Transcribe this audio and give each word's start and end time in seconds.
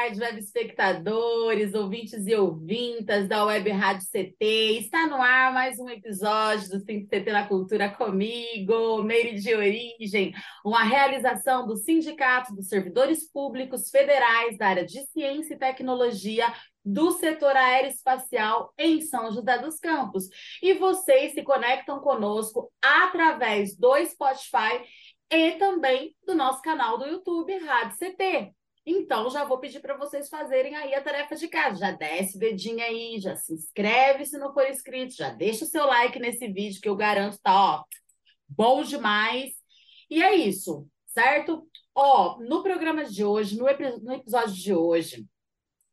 web 0.00 0.38
espectadores, 0.38 1.74
ouvintes 1.74 2.26
e 2.26 2.34
ouvintas 2.34 3.28
da 3.28 3.44
Web 3.44 3.68
Rádio 3.70 4.06
CT. 4.06 4.78
Está 4.78 5.06
no 5.06 5.16
ar 5.16 5.52
mais 5.52 5.78
um 5.78 5.90
episódio 5.90 6.70
do 6.70 6.84
CT 6.84 7.30
na 7.30 7.46
Cultura 7.46 7.90
comigo, 7.90 9.02
Meire 9.02 9.38
de 9.38 9.54
Origem, 9.54 10.32
uma 10.64 10.82
realização 10.82 11.66
do 11.66 11.76
Sindicato 11.76 12.54
dos 12.54 12.68
Servidores 12.68 13.30
Públicos 13.30 13.90
Federais 13.90 14.56
da 14.56 14.68
área 14.68 14.86
de 14.86 15.04
Ciência 15.08 15.54
e 15.54 15.58
Tecnologia 15.58 16.50
do 16.82 17.12
setor 17.12 17.54
aeroespacial 17.54 18.72
em 18.78 19.02
São 19.02 19.30
José 19.30 19.58
dos 19.58 19.78
Campos. 19.78 20.24
E 20.62 20.72
vocês 20.72 21.34
se 21.34 21.42
conectam 21.42 22.00
conosco 22.00 22.72
através 22.80 23.76
do 23.76 23.94
Spotify 24.06 24.82
e 25.30 25.52
também 25.52 26.16
do 26.26 26.34
nosso 26.34 26.62
canal 26.62 26.96
do 26.96 27.04
YouTube, 27.04 27.58
Rádio 27.58 27.98
CT. 27.98 28.59
Então, 28.84 29.28
já 29.30 29.44
vou 29.44 29.58
pedir 29.58 29.80
para 29.80 29.96
vocês 29.96 30.28
fazerem 30.28 30.74
aí 30.74 30.94
a 30.94 31.02
tarefa 31.02 31.36
de 31.36 31.48
casa. 31.48 31.80
Já 31.80 31.92
desce 31.92 32.36
o 32.36 32.40
dedinho 32.40 32.82
aí, 32.82 33.20
já 33.20 33.36
se 33.36 33.52
inscreve 33.52 34.24
se 34.24 34.38
não 34.38 34.52
for 34.52 34.68
inscrito, 34.68 35.14
já 35.14 35.30
deixa 35.30 35.64
o 35.64 35.68
seu 35.68 35.86
like 35.86 36.18
nesse 36.18 36.48
vídeo 36.48 36.80
que 36.80 36.88
eu 36.88 36.96
garanto 36.96 37.38
tá, 37.42 37.52
ó, 37.54 37.84
bom 38.48 38.82
demais. 38.82 39.52
E 40.10 40.22
é 40.22 40.34
isso, 40.34 40.88
certo? 41.06 41.66
Ó, 41.94 42.38
no 42.40 42.62
programa 42.62 43.04
de 43.04 43.24
hoje, 43.24 43.56
no, 43.58 43.66
no 44.02 44.12
episódio 44.14 44.54
de 44.54 44.74
hoje, 44.74 45.26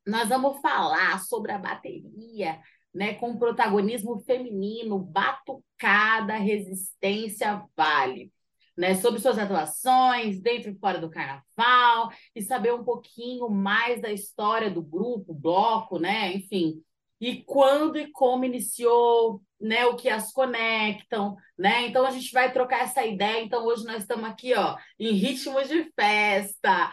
nós 0.06 0.30
vamos 0.30 0.60
falar 0.62 1.20
sobre 1.26 1.52
a 1.52 1.58
bateria, 1.58 2.60
né, 2.94 3.14
com 3.16 3.38
protagonismo 3.38 4.20
feminino, 4.22 4.98
batucada, 4.98 6.36
resistência, 6.38 7.64
vale. 7.76 8.32
Né, 8.78 8.94
sobre 8.94 9.20
suas 9.20 9.40
atuações 9.40 10.40
dentro 10.40 10.70
e 10.70 10.78
fora 10.78 11.00
do 11.00 11.10
carnaval, 11.10 12.12
e 12.36 12.44
saber 12.44 12.76
um 12.76 12.84
pouquinho 12.84 13.50
mais 13.50 14.00
da 14.00 14.12
história 14.12 14.70
do 14.70 14.84
grupo, 14.84 15.34
bloco, 15.34 15.98
né? 15.98 16.32
Enfim, 16.34 16.84
e 17.20 17.42
quando 17.44 17.98
e 17.98 18.12
como 18.12 18.46
iniciou, 18.46 19.42
né? 19.60 19.86
O 19.88 19.96
que 19.96 20.10
as 20.10 20.32
conectam, 20.32 21.36
né? 21.58 21.88
Então 21.88 22.06
a 22.06 22.12
gente 22.12 22.32
vai 22.32 22.54
trocar 22.54 22.82
essa 22.82 23.04
ideia. 23.04 23.44
Então 23.44 23.66
hoje 23.66 23.84
nós 23.86 24.04
estamos 24.04 24.30
aqui, 24.30 24.54
ó, 24.54 24.78
em 25.00 25.12
ritmo 25.14 25.60
de 25.64 25.92
festa. 25.96 26.92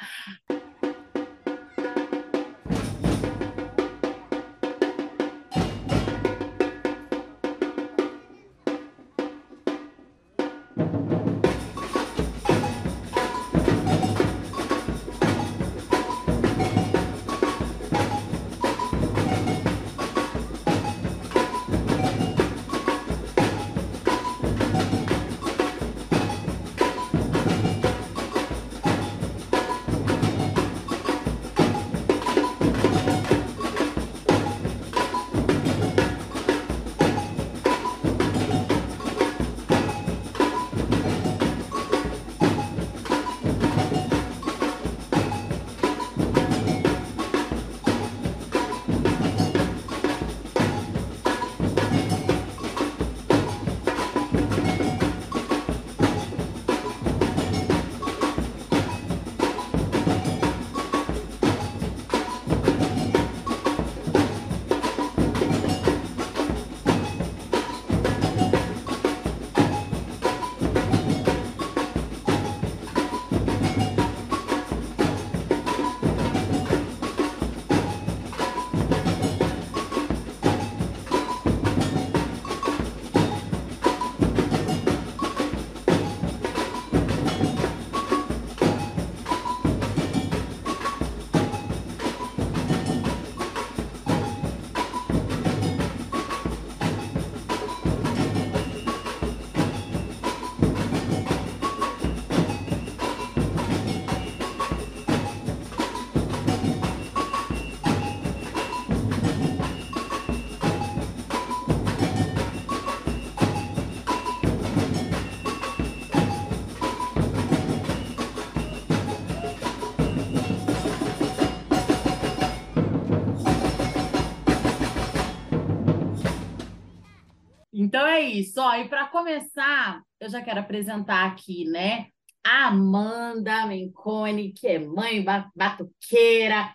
É 128.14 128.20
isso, 128.23 128.61
ó. 128.61 128.75
E 128.76 128.88
para 128.88 129.08
começar, 129.08 130.00
eu 130.20 130.29
já 130.29 130.43
quero 130.43 130.61
apresentar 130.61 131.26
aqui, 131.26 131.64
né? 131.64 132.08
A 132.44 132.69
Amanda 132.69 133.67
Mencone, 133.67 134.52
que 134.52 134.67
é 134.67 134.79
mãe 134.79 135.25
batuqueira, 135.55 136.75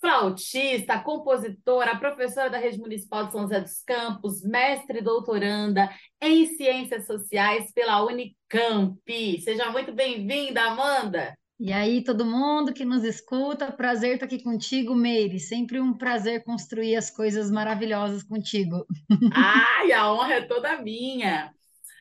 flautista, 0.00 0.98
compositora, 0.98 1.98
professora 1.98 2.48
da 2.48 2.58
Rede 2.58 2.78
Municipal 2.78 3.26
de 3.26 3.32
São 3.32 3.42
José 3.42 3.60
dos 3.60 3.82
Campos, 3.82 4.42
mestre 4.42 4.98
e 4.98 5.02
doutoranda 5.02 5.90
em 6.20 6.46
Ciências 6.56 7.06
Sociais 7.06 7.70
pela 7.72 8.02
Unicamp. 8.04 9.40
Seja 9.42 9.70
muito 9.70 9.92
bem-vinda, 9.92 10.62
Amanda! 10.62 11.39
E 11.62 11.74
aí, 11.74 12.02
todo 12.02 12.24
mundo 12.24 12.72
que 12.72 12.86
nos 12.86 13.04
escuta, 13.04 13.70
prazer 13.70 14.14
estar 14.14 14.24
aqui 14.24 14.42
contigo, 14.42 14.94
Meire. 14.94 15.38
Sempre 15.38 15.78
um 15.78 15.92
prazer 15.92 16.42
construir 16.42 16.96
as 16.96 17.10
coisas 17.10 17.50
maravilhosas 17.50 18.22
contigo. 18.22 18.86
Ai, 19.30 19.92
a 19.92 20.10
honra 20.10 20.36
é 20.36 20.40
toda 20.40 20.80
minha. 20.80 21.52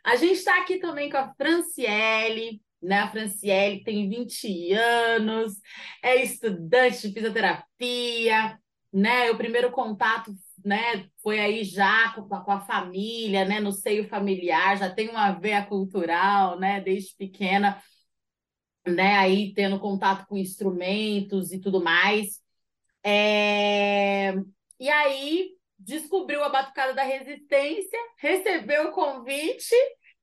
A 0.01 0.15
gente 0.15 0.35
está 0.35 0.61
aqui 0.61 0.77
também 0.77 1.09
com 1.09 1.17
a 1.17 1.33
Franciele, 1.33 2.61
né? 2.81 2.99
A 2.99 3.09
Franciele 3.09 3.83
tem 3.83 4.07
20 4.07 4.71
anos, 4.71 5.55
é 6.01 6.23
estudante 6.23 7.05
de 7.05 7.13
fisioterapia, 7.13 8.57
né? 8.93 9.29
O 9.29 9.37
primeiro 9.37 9.71
contato, 9.71 10.33
né, 10.63 11.05
foi 11.21 11.37
aí 11.37 11.65
já 11.65 12.13
com, 12.13 12.21
com 12.29 12.51
a 12.51 12.61
família, 12.61 13.43
né, 13.43 13.59
no 13.59 13.73
seio 13.73 14.07
familiar, 14.07 14.77
já 14.77 14.89
tem 14.89 15.09
uma 15.09 15.31
veia 15.31 15.65
cultural, 15.65 16.57
né, 16.57 16.79
desde 16.81 17.15
pequena 17.15 17.81
né, 18.89 19.17
aí 19.17 19.53
tendo 19.53 19.79
contato 19.79 20.27
com 20.27 20.37
instrumentos 20.37 21.51
e 21.51 21.59
tudo 21.59 21.81
mais. 21.81 22.41
É... 23.03 24.33
E 24.79 24.89
aí 24.89 25.51
descobriu 25.77 26.43
a 26.43 26.49
Batucada 26.49 26.93
da 26.93 27.03
Resistência, 27.03 27.99
recebeu 28.17 28.89
o 28.89 28.91
convite 28.91 29.73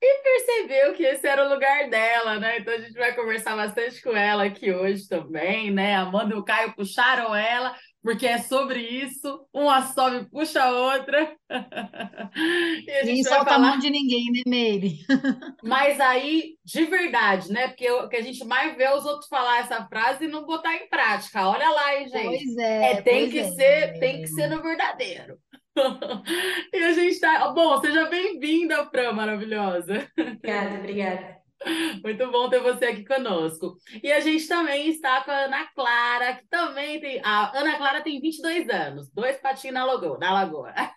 e 0.00 0.22
percebeu 0.22 0.92
que 0.94 1.02
esse 1.02 1.26
era 1.26 1.46
o 1.46 1.48
lugar 1.48 1.88
dela, 1.88 2.38
né? 2.38 2.58
Então 2.58 2.74
a 2.74 2.78
gente 2.78 2.92
vai 2.92 3.14
conversar 3.14 3.56
bastante 3.56 4.02
com 4.02 4.14
ela 4.14 4.44
aqui 4.44 4.70
hoje 4.70 5.08
também, 5.08 5.70
né? 5.70 5.96
Amanda 5.96 6.34
e 6.34 6.38
o 6.38 6.44
Caio 6.44 6.74
puxaram 6.74 7.34
ela 7.34 7.74
porque 8.06 8.24
é 8.24 8.38
sobre 8.38 8.78
isso, 8.78 9.48
uma 9.52 9.82
sobe 9.82 10.30
puxa 10.30 10.62
a 10.62 10.70
outra. 10.70 11.36
e 12.86 12.90
a 12.92 13.04
gente 13.04 13.24
solta 13.24 13.46
falar... 13.46 13.56
a 13.56 13.70
mão 13.70 13.78
de 13.80 13.90
ninguém, 13.90 14.30
né, 14.30 14.42
Meire? 14.46 15.00
Mas 15.64 15.98
aí, 15.98 16.54
de 16.64 16.84
verdade, 16.84 17.50
né? 17.50 17.66
Porque 17.66 17.90
o 17.90 18.08
que 18.08 18.14
a 18.14 18.22
gente 18.22 18.44
mais 18.44 18.76
vê 18.76 18.84
é 18.84 18.94
os 18.94 19.04
outros 19.04 19.28
falar 19.28 19.58
essa 19.58 19.84
frase 19.88 20.26
e 20.26 20.28
não 20.28 20.46
botar 20.46 20.76
em 20.76 20.88
prática. 20.88 21.48
Olha 21.48 21.68
lá, 21.68 21.96
hein, 21.96 22.08
gente. 22.08 22.26
Pois 22.26 22.56
é. 22.58 22.92
é 22.92 23.02
tem 23.02 23.28
que 23.28 23.40
é. 23.40 23.50
ser, 23.50 23.98
tem 23.98 24.20
que 24.22 24.28
ser 24.28 24.50
no 24.50 24.62
verdadeiro. 24.62 25.36
e 26.72 26.76
a 26.76 26.92
gente 26.92 27.18
tá. 27.18 27.48
Bom, 27.48 27.80
seja 27.80 28.04
bem-vinda, 28.04 28.86
Fran, 28.86 29.14
maravilhosa. 29.14 30.08
Obrigada, 30.16 30.76
obrigada. 30.76 31.45
Muito 32.02 32.30
bom 32.30 32.48
ter 32.48 32.60
você 32.60 32.86
aqui 32.86 33.04
conosco. 33.04 33.76
E 34.02 34.12
a 34.12 34.20
gente 34.20 34.46
também 34.46 34.88
está 34.88 35.22
com 35.22 35.30
a 35.30 35.44
Ana 35.44 35.66
Clara, 35.74 36.36
que 36.36 36.46
também 36.48 37.00
tem. 37.00 37.20
A 37.24 37.58
Ana 37.58 37.76
Clara 37.76 38.02
tem 38.02 38.20
22 38.20 38.68
anos, 38.68 39.10
dois 39.10 39.36
patinhos 39.38 39.74
na 39.74 39.84
lagoa. 39.84 40.18
Na 40.18 40.32
lagoa. 40.32 40.74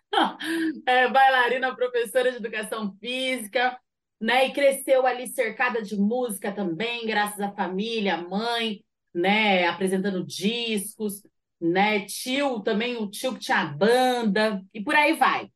É 0.86 1.08
bailarina, 1.08 1.76
professora 1.76 2.32
de 2.32 2.38
educação 2.38 2.94
física, 3.00 3.80
né? 4.20 4.48
E 4.48 4.54
cresceu 4.54 5.06
ali 5.06 5.28
cercada 5.28 5.82
de 5.82 5.96
música 5.96 6.52
também, 6.52 7.06
graças 7.06 7.40
à 7.40 7.52
família, 7.52 8.18
mãe, 8.18 8.84
né? 9.14 9.68
Apresentando 9.68 10.26
discos, 10.26 11.22
né? 11.62 12.06
Tio 12.06 12.60
também, 12.62 12.98
o 12.98 13.10
tio 13.10 13.34
que 13.34 13.40
tinha 13.40 13.66
banda, 13.66 14.62
e 14.74 14.84
por 14.84 14.96
aí 14.96 15.14
vai. 15.14 15.50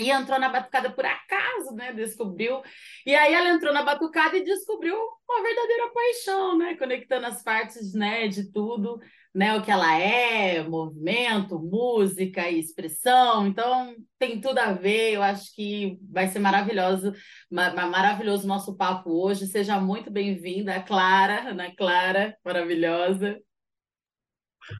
E 0.00 0.10
entrou 0.10 0.38
na 0.40 0.48
batucada 0.48 0.90
por 0.90 1.04
acaso, 1.04 1.74
né? 1.74 1.92
Descobriu. 1.92 2.62
E 3.04 3.14
aí 3.14 3.34
ela 3.34 3.50
entrou 3.50 3.70
na 3.72 3.82
batucada 3.82 4.34
e 4.34 4.42
descobriu 4.42 4.96
uma 5.28 5.42
verdadeira 5.42 5.92
paixão, 5.92 6.56
né? 6.56 6.74
Conectando 6.76 7.26
as 7.26 7.42
partes, 7.42 7.92
né, 7.92 8.26
de 8.26 8.50
tudo, 8.50 8.98
né? 9.34 9.54
O 9.56 9.62
que 9.62 9.70
ela 9.70 9.98
é, 10.00 10.62
movimento, 10.62 11.58
música 11.58 12.48
e 12.48 12.58
expressão. 12.58 13.46
Então, 13.46 13.94
tem 14.18 14.40
tudo 14.40 14.58
a 14.58 14.72
ver. 14.72 15.12
Eu 15.12 15.22
acho 15.22 15.54
que 15.54 15.98
vai 16.10 16.28
ser 16.28 16.38
maravilhoso, 16.38 17.12
maravilhoso 17.50 18.44
o 18.44 18.48
nosso 18.48 18.76
papo 18.76 19.10
hoje. 19.10 19.46
Seja 19.46 19.78
muito 19.78 20.10
bem-vinda, 20.10 20.82
Clara, 20.82 21.50
Ana 21.50 21.74
Clara, 21.76 22.34
maravilhosa. 22.42 23.38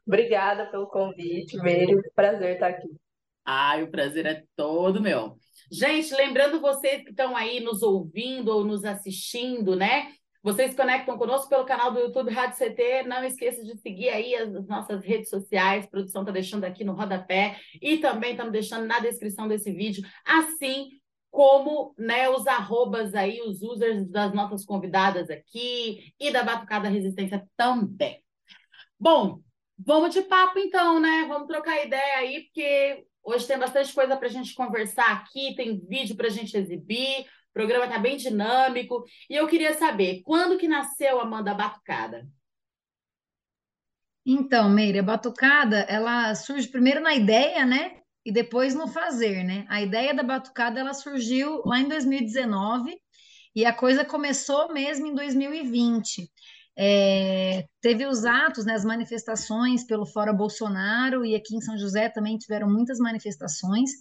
Obrigada 0.07 0.65
pelo 0.71 0.87
convite, 0.87 1.57
Meire. 1.57 2.01
Prazer 2.15 2.53
estar 2.53 2.69
aqui. 2.69 3.00
Ai, 3.45 3.83
o 3.83 3.91
prazer 3.91 4.25
é 4.25 4.43
todo 4.55 5.01
meu. 5.01 5.37
Gente, 5.71 6.13
lembrando 6.13 6.59
vocês 6.59 7.03
que 7.03 7.11
estão 7.11 7.35
aí 7.35 7.59
nos 7.59 7.81
ouvindo 7.81 8.49
ou 8.49 8.63
nos 8.63 8.83
assistindo, 8.83 9.75
né? 9.75 10.13
Vocês 10.43 10.75
conectam 10.75 11.17
conosco 11.17 11.49
pelo 11.49 11.65
canal 11.65 11.91
do 11.91 11.99
YouTube 11.99 12.31
Rádio 12.31 12.57
CT. 12.57 13.03
Não 13.03 13.23
esqueça 13.23 13.63
de 13.63 13.77
seguir 13.79 14.09
aí 14.09 14.35
as 14.35 14.67
nossas 14.67 15.03
redes 15.03 15.29
sociais. 15.29 15.85
A 15.85 15.89
produção 15.89 16.23
está 16.23 16.31
deixando 16.31 16.63
aqui 16.63 16.83
no 16.83 16.93
rodapé 16.93 17.59
e 17.79 17.97
também 17.99 18.31
estamos 18.31 18.51
deixando 18.51 18.87
na 18.87 18.99
descrição 18.99 19.47
desse 19.47 19.71
vídeo, 19.71 20.03
assim 20.25 20.89
como 21.29 21.95
né, 21.97 22.27
os 22.27 22.45
arrobas 22.45 23.15
aí, 23.15 23.39
os 23.41 23.61
users 23.61 24.05
das 24.09 24.33
nossas 24.33 24.65
convidadas 24.65 25.29
aqui 25.29 26.13
e 26.19 26.31
da 26.31 26.43
Batucada 26.43 26.89
Resistência 26.89 27.47
também. 27.55 28.21
Bom, 28.99 29.39
vamos 29.77 30.13
de 30.13 30.21
papo 30.23 30.59
então, 30.59 30.99
né? 30.99 31.25
Vamos 31.27 31.47
trocar 31.47 31.85
ideia 31.85 32.17
aí, 32.17 32.41
porque 32.43 33.05
Hoje 33.23 33.47
tem 33.47 33.57
bastante 33.57 33.93
coisa 33.93 34.17
para 34.17 34.27
a 34.27 34.31
gente 34.31 34.53
conversar 34.53 35.11
aqui, 35.11 35.55
tem 35.55 35.79
vídeo 35.87 36.15
para 36.15 36.27
a 36.27 36.31
gente 36.31 36.55
exibir, 36.57 37.21
o 37.21 37.53
programa 37.53 37.85
está 37.85 37.99
bem 37.99 38.17
dinâmico. 38.17 39.03
E 39.29 39.35
eu 39.35 39.47
queria 39.47 39.73
saber, 39.73 40.21
quando 40.23 40.57
que 40.57 40.67
nasceu 40.67 41.19
a 41.19 41.23
Amanda 41.23 41.53
Batucada? 41.53 42.27
Então, 44.25 44.69
Meire, 44.69 44.99
a 44.99 45.03
Batucada, 45.03 45.79
ela 45.81 46.33
surge 46.35 46.67
primeiro 46.67 47.01
na 47.01 47.13
ideia, 47.13 47.65
né? 47.65 47.99
E 48.23 48.31
depois 48.31 48.75
no 48.75 48.87
fazer, 48.87 49.43
né? 49.43 49.65
A 49.67 49.81
ideia 49.81 50.13
da 50.13 50.23
Batucada, 50.23 50.79
ela 50.79 50.93
surgiu 50.93 51.61
lá 51.65 51.79
em 51.79 51.87
2019 51.87 52.95
e 53.55 53.65
a 53.65 53.73
coisa 53.73 54.05
começou 54.05 54.71
mesmo 54.71 55.07
em 55.07 55.15
2020. 55.15 56.29
É, 56.77 57.65
teve 57.81 58.05
os 58.05 58.25
atos, 58.25 58.65
né, 58.65 58.73
as 58.73 58.85
manifestações 58.85 59.85
pelo 59.85 60.05
Fora 60.05 60.33
Bolsonaro, 60.33 61.25
e 61.25 61.35
aqui 61.35 61.55
em 61.55 61.61
São 61.61 61.77
José 61.77 62.09
também 62.09 62.37
tiveram 62.37 62.69
muitas 62.69 62.97
manifestações, 62.97 63.91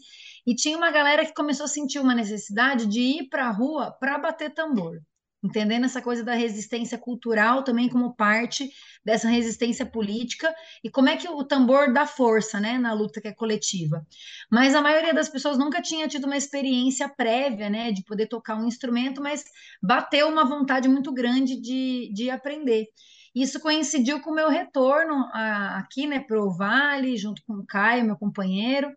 e 0.46 0.55
tinha 0.55 0.76
uma 0.76 0.90
galera 0.90 1.25
que 1.26 1.34
começou 1.34 1.64
a 1.64 1.69
sentir 1.69 1.99
uma 1.99 2.14
necessidade 2.14 2.87
de 2.87 3.00
ir 3.00 3.28
para 3.28 3.49
a 3.49 3.52
rua 3.52 3.93
para 3.99 4.19
bater 4.19 4.55
tambor 4.55 5.00
entendendo 5.43 5.85
essa 5.85 6.03
coisa 6.03 6.23
da 6.23 6.35
resistência 6.35 6.99
cultural 6.99 7.65
também 7.65 7.89
como 7.89 8.15
parte 8.15 8.71
dessa 9.05 9.29
resistência 9.29 9.87
política 9.87 10.55
e 10.85 10.91
como 10.91 11.09
é 11.09 11.17
que 11.17 11.29
o 11.29 11.43
tambor 11.45 11.93
dá 11.93 12.07
força, 12.07 12.61
né, 12.61 12.79
na 12.79 12.93
luta 12.93 13.21
que 13.21 13.29
é 13.29 13.33
coletiva. 13.33 14.07
Mas 14.51 14.75
a 14.75 14.83
maioria 14.83 15.15
das 15.15 15.29
pessoas 15.29 15.57
nunca 15.57 15.81
tinha 15.81 16.07
tido 16.07 16.25
uma 16.25 16.37
experiência 16.37 17.09
prévia, 17.09 17.71
né, 17.71 17.93
de 17.93 18.05
poder 18.05 18.27
tocar 18.27 18.57
um 18.57 18.67
instrumento, 18.67 19.23
mas 19.23 19.45
bateu 19.83 20.29
uma 20.29 20.45
vontade 20.45 20.89
muito 20.89 21.13
grande 21.13 21.61
de, 21.61 22.11
de 22.13 22.31
aprender. 22.31 22.89
Isso 23.35 23.61
coincidiu 23.61 24.21
com 24.21 24.31
o 24.31 24.35
meu 24.35 24.49
retorno 24.49 25.15
a, 25.32 25.79
aqui, 25.79 26.06
né, 26.06 26.19
para 26.19 26.43
o 26.43 26.50
Vale, 26.50 27.17
junto 27.17 27.43
com 27.47 27.55
o 27.55 27.67
Caio, 27.67 28.05
meu 28.05 28.17
companheiro, 28.17 28.93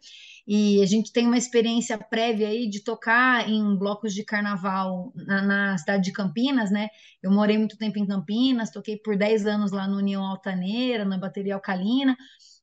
e 0.48 0.82
a 0.82 0.86
gente 0.86 1.14
tem 1.14 1.28
uma 1.28 1.38
experiência 1.38 1.98
prévia 1.98 2.48
aí 2.48 2.68
de 2.68 2.84
tocar 2.84 3.48
em 3.48 3.76
blocos 3.78 4.14
de 4.14 4.24
carnaval 4.24 5.14
na, 5.16 5.42
na, 5.42 5.78
cidade 5.78 6.04
de 6.04 6.12
Campinas, 6.12 6.72
né? 6.72 6.90
Eu 7.22 7.32
morei 7.32 7.58
muito 7.58 7.78
tempo 7.78 8.00
em 8.00 8.08
Campinas, 8.08 8.72
toquei 8.72 8.98
por 8.98 9.16
10 9.16 9.46
anos 9.46 9.72
lá 9.72 9.88
no 9.88 9.98
União 9.98 10.24
Altaneira, 10.26 11.06
na 11.06 11.18
bateria 11.18 11.54
alcalina, 11.54 12.18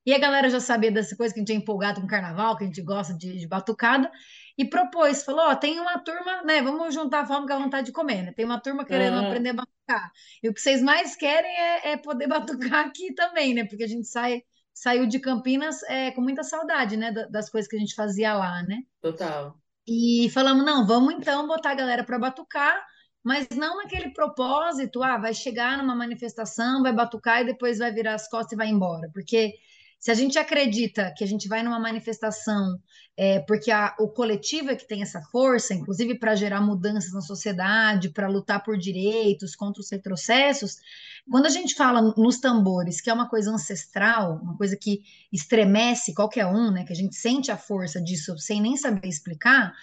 e 0.04 0.12
a 0.14 0.18
galera 0.18 0.50
já 0.50 0.60
sabia 0.60 0.90
dessa 0.90 1.16
coisa 1.16 1.32
que 1.32 1.40
a 1.40 1.42
gente 1.42 1.52
é 1.52 1.54
empolgado 1.54 2.00
com 2.00 2.06
carnaval, 2.06 2.56
que 2.56 2.64
a 2.64 2.66
gente 2.66 2.82
gosta 2.82 3.14
de, 3.14 3.38
de 3.38 3.46
batucada, 3.46 4.10
e 4.60 4.68
propôs, 4.68 5.24
falou, 5.24 5.46
ó, 5.46 5.54
tem 5.54 5.80
uma 5.80 5.98
turma, 6.00 6.42
né, 6.42 6.60
vamos 6.60 6.92
juntar 6.92 7.20
a 7.20 7.26
fome 7.26 7.46
com 7.46 7.54
a 7.54 7.58
vontade 7.58 7.86
de 7.86 7.92
comer, 7.92 8.22
né? 8.24 8.32
Tem 8.32 8.44
uma 8.44 8.60
turma 8.60 8.84
querendo 8.84 9.18
aprender 9.18 9.50
a 9.50 9.54
batucar. 9.54 10.12
E 10.42 10.50
o 10.50 10.52
que 10.52 10.60
vocês 10.60 10.82
mais 10.82 11.16
querem 11.16 11.50
é, 11.50 11.92
é 11.92 11.96
poder 11.96 12.26
batucar 12.76 12.84
aqui 12.84 13.14
também, 13.14 13.54
né? 13.54 13.64
Porque 13.64 13.84
a 13.84 13.88
gente 13.88 14.06
sai 14.06 14.42
saiu 14.74 15.06
de 15.06 15.18
Campinas 15.18 15.82
é, 15.84 16.10
com 16.10 16.20
muita 16.20 16.42
saudade, 16.42 16.96
né, 16.96 17.10
das 17.10 17.48
coisas 17.48 17.68
que 17.68 17.76
a 17.76 17.78
gente 17.78 17.94
fazia 17.94 18.34
lá, 18.34 18.62
né? 18.62 18.82
Total. 19.00 19.58
E 19.86 20.30
falamos, 20.32 20.64
não, 20.64 20.86
vamos 20.86 21.14
então 21.14 21.46
botar 21.46 21.70
a 21.70 21.74
galera 21.74 22.04
para 22.04 22.18
batucar, 22.18 22.82
mas 23.24 23.48
não 23.56 23.78
naquele 23.78 24.10
propósito, 24.10 25.02
ah, 25.02 25.16
vai 25.16 25.32
chegar 25.32 25.78
numa 25.78 25.94
manifestação, 25.94 26.82
vai 26.82 26.92
batucar 26.92 27.40
e 27.40 27.46
depois 27.46 27.78
vai 27.78 27.92
virar 27.92 28.14
as 28.14 28.28
costas 28.28 28.52
e 28.52 28.56
vai 28.56 28.68
embora, 28.68 29.10
porque 29.12 29.54
se 30.00 30.10
a 30.10 30.14
gente 30.14 30.38
acredita 30.38 31.12
que 31.14 31.22
a 31.22 31.26
gente 31.26 31.46
vai 31.46 31.62
numa 31.62 31.78
manifestação 31.78 32.80
é, 33.16 33.38
porque 33.40 33.70
a, 33.70 33.94
o 33.98 34.08
coletivo 34.08 34.70
é 34.70 34.76
que 34.76 34.88
tem 34.88 35.02
essa 35.02 35.20
força, 35.20 35.74
inclusive 35.74 36.18
para 36.18 36.34
gerar 36.34 36.62
mudanças 36.62 37.12
na 37.12 37.20
sociedade, 37.20 38.08
para 38.08 38.26
lutar 38.26 38.64
por 38.64 38.78
direitos, 38.78 39.54
contra 39.54 39.82
os 39.82 39.90
retrocessos, 39.90 40.78
quando 41.30 41.44
a 41.44 41.50
gente 41.50 41.74
fala 41.74 42.00
nos 42.16 42.38
tambores, 42.38 42.98
que 42.98 43.10
é 43.10 43.12
uma 43.12 43.28
coisa 43.28 43.50
ancestral, 43.50 44.40
uma 44.42 44.56
coisa 44.56 44.74
que 44.74 45.02
estremece 45.30 46.14
qualquer 46.14 46.46
um, 46.46 46.70
né, 46.70 46.84
que 46.84 46.94
a 46.94 46.96
gente 46.96 47.14
sente 47.14 47.50
a 47.50 47.58
força 47.58 48.00
disso 48.00 48.38
sem 48.38 48.58
nem 48.58 48.78
saber 48.78 49.06
explicar, 49.06 49.74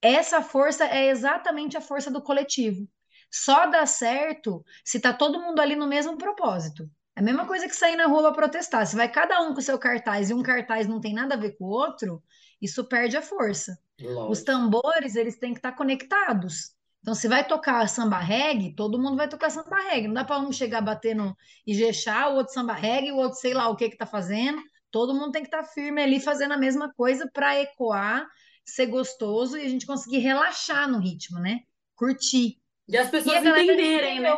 essa 0.00 0.40
força 0.40 0.86
é 0.86 1.08
exatamente 1.08 1.76
a 1.76 1.82
força 1.82 2.10
do 2.10 2.22
coletivo. 2.22 2.88
Só 3.30 3.66
dá 3.66 3.84
certo 3.84 4.64
se 4.82 4.96
está 4.96 5.12
todo 5.12 5.40
mundo 5.40 5.60
ali 5.60 5.76
no 5.76 5.86
mesmo 5.86 6.16
propósito. 6.16 6.88
É 7.16 7.20
a 7.20 7.22
mesma 7.22 7.46
coisa 7.46 7.68
que 7.68 7.76
sair 7.76 7.96
na 7.96 8.06
rua 8.06 8.22
para 8.22 8.32
protestar. 8.32 8.86
Se 8.86 8.96
vai 8.96 9.08
cada 9.08 9.40
um 9.42 9.52
com 9.52 9.60
o 9.60 9.62
seu 9.62 9.78
cartaz 9.78 10.30
e 10.30 10.34
um 10.34 10.42
cartaz 10.42 10.88
não 10.88 11.00
tem 11.00 11.14
nada 11.14 11.34
a 11.34 11.38
ver 11.38 11.56
com 11.56 11.64
o 11.64 11.68
outro, 11.68 12.22
isso 12.60 12.84
perde 12.84 13.16
a 13.16 13.22
força. 13.22 13.78
Lógico. 14.00 14.32
Os 14.32 14.42
tambores, 14.42 15.14
eles 15.14 15.38
têm 15.38 15.52
que 15.52 15.58
estar 15.58 15.72
conectados. 15.72 16.74
Então, 17.00 17.14
se 17.14 17.28
vai 17.28 17.46
tocar 17.46 17.86
samba 17.88 18.18
reggae, 18.18 18.74
todo 18.74 18.98
mundo 18.98 19.16
vai 19.16 19.28
tocar 19.28 19.50
samba 19.50 19.76
reggae. 19.76 20.08
Não 20.08 20.14
dá 20.14 20.24
para 20.24 20.40
um 20.40 20.50
chegar 20.50 20.80
batendo 20.80 21.36
Ijexá, 21.66 22.28
o 22.28 22.36
outro 22.36 22.52
samba 22.52 22.72
reggae, 22.72 23.12
o 23.12 23.16
outro 23.16 23.38
sei 23.38 23.54
lá 23.54 23.68
o 23.68 23.76
que 23.76 23.90
que 23.90 23.96
tá 23.96 24.06
fazendo. 24.06 24.60
Todo 24.90 25.14
mundo 25.14 25.32
tem 25.32 25.42
que 25.42 25.48
estar 25.48 25.64
firme 25.64 26.02
ali 26.02 26.18
fazendo 26.18 26.52
a 26.52 26.56
mesma 26.56 26.92
coisa 26.94 27.28
para 27.32 27.60
ecoar, 27.60 28.26
ser 28.64 28.86
gostoso 28.86 29.56
e 29.56 29.64
a 29.64 29.68
gente 29.68 29.86
conseguir 29.86 30.18
relaxar 30.18 30.88
no 30.88 30.98
ritmo, 30.98 31.38
né? 31.38 31.60
Curtir. 31.94 32.58
E 32.88 32.96
as 32.96 33.10
pessoas 33.10 33.44
e 33.44 33.48
entenderem, 33.48 34.20
né? 34.20 34.36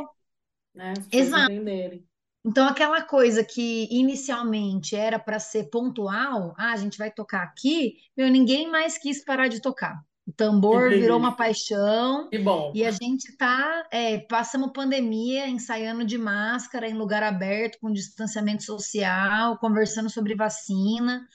né? 0.74 0.94
Exato. 1.12 1.52
Entenderem. 1.52 2.05
Então, 2.46 2.68
aquela 2.68 3.02
coisa 3.02 3.42
que 3.42 3.88
inicialmente 3.90 4.94
era 4.94 5.18
para 5.18 5.40
ser 5.40 5.68
pontual, 5.68 6.54
ah, 6.56 6.72
a 6.72 6.76
gente 6.76 6.96
vai 6.96 7.10
tocar 7.10 7.42
aqui, 7.42 7.96
meu, 8.16 8.30
ninguém 8.30 8.70
mais 8.70 8.96
quis 8.96 9.24
parar 9.24 9.48
de 9.48 9.60
tocar. 9.60 10.00
O 10.24 10.32
tambor 10.32 10.90
virou 10.90 11.18
uma 11.18 11.34
paixão. 11.36 12.28
Que 12.30 12.38
bom. 12.38 12.72
E 12.72 12.84
a 12.84 12.92
gente 12.92 13.36
tá, 13.36 13.86
é, 13.90 14.18
passamos 14.18 14.70
pandemia 14.72 15.48
ensaiando 15.48 16.04
de 16.04 16.16
máscara 16.16 16.88
em 16.88 16.94
lugar 16.94 17.22
aberto, 17.24 17.78
com 17.80 17.92
distanciamento 17.92 18.62
social, 18.62 19.58
conversando 19.58 20.08
sobre 20.08 20.36
vacina. 20.36 21.26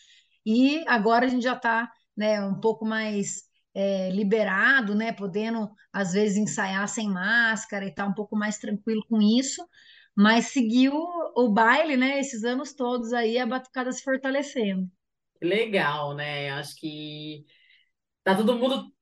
E 0.46 0.82
agora 0.88 1.25
a 1.25 1.30
gente 1.30 1.44
já 1.44 1.56
está 1.56 1.91
né, 2.15 2.41
um 2.41 2.56
pouco 2.56 2.86
mais 2.86 3.44
é, 3.75 4.10
liberado, 4.12 4.96
né, 4.96 5.12
podendo 5.12 5.70
às 5.91 6.13
vezes 6.13 6.38
ensaiar 6.38 6.88
sem 6.88 7.10
máscara 7.10 7.84
e 7.84 7.89
estar 7.89 8.06
tá 8.06 8.10
um 8.10 8.13
pouco 8.13 8.36
mais 8.38 8.58
tranquilo 8.58 9.06
com 9.10 9.22
isso 9.22 9.62
mas 10.21 10.49
seguiu 10.49 10.93
o 11.35 11.49
baile, 11.49 11.97
né? 11.97 12.19
Esses 12.19 12.43
anos 12.43 12.73
todos 12.73 13.11
aí, 13.11 13.39
a 13.39 13.45
batucada 13.47 13.91
se 13.91 14.03
fortalecendo. 14.03 14.87
Legal, 15.41 16.13
né? 16.13 16.51
Acho 16.51 16.75
que 16.75 17.43
tá 18.23 18.35
todo 18.35 18.55
mundo 18.55 18.93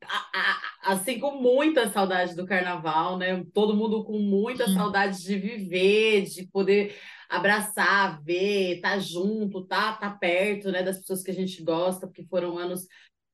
assim 0.81 1.19
com 1.19 1.31
muita 1.31 1.89
saudade 1.89 2.37
do 2.37 2.45
carnaval, 2.45 3.17
né? 3.17 3.43
Todo 3.53 3.75
mundo 3.75 4.05
com 4.05 4.17
muita 4.17 4.65
Sim. 4.65 4.75
saudade 4.75 5.21
de 5.21 5.37
viver, 5.37 6.21
de 6.21 6.47
poder 6.47 6.95
abraçar, 7.27 8.23
ver, 8.23 8.77
estar 8.77 8.91
tá 8.91 8.99
junto, 8.99 9.65
tá, 9.65 9.93
tá 9.93 10.09
perto, 10.09 10.71
né, 10.71 10.81
das 10.81 10.99
pessoas 10.99 11.21
que 11.21 11.29
a 11.29 11.33
gente 11.33 11.61
gosta, 11.61 12.07
porque 12.07 12.23
foram 12.23 12.57
anos 12.57 12.87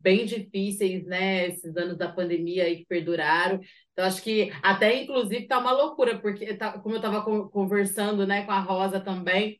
bem 0.05 0.24
difíceis, 0.24 1.03
né, 1.03 1.47
esses 1.47 1.75
anos 1.75 1.97
da 1.97 2.07
pandemia 2.07 2.65
aí 2.65 2.77
que 2.77 2.85
perduraram. 2.85 3.59
Então, 3.91 4.05
acho 4.05 4.21
que 4.21 4.53
até, 4.62 5.01
inclusive, 5.01 5.47
tá 5.47 5.57
uma 5.57 5.71
loucura, 5.71 6.19
porque, 6.19 6.53
tá, 6.53 6.77
como 6.77 6.93
eu 6.93 7.00
estava 7.00 7.24
conversando, 7.50 8.27
né, 8.27 8.45
com 8.45 8.51
a 8.51 8.59
Rosa 8.59 9.00
também, 9.00 9.59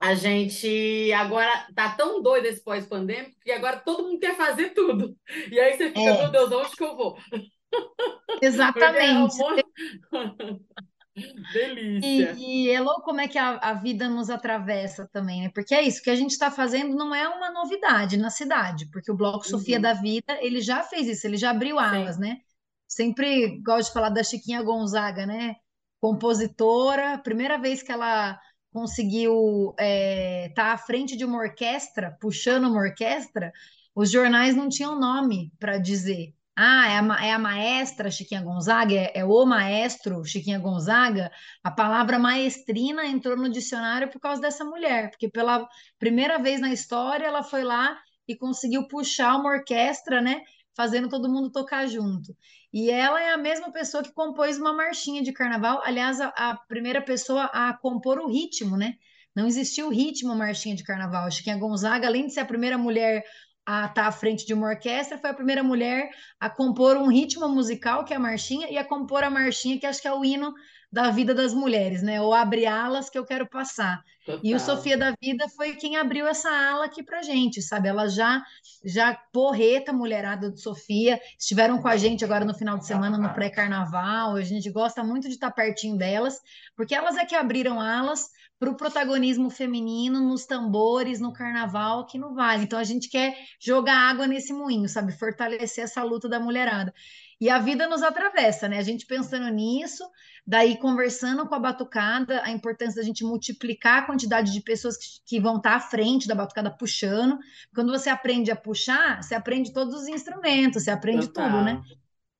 a 0.00 0.14
gente 0.14 1.12
agora 1.12 1.68
tá 1.74 1.94
tão 1.94 2.22
doido 2.22 2.46
esse 2.46 2.64
pós-pandêmico 2.64 3.36
que 3.42 3.50
agora 3.50 3.78
todo 3.78 4.04
mundo 4.04 4.20
quer 4.20 4.36
fazer 4.36 4.70
tudo. 4.70 5.14
E 5.52 5.60
aí 5.60 5.76
você 5.76 5.88
fica, 5.88 6.00
é. 6.00 6.22
meu 6.22 6.30
Deus, 6.30 6.52
onde 6.52 6.74
que 6.74 6.84
eu 6.84 6.96
vou? 6.96 7.18
Exatamente. 8.40 9.36
Delícia. 11.52 12.34
E, 12.36 12.66
e, 12.66 12.70
é 12.70 12.80
louco 12.80 13.02
como 13.02 13.20
é 13.20 13.28
que 13.28 13.38
a, 13.38 13.56
a, 13.56 13.72
vida 13.72 14.08
nos 14.08 14.28
atravessa 14.28 15.08
também, 15.10 15.42
né? 15.42 15.50
Porque 15.54 15.74
é 15.74 15.82
isso 15.82 16.02
que 16.02 16.10
a 16.10 16.14
gente 16.14 16.32
está 16.32 16.50
fazendo 16.50 16.94
não 16.94 17.14
é 17.14 17.26
uma 17.28 17.50
novidade 17.50 18.16
na 18.16 18.30
cidade, 18.30 18.86
porque 18.90 19.10
o 19.10 19.16
Bloco 19.16 19.46
Sofia 19.46 19.76
uhum. 19.76 19.82
da 19.82 19.94
Vida, 19.94 20.38
ele 20.40 20.60
já 20.60 20.82
fez 20.82 21.08
isso, 21.08 21.26
ele 21.26 21.36
já 21.36 21.50
abriu 21.50 21.78
alas, 21.78 22.16
Sim. 22.16 22.20
né? 22.20 22.40
Sempre 22.86 23.60
gosto 23.62 23.88
de 23.88 23.94
falar 23.94 24.10
da 24.10 24.22
Chiquinha 24.22 24.62
Gonzaga, 24.62 25.26
né? 25.26 25.56
Compositora, 26.00 27.18
primeira 27.18 27.58
vez 27.58 27.82
que 27.82 27.90
ela 27.90 28.38
conseguiu 28.70 29.70
estar 29.70 29.82
é, 29.82 30.52
tá 30.54 30.72
à 30.72 30.78
frente 30.78 31.16
de 31.16 31.24
uma 31.24 31.38
orquestra, 31.38 32.16
puxando 32.20 32.66
uma 32.66 32.78
orquestra, 32.78 33.50
os 33.94 34.10
jornais 34.10 34.54
não 34.54 34.68
tinham 34.68 35.00
nome 35.00 35.50
para 35.58 35.78
dizer. 35.78 36.35
Ah, 36.58 36.88
é 36.88 36.98
a, 36.98 37.26
é 37.26 37.32
a, 37.32 37.38
maestra 37.38 38.10
Chiquinha 38.10 38.40
Gonzaga, 38.40 38.94
é, 38.94 39.12
é, 39.16 39.24
o 39.26 39.44
maestro 39.44 40.24
Chiquinha 40.24 40.58
Gonzaga. 40.58 41.30
A 41.62 41.70
palavra 41.70 42.18
maestrina 42.18 43.06
entrou 43.06 43.36
no 43.36 43.50
dicionário 43.50 44.08
por 44.08 44.18
causa 44.18 44.40
dessa 44.40 44.64
mulher, 44.64 45.10
porque 45.10 45.28
pela 45.28 45.68
primeira 45.98 46.38
vez 46.38 46.58
na 46.58 46.72
história 46.72 47.26
ela 47.26 47.42
foi 47.42 47.62
lá 47.62 47.98
e 48.26 48.34
conseguiu 48.34 48.88
puxar 48.88 49.36
uma 49.36 49.50
orquestra, 49.50 50.22
né? 50.22 50.40
Fazendo 50.74 51.10
todo 51.10 51.28
mundo 51.28 51.52
tocar 51.52 51.86
junto. 51.86 52.34
E 52.72 52.90
ela 52.90 53.22
é 53.22 53.32
a 53.32 53.38
mesma 53.38 53.70
pessoa 53.70 54.02
que 54.02 54.12
compôs 54.12 54.58
uma 54.58 54.72
marchinha 54.72 55.22
de 55.22 55.32
carnaval, 55.32 55.82
aliás, 55.84 56.20
a, 56.20 56.28
a 56.28 56.56
primeira 56.56 57.02
pessoa 57.02 57.44
a 57.44 57.74
compor 57.74 58.18
o 58.18 58.28
ritmo, 58.28 58.78
né? 58.78 58.94
Não 59.34 59.46
existia 59.46 59.86
o 59.86 59.90
ritmo 59.90 60.34
marchinha 60.34 60.74
de 60.74 60.82
carnaval. 60.82 61.26
Acho 61.26 61.44
que 61.44 61.50
a 61.50 61.56
Gonzaga, 61.58 62.06
além 62.06 62.26
de 62.26 62.32
ser 62.32 62.40
a 62.40 62.46
primeira 62.46 62.78
mulher 62.78 63.22
a 63.66 63.86
estar 63.86 63.94
tá 63.94 64.06
à 64.06 64.12
frente 64.12 64.46
de 64.46 64.54
uma 64.54 64.68
orquestra, 64.68 65.18
foi 65.18 65.30
a 65.30 65.34
primeira 65.34 65.62
mulher 65.62 66.08
a 66.38 66.48
compor 66.48 66.96
um 66.96 67.08
ritmo 67.08 67.48
musical, 67.48 68.04
que 68.04 68.14
é 68.14 68.16
a 68.16 68.20
marchinha, 68.20 68.70
e 68.70 68.78
a 68.78 68.84
compor 68.84 69.24
a 69.24 69.30
marchinha, 69.30 69.78
que 69.78 69.86
acho 69.86 70.00
que 70.00 70.08
é 70.08 70.12
o 70.12 70.24
hino 70.24 70.54
da 70.90 71.10
vida 71.10 71.34
das 71.34 71.52
mulheres, 71.52 72.02
né? 72.02 72.22
Ou 72.22 72.32
abre 72.32 72.64
alas 72.64 73.10
que 73.10 73.18
eu 73.18 73.24
quero 73.24 73.46
passar. 73.48 74.02
Total. 74.24 74.40
E 74.42 74.54
o 74.54 74.60
Sofia 74.60 74.96
da 74.96 75.14
Vida 75.20 75.48
foi 75.48 75.74
quem 75.74 75.96
abriu 75.96 76.26
essa 76.26 76.48
ala 76.48 76.86
aqui 76.86 77.02
pra 77.02 77.22
gente, 77.22 77.60
sabe? 77.60 77.88
Ela 77.88 78.08
já 78.08 78.42
já 78.84 79.14
porreta 79.32 79.92
mulherada 79.92 80.50
do 80.50 80.58
Sofia, 80.58 81.20
estiveram 81.38 81.82
com 81.82 81.88
a 81.88 81.96
gente 81.96 82.24
agora 82.24 82.44
no 82.44 82.54
final 82.54 82.78
de 82.78 82.86
semana 82.86 83.18
no 83.18 83.32
pré-carnaval. 83.34 84.36
A 84.36 84.42
gente 84.42 84.70
gosta 84.70 85.02
muito 85.02 85.28
de 85.28 85.34
estar 85.34 85.50
pertinho 85.50 85.96
delas, 85.96 86.40
porque 86.76 86.94
elas 86.94 87.16
é 87.16 87.24
que 87.24 87.34
abriram 87.34 87.80
alas 87.80 88.30
para 88.58 88.70
o 88.70 88.76
protagonismo 88.76 89.50
feminino 89.50 90.20
nos 90.20 90.46
tambores, 90.46 91.20
no 91.20 91.32
carnaval 91.32 92.00
aqui 92.00 92.18
no 92.18 92.34
Vale. 92.34 92.64
Então 92.64 92.78
a 92.78 92.84
gente 92.84 93.08
quer 93.08 93.36
jogar 93.60 93.96
água 93.96 94.26
nesse 94.26 94.52
moinho, 94.52 94.88
sabe? 94.88 95.12
Fortalecer 95.12 95.84
essa 95.84 96.02
luta 96.02 96.28
da 96.28 96.40
mulherada. 96.40 96.92
E 97.38 97.50
a 97.50 97.58
vida 97.58 97.86
nos 97.86 98.02
atravessa, 98.02 98.66
né? 98.66 98.78
A 98.78 98.82
gente 98.82 99.04
pensando 99.04 99.48
nisso, 99.50 100.02
daí 100.46 100.78
conversando 100.78 101.46
com 101.46 101.54
a 101.54 101.58
batucada, 101.58 102.42
a 102.42 102.50
importância 102.50 103.02
da 103.02 103.06
gente 103.06 103.22
multiplicar 103.24 104.02
a 104.02 104.06
quantidade 104.06 104.52
de 104.52 104.62
pessoas 104.62 104.96
que, 104.96 105.06
que 105.26 105.40
vão 105.40 105.58
estar 105.58 105.74
à 105.74 105.80
frente 105.80 106.26
da 106.26 106.34
batucada 106.34 106.70
puxando. 106.70 107.38
Quando 107.74 107.92
você 107.92 108.08
aprende 108.08 108.50
a 108.50 108.56
puxar, 108.56 109.22
você 109.22 109.34
aprende 109.34 109.70
todos 109.70 109.94
os 109.94 110.08
instrumentos, 110.08 110.84
você 110.84 110.90
aprende 110.90 111.28
Total. 111.28 111.50
tudo, 111.50 111.62
né? 111.62 111.82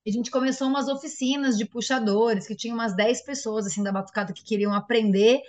a 0.07 0.11
gente 0.11 0.31
começou 0.31 0.69
umas 0.69 0.89
oficinas 0.89 1.59
de 1.59 1.65
puxadores, 1.65 2.47
que 2.47 2.55
tinha 2.55 2.73
umas 2.73 2.95
10 2.95 3.25
pessoas 3.25 3.67
assim 3.67 3.83
da 3.83 3.91
batucada 3.91 4.33
que 4.33 4.45
queriam 4.45 4.73
aprender. 4.73 5.43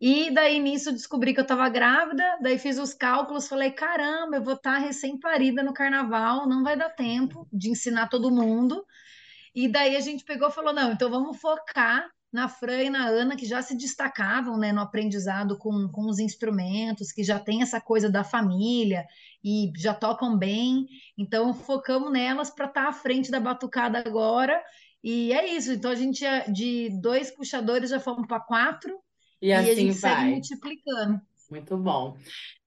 E 0.00 0.30
daí 0.30 0.58
nisso 0.58 0.92
descobri 0.92 1.34
que 1.34 1.40
eu 1.40 1.42
estava 1.42 1.68
grávida, 1.68 2.24
daí 2.40 2.58
fiz 2.58 2.78
os 2.78 2.94
cálculos, 2.94 3.46
falei: 3.48 3.70
caramba, 3.70 4.36
eu 4.36 4.42
vou 4.42 4.54
estar 4.54 4.74
tá 4.74 4.78
recém-parida 4.78 5.62
no 5.62 5.74
carnaval, 5.74 6.48
não 6.48 6.64
vai 6.64 6.76
dar 6.76 6.88
tempo 6.88 7.46
de 7.52 7.70
ensinar 7.70 8.08
todo 8.08 8.30
mundo. 8.30 8.84
E 9.54 9.68
daí 9.68 9.96
a 9.96 10.00
gente 10.00 10.24
pegou 10.24 10.48
e 10.48 10.52
falou: 10.52 10.72
não, 10.72 10.92
então 10.92 11.10
vamos 11.10 11.38
focar 11.38 12.08
na 12.32 12.48
Fran 12.48 12.84
e 12.84 12.90
na 12.90 13.06
Ana, 13.08 13.36
que 13.36 13.44
já 13.44 13.60
se 13.60 13.76
destacavam 13.76 14.56
né, 14.56 14.72
no 14.72 14.80
aprendizado 14.80 15.58
com, 15.58 15.88
com 15.88 16.08
os 16.08 16.18
instrumentos, 16.18 17.12
que 17.12 17.24
já 17.24 17.38
tem 17.38 17.60
essa 17.60 17.80
coisa 17.80 18.08
da 18.08 18.24
família 18.24 19.04
e 19.44 19.70
já 19.76 19.92
tocam 19.92 20.38
bem. 20.38 20.86
Então 21.18 21.52
focamos 21.52 22.10
nelas 22.10 22.50
para 22.50 22.66
estar 22.66 22.84
tá 22.84 22.88
à 22.88 22.92
frente 22.92 23.30
da 23.30 23.40
batucada 23.40 23.98
agora. 23.98 24.62
E 25.02 25.32
é 25.32 25.54
isso. 25.54 25.72
Então 25.72 25.90
a 25.90 25.94
gente 25.94 26.24
de 26.52 26.88
dois 27.00 27.30
puxadores 27.30 27.90
já 27.90 28.00
fomos 28.00 28.26
para 28.26 28.40
quatro 28.40 28.98
e, 29.40 29.48
e 29.48 29.52
assim 29.52 29.70
a 29.70 29.74
gente 29.74 29.98
vai. 30.00 30.16
segue 30.16 30.30
multiplicando. 30.30 31.20
Muito 31.50 31.76
bom. 31.76 32.16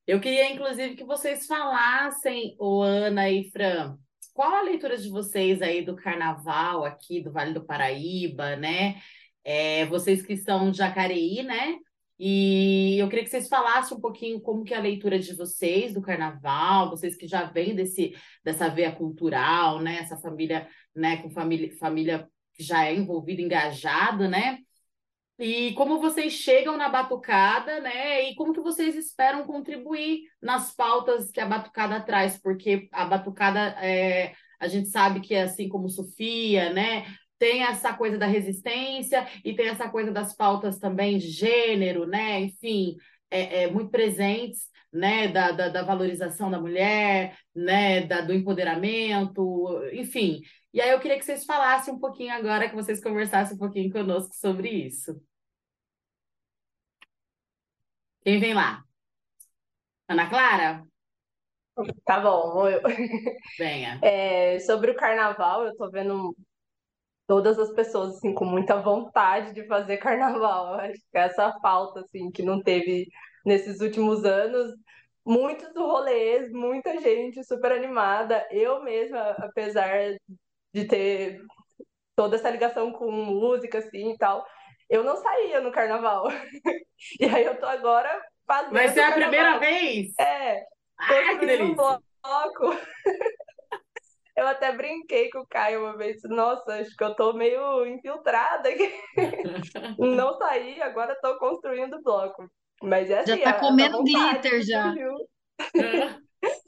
Eu 0.05 0.19
queria, 0.19 0.51
inclusive, 0.51 0.95
que 0.95 1.03
vocês 1.05 1.45
falassem, 1.45 2.55
o 2.59 2.81
Ana 2.81 3.29
e 3.29 3.49
Fran, 3.51 3.97
qual 4.33 4.55
a 4.55 4.61
leitura 4.61 4.97
de 4.97 5.07
vocês 5.09 5.61
aí 5.61 5.85
do 5.85 5.95
carnaval 5.95 6.83
aqui 6.83 7.21
do 7.21 7.31
Vale 7.31 7.53
do 7.53 7.63
Paraíba, 7.63 8.55
né? 8.55 8.99
É, 9.43 9.85
vocês 9.85 10.25
que 10.25 10.33
estão 10.33 10.71
de 10.71 10.77
Jacareí, 10.77 11.43
né? 11.43 11.77
E 12.19 12.97
eu 12.99 13.07
queria 13.09 13.23
que 13.23 13.29
vocês 13.29 13.47
falassem 13.47 13.97
um 13.97 14.01
pouquinho 14.01 14.41
como 14.41 14.63
que 14.63 14.73
é 14.73 14.77
a 14.77 14.81
leitura 14.81 15.19
de 15.19 15.33
vocês 15.35 15.93
do 15.93 16.01
carnaval, 16.01 16.89
vocês 16.89 17.15
que 17.15 17.27
já 17.27 17.43
vêm 17.43 17.75
desse, 17.75 18.15
dessa 18.43 18.69
veia 18.69 18.91
cultural, 18.91 19.79
né? 19.81 19.99
Essa 19.99 20.17
família, 20.17 20.67
né, 20.95 21.17
com 21.17 21.29
família, 21.29 21.75
família 21.77 22.27
que 22.53 22.63
já 22.63 22.85
é 22.85 22.95
envolvida, 22.95 23.41
engajada, 23.41 24.27
né? 24.27 24.59
E 25.39 25.73
como 25.73 25.99
vocês 25.99 26.33
chegam 26.33 26.77
na 26.77 26.89
batucada, 26.89 27.79
né? 27.79 28.29
E 28.29 28.35
como 28.35 28.53
que 28.53 28.61
vocês 28.61 28.95
esperam 28.95 29.45
contribuir 29.45 30.21
nas 30.41 30.73
pautas 30.75 31.31
que 31.31 31.39
a 31.39 31.45
batucada 31.45 31.99
traz? 32.01 32.37
Porque 32.37 32.87
a 32.91 33.05
batucada, 33.05 33.75
é, 33.83 34.33
a 34.59 34.67
gente 34.67 34.89
sabe 34.89 35.21
que 35.21 35.33
é 35.33 35.43
assim 35.43 35.67
como 35.67 35.89
Sofia, 35.89 36.71
né? 36.71 37.05
Tem 37.39 37.63
essa 37.63 37.93
coisa 37.93 38.17
da 38.17 38.27
resistência 38.27 39.27
e 39.43 39.55
tem 39.55 39.67
essa 39.69 39.89
coisa 39.89 40.11
das 40.11 40.35
pautas 40.35 40.77
também 40.77 41.17
de 41.17 41.29
gênero, 41.29 42.05
né? 42.05 42.39
Enfim, 42.41 42.95
é, 43.31 43.63
é 43.63 43.71
muito 43.71 43.89
presentes, 43.89 44.69
né? 44.93 45.27
Da, 45.27 45.51
da, 45.51 45.69
da, 45.69 45.83
valorização 45.83 46.51
da 46.51 46.59
mulher, 46.59 47.37
né? 47.55 48.05
Da, 48.05 48.21
do 48.21 48.33
empoderamento, 48.33 49.81
enfim. 49.93 50.41
E 50.73 50.81
aí 50.81 50.91
eu 50.91 50.99
queria 50.99 51.17
que 51.17 51.25
vocês 51.25 51.45
falassem 51.45 51.93
um 51.93 51.99
pouquinho 51.99 52.33
agora, 52.33 52.69
que 52.69 52.75
vocês 52.75 53.01
conversassem 53.01 53.55
um 53.55 53.59
pouquinho 53.59 53.91
conosco 53.91 54.35
sobre 54.35 54.69
isso. 54.69 55.19
Quem 58.23 58.39
vem 58.39 58.53
lá? 58.53 58.83
Ana 60.07 60.29
Clara? 60.29 60.83
Tá 62.05 62.19
bom, 62.19 62.53
vou 62.53 62.69
eu. 62.69 62.81
Venha. 63.57 63.99
É, 64.03 64.59
sobre 64.59 64.91
o 64.91 64.95
carnaval, 64.95 65.65
eu 65.65 65.75
tô 65.75 65.89
vendo 65.89 66.35
todas 67.27 67.57
as 67.57 67.71
pessoas 67.73 68.15
assim 68.15 68.33
com 68.33 68.45
muita 68.45 68.81
vontade 68.81 69.53
de 69.53 69.65
fazer 69.67 69.97
carnaval. 69.99 70.75
acho 70.75 70.99
que 71.11 71.17
essa 71.17 71.51
falta 71.61 72.01
assim 72.01 72.31
que 72.31 72.43
não 72.43 72.61
teve 72.61 73.07
nesses 73.45 73.81
últimos 73.81 74.23
anos, 74.23 74.73
muitos 75.25 75.73
rolês, 75.75 76.51
muita 76.51 76.99
gente 76.99 77.43
super 77.43 77.71
animada. 77.71 78.45
Eu 78.51 78.83
mesma, 78.83 79.31
apesar 79.39 80.15
de 80.73 80.85
ter 80.85 81.41
toda 82.15 82.35
essa 82.35 82.49
ligação 82.49 82.91
com 82.91 83.11
música 83.11 83.79
assim 83.79 84.11
e 84.11 84.17
tal, 84.17 84.45
eu 84.89 85.03
não 85.03 85.15
saía 85.17 85.61
no 85.61 85.71
carnaval. 85.71 86.25
e 87.19 87.25
aí 87.25 87.43
eu 87.45 87.59
tô 87.59 87.65
agora 87.65 88.21
fazendo. 88.45 88.73
Vai 88.73 88.89
ser 88.89 89.01
a 89.01 89.11
primeira 89.11 89.57
vez? 89.59 90.13
É. 90.19 90.63
Ai, 90.99 91.39
que 91.39 91.45
delícia. 91.45 91.65
Um 91.65 91.75
bloco. 91.75 92.77
eu 94.37 94.47
até 94.47 94.71
brinquei 94.71 95.29
com 95.29 95.39
o 95.39 95.47
Caio 95.47 95.81
uma 95.81 95.97
vez. 95.97 96.21
Nossa, 96.23 96.75
acho 96.75 96.95
que 96.95 97.03
eu 97.03 97.15
tô 97.15 97.33
meio 97.33 97.85
infiltrada 97.85 98.69
aqui. 98.69 98.93
não 99.97 100.37
saí, 100.37 100.81
agora 100.81 101.17
tô 101.21 101.37
construindo 101.37 102.01
bloco. 102.01 102.47
Mas 102.83 103.09
é 103.09 103.19
assim, 103.19 103.37
já 103.37 103.43
tá 103.43 103.53
comendo 103.59 104.03
glitter 104.03 104.61
já. 104.61 104.93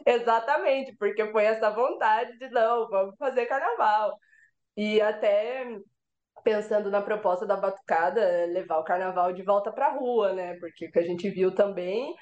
Exatamente, 0.07 0.95
porque 0.97 1.29
foi 1.31 1.43
essa 1.43 1.69
vontade 1.71 2.37
de 2.37 2.49
não, 2.49 2.87
vamos 2.87 3.15
fazer 3.17 3.45
carnaval. 3.45 4.17
E 4.77 5.01
até 5.01 5.67
pensando 6.43 6.91
na 6.91 7.01
proposta 7.01 7.45
da 7.45 7.57
Batucada, 7.57 8.21
é 8.21 8.45
levar 8.45 8.77
o 8.77 8.83
carnaval 8.83 9.33
de 9.33 9.43
volta 9.43 9.71
para 9.71 9.87
a 9.87 9.97
rua, 9.97 10.31
né? 10.31 10.55
Porque 10.59 10.85
o 10.85 10.91
que 10.91 10.99
a 10.99 11.03
gente 11.03 11.29
viu 11.29 11.53
também, 11.53 12.13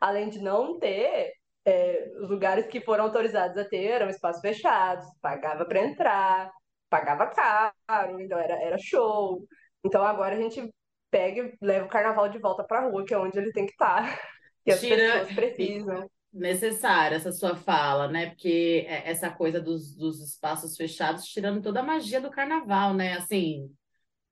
além 0.00 0.28
de 0.28 0.40
não 0.40 0.78
ter 0.78 1.32
é, 1.64 2.08
os 2.20 2.28
lugares 2.30 2.66
que 2.66 2.80
foram 2.80 3.04
autorizados 3.04 3.56
a 3.56 3.64
ter 3.64 3.86
eram 3.86 4.08
espaços 4.10 4.40
fechados, 4.42 5.06
pagava 5.20 5.64
para 5.64 5.82
entrar, 5.82 6.50
pagava 6.90 7.26
caro, 7.26 8.20
então 8.20 8.38
era, 8.38 8.54
era 8.62 8.78
show. 8.78 9.42
Então 9.84 10.04
agora 10.04 10.36
a 10.36 10.40
gente 10.40 10.70
pega 11.10 11.42
e 11.42 11.64
leva 11.64 11.86
o 11.86 11.90
carnaval 11.90 12.28
de 12.28 12.38
volta 12.38 12.64
para 12.64 12.80
a 12.80 12.88
rua, 12.88 13.04
que 13.04 13.14
é 13.14 13.18
onde 13.18 13.38
ele 13.38 13.52
tem 13.52 13.66
que 13.66 13.72
estar, 13.72 14.06
tá, 14.06 14.20
que 14.64 14.70
as 14.72 14.80
Tira... 14.80 14.96
pessoas 14.96 15.32
precisam 15.32 16.10
necessária 16.32 17.16
essa 17.16 17.32
sua 17.32 17.56
fala, 17.56 18.08
né? 18.08 18.26
Porque 18.26 18.84
é, 18.86 19.10
essa 19.10 19.30
coisa 19.30 19.60
dos, 19.60 19.94
dos 19.96 20.20
espaços 20.20 20.76
fechados 20.76 21.24
tirando 21.24 21.62
toda 21.62 21.80
a 21.80 21.84
magia 21.84 22.20
do 22.20 22.30
carnaval, 22.30 22.94
né? 22.94 23.14
Assim, 23.14 23.68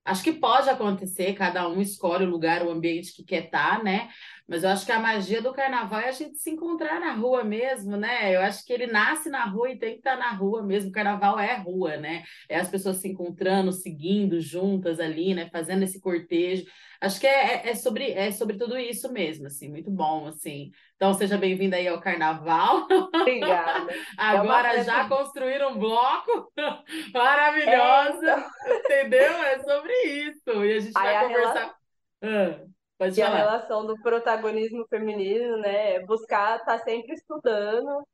acho 0.04 0.22
que 0.22 0.32
pode 0.32 0.70
acontecer, 0.70 1.34
cada 1.34 1.68
um 1.68 1.80
escolhe 1.80 2.24
o 2.24 2.30
lugar, 2.30 2.64
o 2.64 2.70
ambiente 2.70 3.14
que 3.14 3.24
quer 3.24 3.46
estar, 3.46 3.78
tá, 3.78 3.82
né? 3.82 4.08
Mas 4.48 4.64
eu 4.64 4.70
acho 4.70 4.86
que 4.86 4.92
a 4.92 4.98
magia 4.98 5.42
do 5.42 5.52
carnaval 5.52 6.00
é 6.00 6.08
a 6.08 6.12
gente 6.12 6.38
se 6.38 6.48
encontrar 6.48 6.98
na 6.98 7.12
rua 7.12 7.44
mesmo, 7.44 7.98
né? 7.98 8.34
Eu 8.34 8.40
acho 8.40 8.64
que 8.64 8.72
ele 8.72 8.86
nasce 8.86 9.28
na 9.28 9.44
rua 9.44 9.70
e 9.70 9.78
tem 9.78 9.92
que 9.92 9.98
estar 9.98 10.16
tá 10.16 10.16
na 10.16 10.30
rua 10.30 10.62
mesmo. 10.62 10.88
O 10.88 10.92
carnaval 10.92 11.38
é 11.38 11.54
rua, 11.56 11.98
né? 11.98 12.24
É 12.48 12.56
as 12.56 12.70
pessoas 12.70 12.96
se 12.96 13.08
encontrando, 13.08 13.70
seguindo 13.72 14.40
juntas 14.40 15.00
ali, 15.00 15.34
né? 15.34 15.50
Fazendo 15.52 15.82
esse 15.82 16.00
cortejo. 16.00 16.64
Acho 16.98 17.20
que 17.20 17.26
é, 17.26 17.66
é, 17.66 17.68
é, 17.68 17.74
sobre, 17.74 18.10
é 18.10 18.32
sobre 18.32 18.56
tudo 18.56 18.78
isso 18.78 19.12
mesmo, 19.12 19.46
assim, 19.46 19.68
muito 19.68 19.90
bom, 19.90 20.26
assim. 20.26 20.72
Então, 20.96 21.12
seja 21.12 21.36
bem-vinda 21.36 21.76
aí 21.76 21.86
ao 21.86 22.00
Carnaval. 22.00 22.88
Obrigada. 22.90 23.86
É 24.18 24.22
Agora 24.38 24.74
é 24.74 24.84
já 24.84 25.08
construíram 25.08 25.72
um 25.72 25.78
bloco 25.78 26.50
maravilhoso, 27.12 28.26
é, 28.26 28.76
entendeu? 28.78 29.32
É 29.44 29.58
sobre 29.60 29.92
isso. 30.04 30.64
E 30.64 30.72
a 30.72 30.80
gente 30.80 30.92
vai 30.92 31.28
conversar... 31.28 31.74
Relação... 32.20 32.64
Ah, 32.64 32.77
pode 32.98 33.14
falar. 33.14 33.28
a 33.28 33.36
relação 33.36 33.86
do 33.86 34.00
protagonismo 34.02 34.86
feminino, 34.88 35.58
né? 35.58 35.94
É 35.94 36.04
buscar 36.04 36.58
estar 36.58 36.78
tá 36.78 36.84
sempre 36.84 37.14
estudando, 37.14 38.04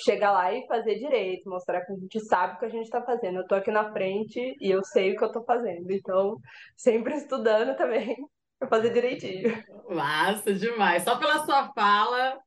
chegar 0.00 0.32
lá 0.32 0.52
e 0.52 0.66
fazer 0.66 0.98
direito, 0.98 1.48
mostrar 1.48 1.84
que 1.84 1.92
a 1.92 1.96
gente 1.96 2.20
sabe 2.20 2.54
o 2.54 2.58
que 2.58 2.64
a 2.64 2.70
gente 2.70 2.84
está 2.84 3.02
fazendo. 3.02 3.36
Eu 3.36 3.42
estou 3.42 3.58
aqui 3.58 3.70
na 3.70 3.92
frente 3.92 4.56
e 4.60 4.70
eu 4.70 4.82
sei 4.84 5.12
o 5.12 5.16
que 5.16 5.24
eu 5.24 5.28
estou 5.28 5.44
fazendo. 5.44 5.90
Então, 5.90 6.36
sempre 6.76 7.14
estudando 7.14 7.76
também 7.76 8.16
para 8.58 8.68
fazer 8.68 8.92
direitinho. 8.92 9.62
Massa 9.88 10.52
demais. 10.54 11.02
Só 11.02 11.16
pela 11.18 11.44
sua 11.44 11.72
fala, 11.72 12.38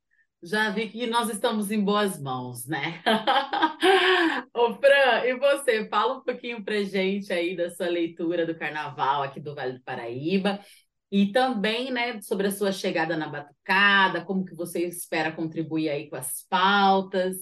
já 0.44 0.70
vi 0.70 0.90
que 0.90 1.08
nós 1.08 1.30
estamos 1.30 1.72
em 1.72 1.84
boas 1.84 2.22
mãos, 2.22 2.68
né? 2.68 3.02
Ô, 4.54 4.74
Fran, 4.76 5.26
e 5.26 5.38
você? 5.38 5.88
Fala 5.90 6.18
um 6.18 6.24
pouquinho 6.24 6.64
pra 6.64 6.84
gente 6.84 7.32
aí 7.34 7.56
da 7.56 7.70
sua 7.70 7.88
leitura 7.88 8.46
do 8.46 8.58
carnaval 8.58 9.24
aqui 9.24 9.40
do 9.40 9.56
Vale 9.56 9.74
do 9.74 9.84
Paraíba. 9.84 10.60
E 11.12 11.32
também, 11.32 11.92
né, 11.92 12.20
sobre 12.22 12.48
a 12.48 12.52
sua 12.52 12.72
chegada 12.72 13.16
na 13.16 13.28
batucada, 13.28 14.26
como 14.26 14.44
que 14.44 14.56
você 14.56 14.86
espera 14.86 15.32
contribuir 15.32 15.90
aí 15.90 16.10
com 16.10 16.16
as 16.16 16.44
pautas. 16.50 17.38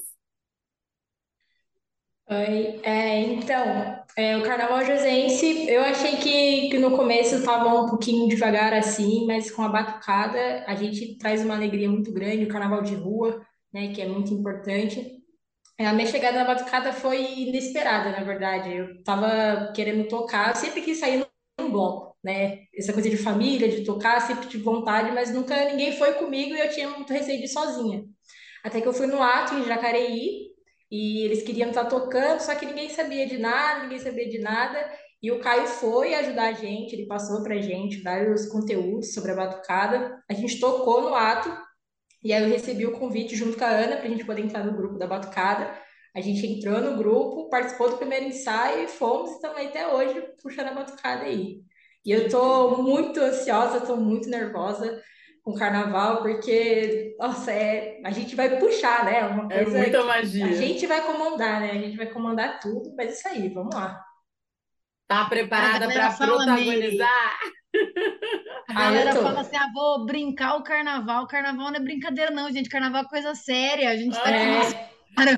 Oi, 2.29 2.79
é, 2.83 3.19
então, 3.21 4.03
é, 4.17 4.37
o 4.37 4.43
Carnaval 4.43 4.85
Josense, 4.85 5.67
eu 5.69 5.81
achei 5.81 6.17
que, 6.17 6.69
que 6.69 6.79
no 6.79 6.95
começo 6.95 7.35
estava 7.35 7.81
um 7.81 7.87
pouquinho 7.89 8.29
devagar 8.29 8.73
assim, 8.73 9.25
mas 9.27 9.51
com 9.51 9.61
a 9.61 9.69
batucada 9.69 10.63
a 10.65 10.73
gente 10.75 11.17
traz 11.17 11.43
uma 11.43 11.55
alegria 11.55 11.89
muito 11.89 12.11
grande, 12.13 12.45
o 12.45 12.47
Carnaval 12.47 12.81
de 12.81 12.95
rua, 12.95 13.45
né, 13.73 13.93
que 13.93 14.01
é 14.01 14.07
muito 14.07 14.33
importante. 14.33 15.21
É, 15.77 15.87
a 15.87 15.93
minha 15.93 16.07
chegada 16.07 16.37
na 16.37 16.45
batucada 16.45 16.93
foi 16.93 17.23
inesperada, 17.41 18.11
na 18.11 18.23
verdade. 18.23 18.73
Eu 18.73 18.95
estava 18.95 19.71
querendo 19.73 20.07
tocar, 20.07 20.55
sempre 20.55 20.81
quis 20.81 20.99
sair 20.99 21.25
num 21.59 21.71
bloco 21.71 22.12
né? 22.23 22.59
Essa 22.75 22.93
coisa 22.93 23.09
de 23.09 23.17
família, 23.17 23.69
de 23.69 23.83
tocar, 23.83 24.21
sempre 24.21 24.47
tive 24.47 24.63
vontade, 24.63 25.11
mas 25.11 25.33
nunca 25.33 25.55
ninguém 25.71 25.97
foi 25.97 26.13
comigo 26.13 26.55
e 26.55 26.59
eu 26.59 26.69
tinha 26.69 26.89
muito 26.89 27.11
receio 27.11 27.39
de 27.39 27.45
ir 27.45 27.49
sozinha. 27.49 28.05
Até 28.63 28.79
que 28.79 28.87
eu 28.87 28.93
fui 28.93 29.07
no 29.07 29.21
ato 29.21 29.55
em 29.55 29.65
Jacareí 29.65 30.53
e 30.89 31.25
eles 31.25 31.43
queriam 31.43 31.69
estar 31.69 31.85
tocando, 31.85 32.39
só 32.39 32.55
que 32.55 32.65
ninguém 32.65 32.89
sabia 32.89 33.27
de 33.27 33.37
nada, 33.37 33.83
ninguém 33.83 33.99
sabia 33.99 34.29
de 34.29 34.39
nada. 34.39 34.89
E 35.21 35.31
o 35.31 35.39
Caio 35.39 35.67
foi 35.67 36.13
ajudar 36.13 36.49
a 36.49 36.53
gente, 36.53 36.93
ele 36.93 37.07
passou 37.07 37.43
pra 37.43 37.57
gente 37.57 38.01
vários 38.01 38.45
conteúdos 38.47 39.13
sobre 39.13 39.31
a 39.31 39.35
batucada. 39.35 40.23
A 40.29 40.33
gente 40.33 40.59
tocou 40.59 41.01
no 41.01 41.15
ato 41.15 41.49
e 42.23 42.31
aí 42.31 42.43
eu 42.43 42.49
recebi 42.49 42.85
o 42.85 42.97
convite 42.97 43.35
junto 43.35 43.57
com 43.57 43.63
a 43.65 43.69
Ana 43.69 43.97
para 43.97 44.05
a 44.05 44.09
gente 44.09 44.25
poder 44.25 44.41
entrar 44.41 44.63
no 44.63 44.75
grupo 44.77 44.97
da 44.97 45.07
batucada. 45.07 45.77
A 46.15 46.21
gente 46.21 46.45
entrou 46.45 46.79
no 46.79 46.97
grupo, 46.97 47.49
participou 47.49 47.89
do 47.89 47.97
primeiro 47.97 48.25
ensaio 48.25 48.83
e 48.83 48.87
fomos 48.87 49.31
e 49.41 49.65
até 49.65 49.87
hoje 49.87 50.21
puxando 50.41 50.67
a 50.67 50.73
batucada 50.73 51.23
aí. 51.23 51.63
E 52.05 52.11
eu 52.11 52.29
tô 52.29 52.81
muito 52.81 53.19
ansiosa, 53.19 53.85
tô 53.85 53.95
muito 53.95 54.29
nervosa 54.29 55.01
com 55.41 55.51
o 55.51 55.57
carnaval, 55.57 56.21
porque, 56.21 57.15
nossa, 57.19 57.51
é, 57.51 58.01
a 58.05 58.11
gente 58.11 58.35
vai 58.35 58.57
puxar, 58.59 59.05
né? 59.05 59.27
Uma 59.27 59.53
é 59.53 59.63
coisa 59.63 59.77
é 59.77 59.81
muita 59.81 60.03
magia. 60.03 60.45
A 60.45 60.53
gente 60.53 60.87
vai 60.87 61.01
comandar, 61.01 61.61
né? 61.61 61.71
A 61.71 61.77
gente 61.77 61.97
vai 61.97 62.07
comandar 62.07 62.59
tudo, 62.59 62.93
mas 62.95 63.17
isso 63.17 63.27
aí, 63.27 63.49
vamos 63.49 63.75
lá. 63.75 64.01
Tá 65.07 65.25
preparada 65.25 65.87
para 65.87 66.11
protagonizar? 66.13 67.39
A 68.69 68.73
galera 68.73 69.11
ah, 69.11 69.15
fala 69.15 69.41
assim: 69.41 69.55
ah, 69.55 69.69
vou 69.73 70.05
brincar 70.05 70.55
o 70.55 70.63
carnaval. 70.63 71.23
O 71.23 71.27
carnaval 71.27 71.71
não 71.71 71.77
é 71.77 71.79
brincadeira, 71.79 72.31
não, 72.31 72.51
gente. 72.51 72.69
Carnaval 72.69 73.03
é 73.03 73.07
coisa 73.07 73.35
séria. 73.35 73.89
A 73.89 73.97
gente 73.97 74.17
tá 74.19 74.29
é. 74.29 74.61
aqui. 74.61 74.75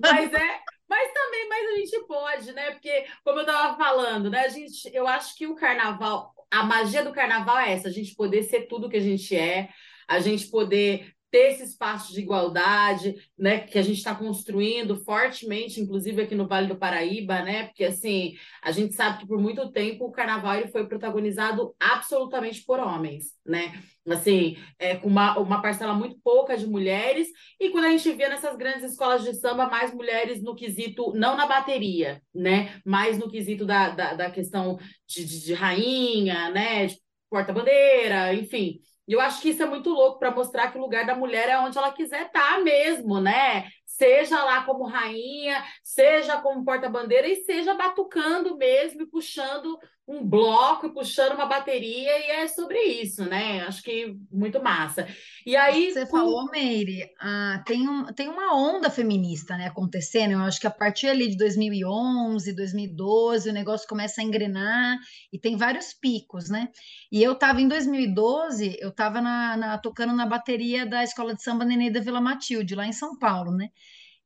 Mas 0.02 0.34
é, 0.34 0.60
mas 0.90 1.12
também, 1.14 1.50
mas 1.50 1.68
a 1.68 1.76
gente 1.78 2.08
pode, 2.08 2.52
né? 2.54 2.72
Porque, 2.72 3.06
como 3.24 3.40
eu 3.40 3.46
estava 3.46 3.78
falando, 3.78 4.30
né? 4.30 4.42
A 4.42 4.50
gente, 4.50 4.90
eu 4.94 5.08
acho 5.08 5.36
que 5.36 5.48
o 5.48 5.56
carnaval, 5.56 6.34
a 6.52 6.64
magia 6.64 7.04
do 7.04 7.14
carnaval 7.14 7.58
é 7.60 7.74
essa, 7.74 7.88
a 7.88 7.92
gente 7.92 8.16
poder 8.16 8.44
ser 8.44 8.68
tudo 8.68 8.90
que 8.90 8.98
a 8.98 9.02
gente 9.02 9.36
é, 9.36 9.70
a 10.08 10.20
gente 10.20 10.48
poder 10.48 11.16
ter 11.36 11.52
esse 11.52 11.64
espaço 11.64 12.14
de 12.14 12.22
igualdade, 12.22 13.14
né, 13.38 13.60
que 13.60 13.78
a 13.78 13.82
gente 13.82 13.98
está 13.98 14.16
construindo 14.16 15.04
fortemente, 15.04 15.82
inclusive 15.82 16.22
aqui 16.22 16.34
no 16.34 16.48
Vale 16.48 16.68
do 16.68 16.78
Paraíba, 16.78 17.42
né, 17.42 17.66
porque 17.66 17.84
assim 17.84 18.36
a 18.64 18.72
gente 18.72 18.96
sabe 18.96 19.20
que 19.20 19.28
por 19.28 19.38
muito 19.38 19.70
tempo 19.70 20.06
o 20.06 20.12
Carnaval 20.14 20.56
ele 20.56 20.72
foi 20.72 20.88
protagonizado 20.88 21.76
absolutamente 21.78 22.64
por 22.64 22.80
homens, 22.80 23.34
né, 23.46 23.74
assim 24.08 24.58
é, 24.78 24.96
com 24.96 25.08
uma, 25.08 25.38
uma 25.40 25.62
parcela 25.62 25.94
muito 25.94 26.18
pouca 26.24 26.56
de 26.58 26.68
mulheres 26.68 27.28
e 27.60 27.70
quando 27.70 27.86
a 27.86 27.90
gente 27.90 28.12
via 28.12 28.30
nessas 28.30 28.56
grandes 28.56 28.92
escolas 28.92 29.24
de 29.24 29.34
samba 29.34 29.68
mais 29.68 29.94
mulheres 29.94 30.42
no 30.42 30.56
quesito 30.56 31.14
não 31.14 31.36
na 31.36 31.48
bateria, 31.48 32.22
né, 32.34 32.80
mais 32.86 33.18
no 33.18 33.30
quesito 33.30 33.66
da, 33.66 33.90
da, 33.90 34.14
da 34.14 34.32
questão 34.32 34.78
de, 35.08 35.26
de, 35.26 35.46
de 35.46 35.54
rainha, 35.54 36.50
né, 36.52 36.88
de 36.88 36.98
porta-bandeira, 37.30 38.34
enfim. 38.34 38.80
E 39.08 39.14
eu 39.14 39.22
acho 39.22 39.42
que 39.42 39.50
isso 39.50 39.62
é 39.62 39.66
muito 39.66 39.90
louco 39.90 40.18
para 40.18 40.32
mostrar 40.32 40.72
que 40.72 40.78
o 40.78 40.82
lugar 40.82 41.06
da 41.06 41.16
mulher 41.16 41.48
é 41.48 41.60
onde 41.60 41.78
ela 41.78 41.92
quiser 41.92 42.28
estar 42.28 42.56
tá 42.56 42.60
mesmo, 42.60 43.20
né? 43.20 43.68
Seja 43.98 44.44
lá 44.44 44.64
como 44.66 44.86
rainha, 44.86 45.64
seja 45.82 46.42
como 46.42 46.66
porta-bandeira 46.66 47.30
e 47.30 47.46
seja 47.46 47.74
batucando 47.74 48.58
mesmo 48.58 49.04
e 49.04 49.08
puxando 49.08 49.80
um 50.08 50.24
bloco, 50.24 50.94
puxando 50.94 51.34
uma 51.34 51.48
bateria, 51.48 52.20
e 52.20 52.32
é 52.32 52.48
sobre 52.48 52.80
isso, 52.80 53.26
né? 53.26 53.62
Acho 53.62 53.82
que 53.82 54.16
muito 54.32 54.62
massa. 54.62 55.08
E 55.46 55.56
aí. 55.56 55.92
Você 55.92 56.06
com... 56.06 56.18
falou, 56.18 56.46
Meire, 56.52 57.10
ah, 57.20 57.64
tem, 57.66 57.90
um, 57.90 58.06
tem 58.14 58.30
uma 58.30 58.56
onda 58.56 58.92
feminista 58.92 59.58
né, 59.58 59.66
acontecendo. 59.66 60.34
Eu 60.34 60.42
acho 60.42 60.60
que 60.60 60.68
a 60.68 60.72
partir 60.72 61.08
ali 61.08 61.30
de 61.30 61.38
2011, 61.38 62.56
2012, 62.56 63.50
o 63.50 63.54
negócio 63.54 63.88
começa 63.88 64.22
a 64.22 64.24
engrenar 64.24 65.00
e 65.34 65.40
tem 65.40 65.58
vários 65.58 65.92
picos, 65.94 66.50
né? 66.50 66.70
E 67.12 67.24
eu 67.24 67.34
estava 67.34 67.60
em 67.60 67.68
2012, 67.68 68.78
eu 68.80 68.90
estava 68.90 69.20
na, 69.20 69.58
na, 69.58 69.78
tocando 69.80 70.14
na 70.14 70.28
bateria 70.28 70.86
da 70.86 71.04
Escola 71.04 71.34
de 71.34 71.42
Samba 71.42 71.66
Nenê 71.66 71.90
da 71.90 72.00
Vila 72.00 72.22
Matilde, 72.22 72.76
lá 72.76 72.86
em 72.86 72.94
São 72.94 73.18
Paulo, 73.18 73.52
né? 73.52 73.70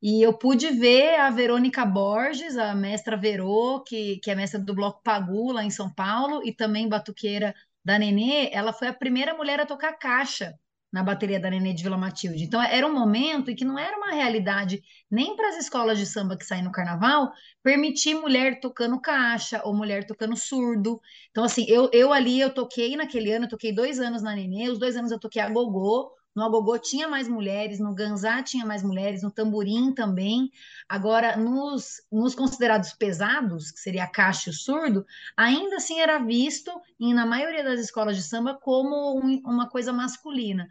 E 0.02 0.22
eu 0.22 0.34
pude 0.38 0.70
ver 0.70 1.20
a 1.20 1.30
Verônica 1.30 1.86
Borges, 1.86 2.58
a 2.58 2.74
mestra 2.74 3.18
Verô, 3.18 3.84
que, 3.86 4.18
que 4.24 4.32
é 4.32 4.36
mestra 4.36 4.60
do 4.60 4.74
Bloco 4.74 5.02
Pagu, 5.04 5.52
lá 5.52 5.64
em 5.64 5.70
São 5.70 5.94
Paulo, 5.94 6.42
e 6.46 6.54
também 6.54 6.88
batuqueira 6.88 7.54
da 7.84 8.00
Nenê. 8.00 8.50
Ela 8.54 8.72
foi 8.72 8.88
a 8.88 8.94
primeira 8.94 9.34
mulher 9.34 9.60
a 9.60 9.66
tocar 9.66 9.94
caixa 9.94 10.54
na 10.92 11.04
bateria 11.04 11.40
da 11.40 11.50
Nenê 11.50 11.74
de 11.74 11.84
Vila 11.84 11.98
Matilde. 11.98 12.44
Então, 12.44 12.62
era 12.62 12.88
um 12.88 12.94
momento 12.94 13.52
em 13.52 13.56
que 13.56 13.66
não 13.66 13.78
era 13.78 13.96
uma 13.98 14.12
realidade 14.12 14.82
nem 15.12 15.36
para 15.36 15.50
as 15.50 15.58
escolas 15.58 15.98
de 16.00 16.06
samba 16.06 16.38
que 16.38 16.46
saem 16.46 16.64
no 16.64 16.72
carnaval 16.72 17.32
permitir 17.62 18.16
mulher 18.16 18.60
tocando 18.60 19.00
caixa 19.00 19.62
ou 19.66 19.76
mulher 19.76 20.06
tocando 20.08 20.36
surdo. 20.36 21.00
Então, 21.30 21.44
assim, 21.44 21.66
eu, 21.68 21.90
eu 21.94 22.12
ali, 22.12 22.40
eu 22.40 22.54
toquei 22.54 22.96
naquele 22.96 23.32
ano, 23.32 23.46
eu 23.46 23.50
toquei 23.50 23.72
dois 23.74 24.00
anos 24.00 24.22
na 24.24 24.34
Nenê, 24.36 24.70
os 24.70 24.80
dois 24.80 24.96
anos 24.96 25.12
eu 25.12 25.20
toquei 25.20 25.42
a 25.42 25.50
gogô, 25.50 26.12
no 26.36 26.44
agogô 26.44 26.78
tinha 26.78 27.08
mais 27.08 27.28
mulheres, 27.28 27.80
no 27.80 27.94
ganzá 27.94 28.42
tinha 28.44 28.66
mais 28.66 28.84
mulheres, 28.84 29.24
no 29.24 29.32
tamborim 29.32 29.94
também. 29.94 30.52
Agora, 30.88 31.36
nos, 31.36 32.02
nos 32.12 32.36
considerados 32.36 32.94
pesados, 32.94 33.72
que 33.72 33.80
seria 33.80 34.04
a 34.04 34.12
caixa 34.12 34.50
e 34.50 34.54
o 34.54 34.56
surdo, 34.56 35.06
ainda 35.36 35.78
assim 35.78 36.00
era 36.00 36.20
visto, 36.20 36.72
e 37.00 37.14
na 37.14 37.26
maioria 37.26 37.64
das 37.64 37.80
escolas 37.80 38.16
de 38.16 38.24
samba, 38.24 38.54
como 38.54 39.20
um, 39.20 39.42
uma 39.46 39.68
coisa 39.68 39.92
masculina. 39.92 40.68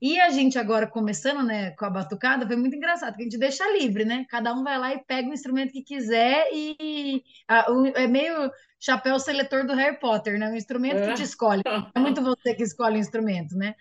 E 0.00 0.20
a 0.20 0.30
gente 0.30 0.56
agora 0.56 0.86
começando, 0.86 1.42
né, 1.42 1.72
com 1.72 1.84
a 1.84 1.90
batucada, 1.90 2.46
foi 2.46 2.54
muito 2.54 2.76
engraçado, 2.76 3.10
porque 3.10 3.22
a 3.22 3.24
gente 3.24 3.38
deixa 3.38 3.68
livre, 3.72 4.04
né? 4.04 4.24
Cada 4.28 4.54
um 4.54 4.62
vai 4.62 4.78
lá 4.78 4.94
e 4.94 4.98
pega 4.98 5.28
o 5.28 5.34
instrumento 5.34 5.72
que 5.72 5.82
quiser 5.82 6.48
e 6.52 7.24
a, 7.48 7.72
o, 7.72 7.84
é 7.86 8.06
meio 8.06 8.48
chapéu 8.78 9.18
seletor 9.18 9.66
do 9.66 9.74
Harry 9.74 9.98
Potter, 9.98 10.38
né? 10.38 10.50
O 10.50 10.56
instrumento 10.56 11.04
que 11.04 11.14
te 11.14 11.24
escolhe. 11.24 11.62
É 11.94 11.98
muito 11.98 12.22
você 12.22 12.54
que 12.54 12.62
escolhe 12.62 12.96
o 12.96 13.00
instrumento, 13.00 13.56
né? 13.56 13.74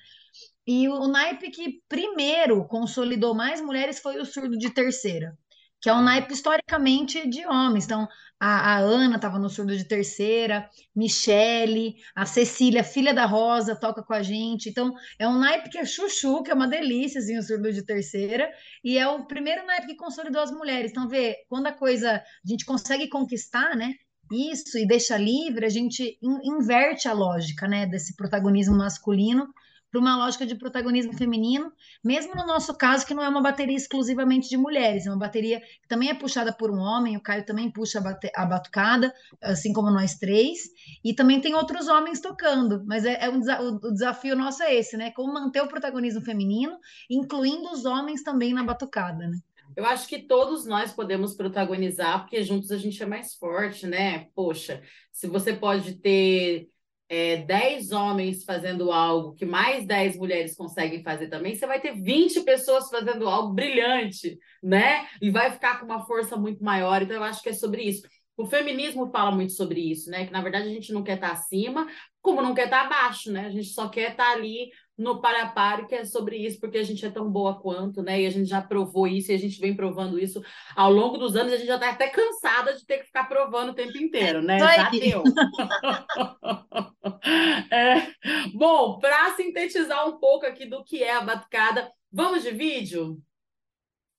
E 0.67 0.87
o, 0.89 1.07
naipe 1.07 1.49
que 1.49 1.81
primeiro 1.87 2.67
consolidou 2.67 3.33
mais 3.33 3.61
mulheres 3.61 3.99
foi 3.99 4.19
o 4.19 4.25
surdo 4.25 4.57
de 4.57 4.69
terceira 4.69 5.37
que 5.79 5.89
é 5.89 5.93
um 5.93 6.01
naipe 6.01 6.33
historicamente 6.33 7.27
de 7.29 7.45
homens. 7.45 7.85
Então, 7.85 8.07
a, 8.39 8.75
a 8.75 8.77
Ana 8.79 9.15
estava 9.15 9.37
no 9.39 9.49
surdo 9.49 9.77
de 9.77 9.85
terceira, 9.85 10.67
Michele, 10.95 11.95
a 12.15 12.25
Cecília, 12.25 12.83
filha 12.83 13.13
da 13.13 13.25
Rosa, 13.25 13.75
toca 13.75 14.03
com 14.03 14.13
a 14.13 14.21
gente. 14.23 14.69
Então, 14.69 14.93
é 15.19 15.27
um 15.27 15.37
naipe 15.37 15.69
que 15.69 15.77
é 15.77 15.85
chuchu, 15.85 16.43
que 16.43 16.51
é 16.51 16.53
uma 16.53 16.67
delícia, 16.67 17.19
assim, 17.19 17.37
o 17.37 17.43
surdo 17.43 17.71
de 17.71 17.85
terceira, 17.85 18.49
e 18.83 18.97
é 18.97 19.07
o 19.07 19.25
primeiro 19.27 19.65
naipe 19.65 19.87
que 19.87 19.95
consolidou 19.95 20.41
as 20.41 20.51
mulheres. 20.51 20.91
Então, 20.91 21.07
vê, 21.07 21.35
quando 21.47 21.67
a 21.67 21.71
coisa 21.73 22.11
a 22.15 22.23
gente 22.47 22.65
consegue 22.65 23.07
conquistar, 23.07 23.75
né? 23.75 23.93
Isso 24.31 24.77
e 24.77 24.85
deixa 24.85 25.15
livre, 25.15 25.65
a 25.65 25.69
gente 25.69 26.19
inverte 26.43 27.07
a 27.07 27.13
lógica, 27.13 27.65
né, 27.65 27.85
desse 27.85 28.13
protagonismo 28.13 28.75
masculino 28.75 29.47
para 29.89 29.99
uma 29.99 30.17
lógica 30.17 30.45
de 30.45 30.55
protagonismo 30.55 31.13
feminino, 31.13 31.71
mesmo 32.03 32.35
no 32.35 32.45
nosso 32.45 32.75
caso, 32.75 33.05
que 33.05 33.13
não 33.13 33.23
é 33.23 33.29
uma 33.29 33.41
bateria 33.41 33.75
exclusivamente 33.75 34.49
de 34.49 34.57
mulheres, 34.57 35.05
é 35.05 35.09
uma 35.09 35.19
bateria 35.19 35.59
que 35.59 35.87
também 35.87 36.09
é 36.09 36.13
puxada 36.13 36.51
por 36.51 36.69
um 36.69 36.79
homem, 36.79 37.15
o 37.15 37.21
Caio 37.21 37.45
também 37.45 37.71
puxa 37.71 37.99
a, 38.35 38.45
batucada, 38.45 39.13
assim 39.41 39.71
como 39.71 39.89
nós 39.89 40.15
três, 40.15 40.59
e 41.03 41.13
também 41.13 41.39
tem 41.39 41.55
outros 41.55 41.87
homens 41.87 42.19
tocando, 42.19 42.83
mas 42.85 43.05
é, 43.05 43.25
é 43.25 43.29
um, 43.29 43.39
o, 43.39 43.91
desafio 43.91 44.35
nosso 44.35 44.61
é 44.63 44.75
esse, 44.75 44.97
né? 44.97 45.11
Como 45.11 45.33
manter 45.33 45.61
o 45.61 45.67
protagonismo 45.67 46.21
feminino, 46.21 46.77
incluindo 47.09 47.71
os 47.71 47.85
homens 47.85 48.23
também 48.23 48.53
na 48.53 48.63
batucada, 48.63 49.27
né? 49.27 49.39
Eu 49.75 49.85
acho 49.85 50.07
que 50.07 50.19
todos 50.19 50.65
nós 50.65 50.91
podemos 50.91 51.35
protagonizar, 51.35 52.21
porque 52.21 52.41
juntos 52.41 52.71
a 52.71 52.77
gente 52.77 53.01
é 53.01 53.05
mais 53.05 53.35
forte, 53.35 53.85
né? 53.85 54.27
Poxa, 54.33 54.81
se 55.11 55.27
você 55.27 55.53
pode 55.53 55.95
ter 55.95 56.69
é, 57.09 57.37
10 57.37 57.91
homens 57.91 58.43
fazendo 58.43 58.91
algo 58.91 59.33
que 59.33 59.45
mais 59.45 59.85
10 59.85 60.17
mulheres 60.17 60.55
conseguem 60.55 61.01
fazer 61.01 61.29
também, 61.29 61.55
você 61.55 61.65
vai 61.65 61.79
ter 61.79 61.93
20 61.93 62.41
pessoas 62.41 62.89
fazendo 62.89 63.27
algo 63.27 63.53
brilhante, 63.53 64.37
né? 64.61 65.07
E 65.21 65.31
vai 65.31 65.51
ficar 65.51 65.79
com 65.79 65.85
uma 65.85 66.05
força 66.05 66.35
muito 66.35 66.63
maior. 66.63 67.01
Então, 67.01 67.15
eu 67.15 67.23
acho 67.23 67.41
que 67.41 67.49
é 67.49 67.53
sobre 67.53 67.83
isso. 67.83 68.07
O 68.35 68.45
feminismo 68.45 69.09
fala 69.09 69.31
muito 69.31 69.53
sobre 69.53 69.79
isso, 69.79 70.11
né? 70.11 70.25
Que 70.25 70.31
na 70.31 70.41
verdade 70.41 70.67
a 70.67 70.71
gente 70.71 70.93
não 70.93 71.03
quer 71.03 71.15
estar 71.15 71.31
acima, 71.31 71.87
como 72.21 72.41
não 72.41 72.53
quer 72.53 72.65
estar 72.65 72.85
abaixo, 72.85 73.31
né? 73.31 73.47
A 73.47 73.49
gente 73.49 73.69
só 73.69 73.89
quer 73.89 74.11
estar 74.11 74.31
ali 74.31 74.69
no 74.97 75.21
para-pare, 75.21 75.85
que 75.85 75.93
é 75.93 76.03
sobre 76.03 76.37
isso, 76.37 76.59
porque 76.59 76.79
a 76.79 76.83
gente 76.83 77.05
é 77.05 77.11
tão 77.11 77.29
boa 77.29 77.61
quanto, 77.61 78.01
né? 78.01 78.21
E 78.21 78.25
a 78.25 78.31
gente 78.31 78.49
já 78.49 78.61
provou 78.61 79.07
isso, 79.07 79.31
e 79.31 79.35
a 79.35 79.37
gente 79.37 79.59
vem 79.59 79.75
provando 79.75 80.17
isso 80.17 80.41
ao 80.75 80.91
longo 80.91 81.17
dos 81.17 81.35
anos, 81.35 81.53
a 81.53 81.57
gente 81.57 81.67
já 81.67 81.75
está 81.75 81.91
até 81.91 82.09
cansada 82.09 82.73
de 82.73 82.83
ter 82.85 82.99
que 82.99 83.05
ficar 83.05 83.25
provando 83.25 83.69
o 83.69 83.75
tempo 83.75 83.95
inteiro, 83.97 84.41
né? 84.41 84.57
Já 84.57 84.89
deu. 84.89 85.23
é. 87.71 88.11
Bom, 88.55 88.97
para 88.99 89.35
sintetizar 89.35 90.07
um 90.07 90.19
pouco 90.19 90.47
aqui 90.47 90.65
do 90.65 90.83
que 90.83 91.03
é 91.03 91.13
a 91.13 91.21
batucada, 91.21 91.91
vamos 92.11 92.41
de 92.41 92.51
vídeo? 92.51 93.21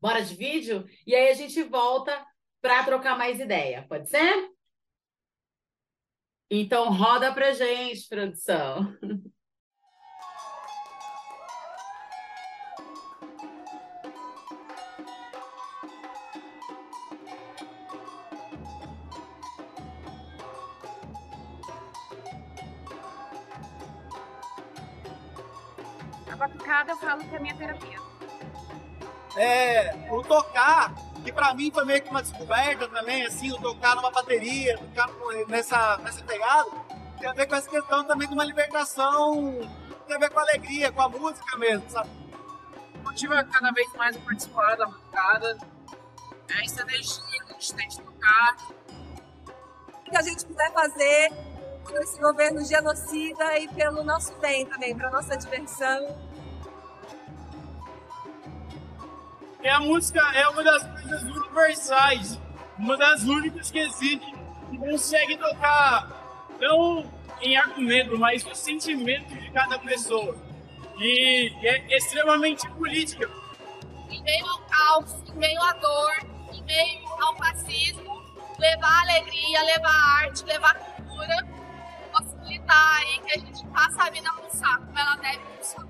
Bora 0.00 0.22
de 0.22 0.36
vídeo? 0.36 0.86
E 1.04 1.12
aí 1.12 1.30
a 1.30 1.34
gente 1.34 1.60
volta 1.64 2.24
para 2.60 2.84
trocar 2.84 3.18
mais 3.18 3.40
ideia, 3.40 3.84
pode 3.88 4.08
ser? 4.08 4.48
Então 6.48 6.92
roda 6.92 7.32
pra 7.32 7.52
gente, 7.52 8.08
produção. 8.08 8.96
batucada, 26.38 26.92
eu 26.92 26.96
falo 26.96 27.24
que 27.24 27.34
é 27.34 27.38
minha 27.38 27.54
terapia. 27.56 27.98
É, 29.36 30.08
o 30.10 30.22
tocar, 30.22 30.94
que 31.22 31.32
para 31.32 31.52
mim 31.54 31.70
foi 31.72 31.84
meio 31.84 32.02
que 32.02 32.08
uma 32.08 32.22
descoberta 32.22 32.88
também, 32.88 33.26
assim, 33.26 33.52
o 33.52 33.58
tocar 33.58 33.94
numa 33.96 34.10
bateria, 34.10 34.78
tocar 34.78 35.08
nessa, 35.48 35.98
nessa 35.98 36.24
pegada, 36.24 36.70
tem 37.18 37.28
a 37.28 37.32
ver 37.32 37.46
com 37.46 37.54
essa 37.54 37.68
questão 37.68 38.04
também 38.04 38.26
de 38.26 38.34
uma 38.34 38.44
libertação, 38.44 39.58
tem 40.06 40.16
a 40.16 40.18
ver 40.18 40.30
com 40.30 40.38
a 40.38 40.42
alegria, 40.42 40.90
com 40.90 41.02
a 41.02 41.08
música 41.08 41.56
mesmo, 41.58 41.88
sabe? 41.90 42.08
Motiva 43.02 43.44
cada 43.44 43.70
vez 43.72 43.92
mais 43.94 44.16
a 44.16 44.20
participar 44.20 44.76
da 44.76 44.86
batucada, 44.86 45.58
é 46.48 46.64
essa 46.64 46.82
energia 46.82 47.44
que 47.44 47.52
a 47.52 47.52
gente 47.52 47.74
tem 47.74 47.88
de 47.88 48.00
tocar. 48.00 48.56
O 50.06 50.10
que 50.10 50.16
a 50.16 50.22
gente 50.22 50.46
puder 50.46 50.72
fazer 50.72 51.32
por 51.84 52.00
esse 52.00 52.20
governo 52.20 52.64
genocida 52.64 53.58
e 53.58 53.68
pelo 53.68 54.02
nosso 54.04 54.34
bem 54.36 54.66
também, 54.66 54.96
para 54.96 55.10
nossa 55.10 55.36
diversão. 55.36 56.27
E 59.60 59.68
a 59.68 59.80
música 59.80 60.20
é 60.34 60.48
uma 60.48 60.62
das 60.62 60.84
coisas 60.84 61.22
universais, 61.22 62.40
uma 62.78 62.96
das 62.96 63.24
únicas 63.24 63.70
que 63.70 63.80
existe 63.80 64.32
que 64.70 64.78
consegue 64.78 65.36
tocar 65.36 66.08
não 66.60 67.04
em 67.40 67.56
argumento, 67.56 68.16
mas 68.16 68.44
no 68.44 68.54
sentimento 68.54 69.34
de 69.34 69.50
cada 69.50 69.78
pessoa. 69.80 70.36
E 70.98 71.52
é 71.62 71.96
extremamente 71.96 72.68
política. 72.70 73.28
Em 74.08 74.22
meio 74.22 74.46
ao 74.46 74.58
caos, 74.60 75.12
em 75.28 75.38
meio 75.38 75.60
à 75.62 75.72
dor, 75.72 76.12
em 76.52 76.62
meio 76.62 77.08
ao 77.20 77.36
fascismo, 77.36 78.22
levar 78.58 79.02
alegria, 79.02 79.62
levar 79.62 80.22
arte, 80.22 80.44
levar 80.44 80.74
cultura, 80.74 81.36
possibilitar 82.12 82.96
aí 82.98 83.20
que 83.20 83.32
a 83.32 83.38
gente 83.40 83.68
faça 83.70 84.02
a 84.04 84.10
vida 84.10 84.32
pulsar 84.34 84.78
como 84.78 84.98
ela 84.98 85.16
deve 85.16 85.38
pulsar. 85.38 85.87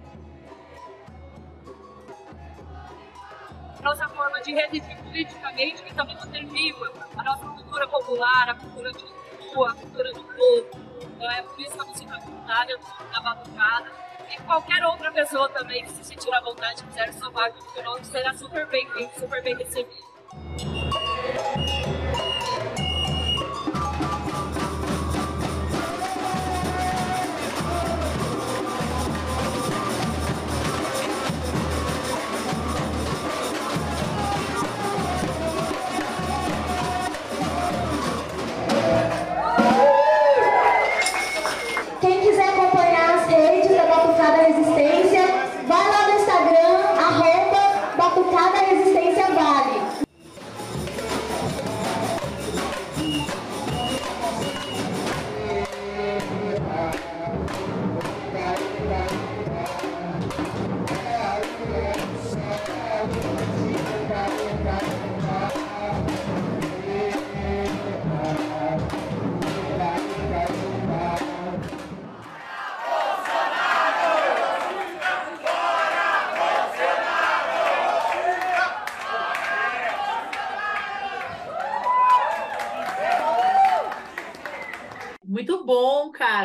Nossa 3.88 4.09
forma 4.11 4.38
de 4.42 4.53
resistir 4.53 4.96
politicamente 4.96 5.83
e 5.87 5.94
também 5.94 6.14
manter 6.16 6.44
viva 6.44 6.92
a 7.16 7.22
nossa 7.24 7.46
cultura 7.46 7.88
popular, 7.88 8.51
a 8.51 8.55
cultura 8.55 8.92
de 8.92 9.05
rua, 9.55 9.70
a 9.70 9.74
cultura 9.74 10.12
do 10.12 10.24
povo. 10.24 10.68
Então 11.01 11.31
é 11.31 11.42
por 11.42 11.59
isso 11.59 11.72
que 11.72 11.81
eu 11.81 11.87
me 11.87 11.96
sinto 11.96 12.20
voluntária 12.20 12.79
na 13.11 13.20
batucada. 13.20 13.90
E 14.31 14.42
qualquer 14.42 14.85
outra 14.85 15.11
pessoa 15.11 15.48
também 15.48 15.85
que 15.85 15.90
se 15.90 16.05
sentir 16.05 16.33
à 16.35 16.40
vontade 16.42 16.85
quiser 16.85 17.14
somar 17.14 17.51
junto 17.51 17.72
conosco 17.72 18.05
será 18.05 18.35
super 18.35 18.66
bem-vindo, 18.66 19.11
super 19.18 19.42
bem 19.42 19.57
recebido. 19.57 20.07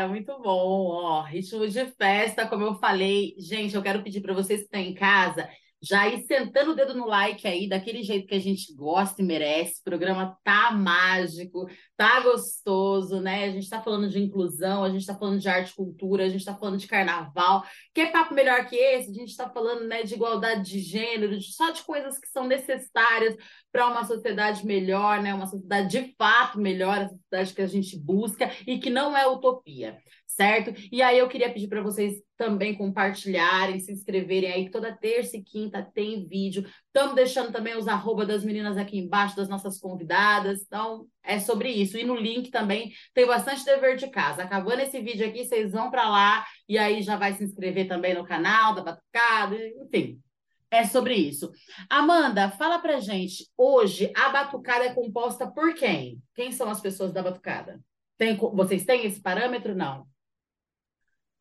Muito 0.08 0.38
bom. 0.40 0.88
Ó, 0.88 1.22
ritmo 1.24 1.68
de 1.68 1.86
festa, 1.92 2.48
como 2.48 2.64
eu 2.64 2.76
falei. 2.76 3.34
Gente, 3.38 3.76
eu 3.76 3.82
quero 3.84 4.04
pedir 4.04 4.22
para 4.22 4.34
vocês 4.34 4.60
que 4.62 4.66
estão 4.66 4.80
em 4.80 4.94
casa, 4.94 5.50
já 5.84 6.08
ir 6.08 6.26
sentando 6.26 6.72
o 6.72 6.76
dedo 6.76 6.94
no 6.94 7.06
like 7.06 7.46
aí, 7.46 7.68
daquele 7.68 8.04
jeito 8.04 8.26
que 8.26 8.36
a 8.36 8.40
gente 8.40 8.74
gosta 8.74 9.22
e 9.22 9.26
merece. 9.26 9.82
O 9.82 9.84
programa 9.84 10.38
tá 10.42 10.72
mágico, 10.72 11.68
tá 11.98 12.22
gostoso, 12.22 13.20
né? 13.20 13.44
A 13.44 13.52
gente 13.52 13.70
tá 13.70 13.82
falando 13.82 14.08
de 14.08 14.18
inclusão, 14.18 14.86
a 14.86 14.90
gente 14.90 15.06
tá 15.06 15.14
falando 15.14 15.42
de 15.42 15.50
arte 15.50 15.72
e 15.72 15.76
cultura, 15.76 16.24
a 16.24 16.30
gente 16.30 16.46
tá 16.46 16.56
falando 16.56 16.78
de 16.78 16.88
carnaval. 16.88 17.66
Quer 17.94 18.14
papo 18.14 18.34
melhor 18.34 18.66
que 18.66 18.78
esse? 18.78 19.12
A 19.12 19.14
gente 19.14 19.36
tá 19.36 19.50
falando, 19.50 19.86
né, 19.86 20.04
de 20.04 20.14
igualdade 20.14 20.64
de 20.64 20.80
gênero, 20.80 21.38
de, 21.38 21.52
só 21.54 21.72
de 21.72 21.84
coisas 21.84 22.18
que 22.18 22.30
são 22.30 22.48
necessárias 22.48 23.36
para 23.70 23.88
uma 23.88 24.06
sociedade 24.06 24.66
melhor, 24.66 25.22
né? 25.22 25.34
Uma 25.34 25.48
sociedade 25.48 25.90
de 25.90 26.16
fato 26.18 26.62
melhor, 26.62 26.98
a 26.98 27.10
sociedade 27.10 27.54
que 27.54 27.62
a 27.62 27.68
gente 27.68 28.00
busca 28.00 28.50
e 28.66 28.80
que 28.80 28.90
não 28.90 29.18
é 29.18 29.28
utopia 29.28 29.98
certo? 30.36 30.74
E 30.92 31.02
aí 31.02 31.18
eu 31.18 31.28
queria 31.28 31.52
pedir 31.52 31.68
para 31.68 31.82
vocês 31.82 32.22
também 32.38 32.76
compartilharem, 32.76 33.80
se 33.80 33.92
inscreverem 33.92 34.52
aí, 34.52 34.70
toda 34.70 34.96
terça 34.96 35.38
e 35.38 35.44
quinta 35.44 35.82
tem 35.94 36.28
vídeo. 36.28 36.66
Estamos 36.88 37.16
deixando 37.16 37.52
também 37.52 37.78
os 37.78 37.88
arroba 37.88 38.26
das 38.26 38.44
meninas 38.44 38.78
aqui 38.78 38.98
embaixo, 38.98 39.36
das 39.36 39.48
nossas 39.48 39.80
convidadas. 39.80 40.62
Então, 40.62 41.08
é 41.24 41.40
sobre 41.40 41.70
isso. 41.70 41.98
E 41.98 42.04
no 42.04 42.16
link 42.16 42.50
também 42.50 42.92
tem 43.14 43.26
bastante 43.26 43.64
dever 43.64 43.96
de 43.96 44.10
casa. 44.10 44.44
Acabando 44.44 44.82
esse 44.82 45.00
vídeo 45.02 45.28
aqui, 45.28 45.46
vocês 45.46 45.72
vão 45.72 45.90
para 45.90 46.10
lá 46.10 46.46
e 46.68 46.78
aí 46.78 47.02
já 47.02 47.16
vai 47.16 47.34
se 47.34 47.44
inscrever 47.44 47.88
também 47.88 48.14
no 48.14 48.26
canal 48.26 48.74
da 48.74 48.84
Batucada, 48.84 49.56
enfim. 49.86 50.20
É 50.70 50.84
sobre 50.86 51.14
isso. 51.14 51.52
Amanda, 51.88 52.50
fala 52.50 52.80
pra 52.80 53.00
gente. 53.00 53.48
Hoje, 53.56 54.12
a 54.16 54.30
batucada 54.30 54.86
é 54.86 54.94
composta 54.94 55.46
por 55.46 55.76
quem? 55.76 56.20
Quem 56.34 56.52
são 56.52 56.68
as 56.68 56.82
pessoas 56.82 57.14
da 57.14 57.22
batucada? 57.22 57.80
Tem, 58.18 58.36
vocês 58.36 58.84
têm 58.84 59.06
esse 59.06 59.22
parâmetro? 59.22 59.76
Não. 59.76 60.08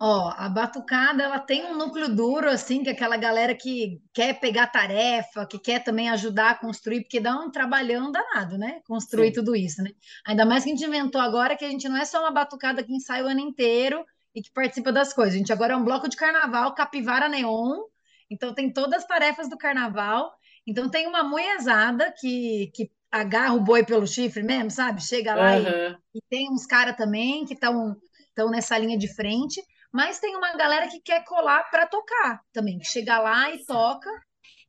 Ó, 0.04 0.34
a 0.36 0.48
batucada, 0.48 1.22
ela 1.22 1.38
tem 1.38 1.64
um 1.64 1.78
núcleo 1.78 2.12
duro, 2.12 2.48
assim, 2.50 2.82
que 2.82 2.88
é 2.88 2.92
aquela 2.92 3.16
galera 3.16 3.54
que 3.54 4.02
quer 4.12 4.40
pegar 4.40 4.66
tarefa, 4.66 5.46
que 5.46 5.60
quer 5.60 5.84
também 5.84 6.10
ajudar 6.10 6.50
a 6.50 6.54
construir, 6.56 7.02
porque 7.02 7.20
dá 7.20 7.36
um 7.36 7.52
trabalhão 7.52 8.10
danado, 8.10 8.58
né? 8.58 8.80
Construir 8.84 9.28
Sim. 9.28 9.34
tudo 9.34 9.54
isso, 9.54 9.80
né? 9.80 9.90
Ainda 10.26 10.44
mais 10.44 10.64
que 10.64 10.70
a 10.70 10.74
gente 10.74 10.84
inventou 10.84 11.20
agora 11.20 11.56
que 11.56 11.64
a 11.64 11.70
gente 11.70 11.88
não 11.88 11.96
é 11.96 12.04
só 12.04 12.18
uma 12.18 12.32
batucada 12.32 12.82
que 12.82 12.92
ensaia 12.92 13.22
o 13.22 13.28
ano 13.28 13.38
inteiro 13.38 14.04
e 14.34 14.42
que 14.42 14.50
participa 14.50 14.90
das 14.90 15.12
coisas. 15.12 15.36
A 15.36 15.38
gente 15.38 15.52
agora 15.52 15.74
é 15.74 15.76
um 15.76 15.84
bloco 15.84 16.08
de 16.08 16.16
carnaval, 16.16 16.74
capivara 16.74 17.28
neon, 17.28 17.84
então 18.28 18.52
tem 18.52 18.72
todas 18.72 19.02
as 19.02 19.06
tarefas 19.06 19.48
do 19.48 19.56
carnaval. 19.56 20.32
Então 20.66 20.90
tem 20.90 21.06
uma 21.06 21.22
moiazada 21.22 22.12
que, 22.18 22.72
que 22.74 22.90
agarra 23.08 23.54
o 23.54 23.60
boi 23.60 23.84
pelo 23.84 24.08
chifre 24.08 24.42
mesmo, 24.42 24.68
sabe? 24.68 25.00
Chega 25.00 25.32
lá 25.36 25.58
uhum. 25.58 25.96
e, 26.12 26.18
e 26.18 26.22
tem 26.28 26.50
uns 26.50 26.66
caras 26.66 26.96
também 26.96 27.44
que 27.44 27.54
estão 27.54 27.96
estão 28.32 28.50
nessa 28.50 28.76
linha 28.78 28.98
de 28.98 29.14
frente 29.14 29.62
mas 29.92 30.18
tem 30.18 30.35
uma 30.37 30.57
galera 30.57 30.88
que 30.88 31.00
quer 31.00 31.24
colar 31.24 31.70
para 31.70 31.87
tocar 31.87 32.40
também, 32.52 32.78
que 32.78 32.87
chega 32.87 33.18
lá 33.18 33.55
e 33.55 33.64
toca. 33.64 34.11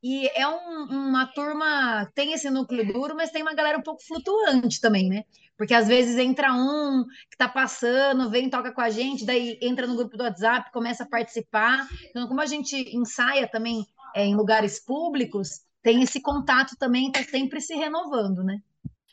E 0.01 0.27
é 0.35 0.45
um, 0.45 0.83
uma 0.89 1.25
turma, 1.27 2.11
tem 2.13 2.33
esse 2.33 2.49
núcleo 2.49 2.91
duro, 2.91 3.15
mas 3.15 3.31
tem 3.31 3.41
uma 3.41 3.53
galera 3.53 3.77
um 3.77 3.81
pouco 3.81 4.03
flutuante 4.05 4.81
também, 4.81 5.07
né? 5.07 5.23
Porque 5.57 5.73
às 5.73 5.87
vezes 5.87 6.17
entra 6.17 6.53
um 6.53 7.05
que 7.31 7.37
tá 7.37 7.47
passando, 7.47 8.29
vem, 8.29 8.49
toca 8.49 8.73
com 8.73 8.81
a 8.81 8.89
gente, 8.89 9.25
daí 9.25 9.57
entra 9.61 9.87
no 9.87 9.95
grupo 9.95 10.17
do 10.17 10.23
WhatsApp, 10.25 10.71
começa 10.73 11.03
a 11.03 11.07
participar. 11.07 11.87
Então, 12.09 12.27
como 12.27 12.41
a 12.41 12.45
gente 12.45 12.75
ensaia 12.93 13.47
também 13.47 13.85
é, 14.13 14.25
em 14.25 14.35
lugares 14.35 14.83
públicos, 14.83 15.61
tem 15.81 16.01
esse 16.01 16.21
contato 16.21 16.75
também, 16.77 17.09
tá 17.09 17.23
sempre 17.23 17.61
se 17.61 17.73
renovando, 17.73 18.43
né? 18.43 18.59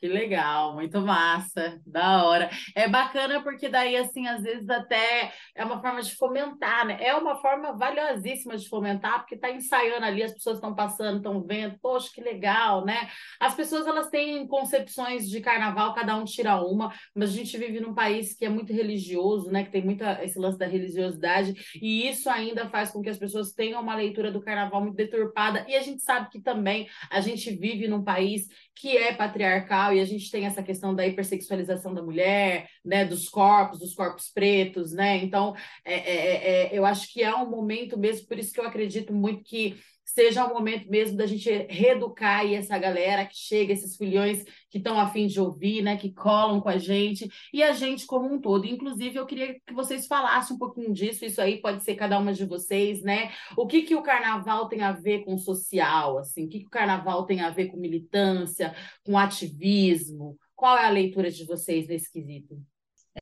Que 0.01 0.09
legal, 0.09 0.73
muito 0.73 0.99
massa, 1.03 1.79
da 1.87 2.25
hora. 2.25 2.49
É 2.75 2.89
bacana 2.89 3.43
porque 3.43 3.69
daí, 3.69 3.95
assim, 3.99 4.27
às 4.27 4.43
vezes 4.43 4.67
até 4.71 5.31
é 5.55 5.63
uma 5.63 5.79
forma 5.83 6.01
de 6.01 6.17
fomentar, 6.17 6.87
né? 6.87 6.97
É 7.03 7.15
uma 7.15 7.37
forma 7.37 7.77
valiosíssima 7.77 8.57
de 8.57 8.67
fomentar, 8.67 9.19
porque 9.19 9.35
está 9.35 9.51
ensaiando 9.51 10.07
ali, 10.07 10.23
as 10.23 10.33
pessoas 10.33 10.57
estão 10.57 10.75
passando, 10.75 11.19
estão 11.19 11.43
vendo, 11.47 11.79
poxa, 11.83 12.09
que 12.15 12.23
legal, 12.23 12.83
né? 12.83 13.11
As 13.39 13.55
pessoas, 13.55 13.87
elas 13.87 14.09
têm 14.09 14.47
concepções 14.47 15.29
de 15.29 15.39
carnaval, 15.43 15.93
cada 15.93 16.17
um 16.17 16.25
tira 16.25 16.57
uma, 16.63 16.91
mas 17.15 17.29
a 17.29 17.35
gente 17.35 17.59
vive 17.59 17.79
num 17.79 17.93
país 17.93 18.35
que 18.35 18.47
é 18.47 18.49
muito 18.49 18.73
religioso, 18.73 19.51
né? 19.51 19.65
Que 19.65 19.71
tem 19.71 19.85
muito 19.85 20.03
esse 20.23 20.39
lance 20.39 20.57
da 20.57 20.67
religiosidade, 20.67 21.55
e 21.75 22.09
isso 22.09 22.31
ainda 22.31 22.71
faz 22.71 22.91
com 22.91 23.03
que 23.03 23.11
as 23.11 23.19
pessoas 23.19 23.53
tenham 23.53 23.83
uma 23.83 23.95
leitura 23.95 24.33
do 24.33 24.41
carnaval 24.41 24.81
muito 24.81 24.97
deturpada, 24.97 25.67
e 25.69 25.77
a 25.77 25.83
gente 25.83 26.03
sabe 26.03 26.31
que 26.31 26.41
também 26.41 26.89
a 27.11 27.21
gente 27.21 27.55
vive 27.55 27.87
num 27.87 28.03
país 28.03 28.47
que 28.75 28.97
é 28.97 29.13
patriarcal, 29.13 29.90
e 29.93 30.01
a 30.01 30.05
gente 30.05 30.31
tem 30.31 30.47
essa 30.47 30.63
questão 30.63 30.95
da 30.95 31.07
hipersexualização 31.07 31.95
da 31.95 32.03
mulher, 32.03 32.69
né, 32.85 33.05
dos 33.05 33.29
corpos, 33.29 33.79
dos 33.79 33.95
corpos 33.95 34.29
pretos, 34.29 34.93
né? 34.93 35.19
Então, 35.19 35.55
é, 35.85 35.95
é, 35.95 36.17
é, 36.17 36.75
é 36.75 36.79
eu 36.79 36.85
acho 36.85 37.13
que 37.13 37.23
é 37.23 37.35
um 37.35 37.49
momento 37.49 37.99
mesmo, 37.99 38.27
por 38.27 38.39
isso 38.39 38.53
que 38.53 38.61
eu 38.61 38.67
acredito 38.67 39.13
muito 39.13 39.43
que 39.45 39.77
seja 40.13 40.45
o 40.45 40.53
momento 40.53 40.89
mesmo 40.91 41.17
da 41.17 41.27
gente 41.27 41.49
reeducar 41.69 42.41
aí 42.41 42.55
essa 42.55 42.77
galera 42.77 43.25
que 43.25 43.37
chega, 43.37 43.73
esses 43.73 43.97
filhões 43.97 44.45
que 44.69 44.79
estão 44.79 44.99
a 44.99 45.09
fim 45.09 45.27
de 45.27 45.41
ouvir, 45.41 45.83
né, 45.83 45.97
que 45.97 46.13
colam 46.13 46.61
com 46.61 46.69
a 46.69 46.79
gente, 46.79 47.29
e 47.53 47.63
a 47.63 47.73
gente 47.73 48.07
como 48.07 48.33
um 48.33 48.41
todo. 48.41 48.67
Inclusive, 48.67 49.17
eu 49.17 49.27
queria 49.27 49.55
que 49.55 49.73
vocês 49.73 50.07
falassem 50.07 50.57
um 50.57 50.59
pouquinho 50.59 50.93
disso, 50.93 51.25
isso 51.25 51.41
aí 51.41 51.61
pode 51.61 51.85
ser 51.85 51.95
cada 51.95 52.19
uma 52.19 52.33
de 52.33 52.45
vocês, 52.45 53.03
né? 53.03 53.31
O 53.57 53.67
que, 53.67 53.83
que 53.83 53.95
o 53.95 54.03
carnaval 54.03 54.69
tem 54.69 54.83
a 54.83 54.93
ver 54.93 55.25
com 55.25 55.39
social, 55.39 56.19
assim? 56.19 56.47
O 56.47 56.49
que, 56.49 56.61
que 56.61 56.67
o 56.67 56.71
carnaval 56.71 57.25
tem 57.25 57.41
a 57.41 57.51
ver 57.51 57.67
com 57.67 57.77
militância, 57.77 58.75
com 59.05 59.17
ativismo? 59.17 60.37
Qual 60.57 60.77
é 60.77 60.87
a 60.87 60.91
leitura 60.91 61.31
de 61.31 61.45
vocês 61.47 61.87
nesse 61.87 62.11
quesito? 62.13 62.61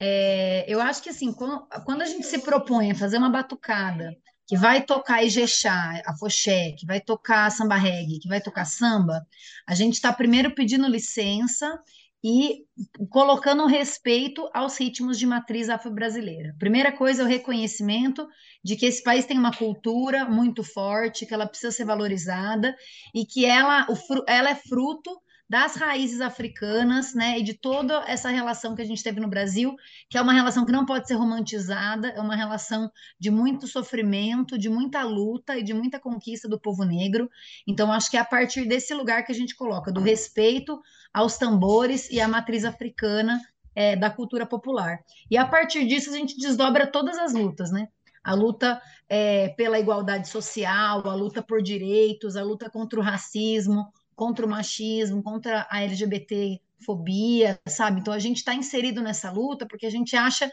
É, 0.00 0.64
eu 0.68 0.80
acho 0.80 1.02
que 1.02 1.08
assim, 1.08 1.32
quando 1.32 2.02
a 2.02 2.06
gente 2.06 2.26
se 2.26 2.40
propõe 2.40 2.90
a 2.90 2.94
fazer 2.94 3.18
uma 3.18 3.30
batucada 3.30 4.14
que 4.48 4.56
vai 4.56 4.82
tocar 4.82 5.22
Ijexá, 5.22 6.02
Afoxé, 6.06 6.72
que 6.72 6.86
vai 6.86 7.02
tocar 7.02 7.50
samba 7.50 7.76
reggae, 7.76 8.18
que 8.18 8.28
vai 8.28 8.40
tocar 8.40 8.64
samba, 8.64 9.26
a 9.66 9.74
gente 9.74 9.94
está 9.94 10.10
primeiro 10.10 10.54
pedindo 10.54 10.88
licença 10.88 11.78
e 12.24 12.64
colocando 13.10 13.66
respeito 13.66 14.48
aos 14.54 14.78
ritmos 14.78 15.18
de 15.18 15.26
matriz 15.26 15.68
afro-brasileira. 15.68 16.56
Primeira 16.58 16.90
coisa 16.90 17.22
é 17.22 17.24
o 17.26 17.28
reconhecimento 17.28 18.26
de 18.64 18.74
que 18.74 18.86
esse 18.86 19.02
país 19.02 19.26
tem 19.26 19.38
uma 19.38 19.54
cultura 19.54 20.24
muito 20.24 20.64
forte, 20.64 21.26
que 21.26 21.34
ela 21.34 21.46
precisa 21.46 21.70
ser 21.70 21.84
valorizada 21.84 22.74
e 23.14 23.26
que 23.26 23.44
ela, 23.44 23.86
ela 24.26 24.50
é 24.50 24.54
fruto 24.54 25.10
das 25.48 25.76
raízes 25.76 26.20
africanas, 26.20 27.14
né, 27.14 27.38
e 27.38 27.42
de 27.42 27.54
toda 27.54 28.04
essa 28.06 28.28
relação 28.28 28.74
que 28.74 28.82
a 28.82 28.84
gente 28.84 29.02
teve 29.02 29.18
no 29.18 29.28
Brasil, 29.28 29.74
que 30.10 30.18
é 30.18 30.20
uma 30.20 30.32
relação 30.34 30.66
que 30.66 30.72
não 30.72 30.84
pode 30.84 31.08
ser 31.08 31.14
romantizada, 31.14 32.08
é 32.08 32.20
uma 32.20 32.36
relação 32.36 32.90
de 33.18 33.30
muito 33.30 33.66
sofrimento, 33.66 34.58
de 34.58 34.68
muita 34.68 35.02
luta 35.04 35.56
e 35.56 35.62
de 35.62 35.72
muita 35.72 35.98
conquista 35.98 36.46
do 36.46 36.60
povo 36.60 36.84
negro. 36.84 37.30
Então, 37.66 37.90
acho 37.90 38.10
que 38.10 38.16
é 38.16 38.20
a 38.20 38.24
partir 38.24 38.66
desse 38.66 38.92
lugar 38.92 39.24
que 39.24 39.32
a 39.32 39.34
gente 39.34 39.56
coloca, 39.56 39.90
do 39.90 40.00
respeito 40.00 40.78
aos 41.14 41.38
tambores 41.38 42.10
e 42.10 42.20
à 42.20 42.28
matriz 42.28 42.64
africana 42.64 43.40
é, 43.74 43.96
da 43.96 44.10
cultura 44.10 44.44
popular. 44.44 44.98
E 45.30 45.36
a 45.36 45.46
partir 45.46 45.86
disso, 45.86 46.10
a 46.10 46.16
gente 46.16 46.36
desdobra 46.36 46.86
todas 46.86 47.16
as 47.16 47.32
lutas, 47.32 47.70
né? 47.70 47.88
a 48.22 48.34
luta 48.34 48.82
é, 49.08 49.48
pela 49.50 49.78
igualdade 49.78 50.28
social, 50.28 51.08
a 51.08 51.14
luta 51.14 51.42
por 51.42 51.62
direitos, 51.62 52.36
a 52.36 52.42
luta 52.42 52.68
contra 52.68 53.00
o 53.00 53.02
racismo, 53.02 53.90
contra 54.18 54.44
o 54.44 54.48
machismo, 54.48 55.22
contra 55.22 55.64
a 55.70 55.80
LGBTfobia, 55.84 57.56
sabe? 57.68 58.00
Então 58.00 58.12
a 58.12 58.18
gente 58.18 58.38
está 58.38 58.52
inserido 58.52 59.00
nessa 59.00 59.30
luta 59.30 59.64
porque 59.64 59.86
a 59.86 59.90
gente 59.90 60.16
acha 60.16 60.50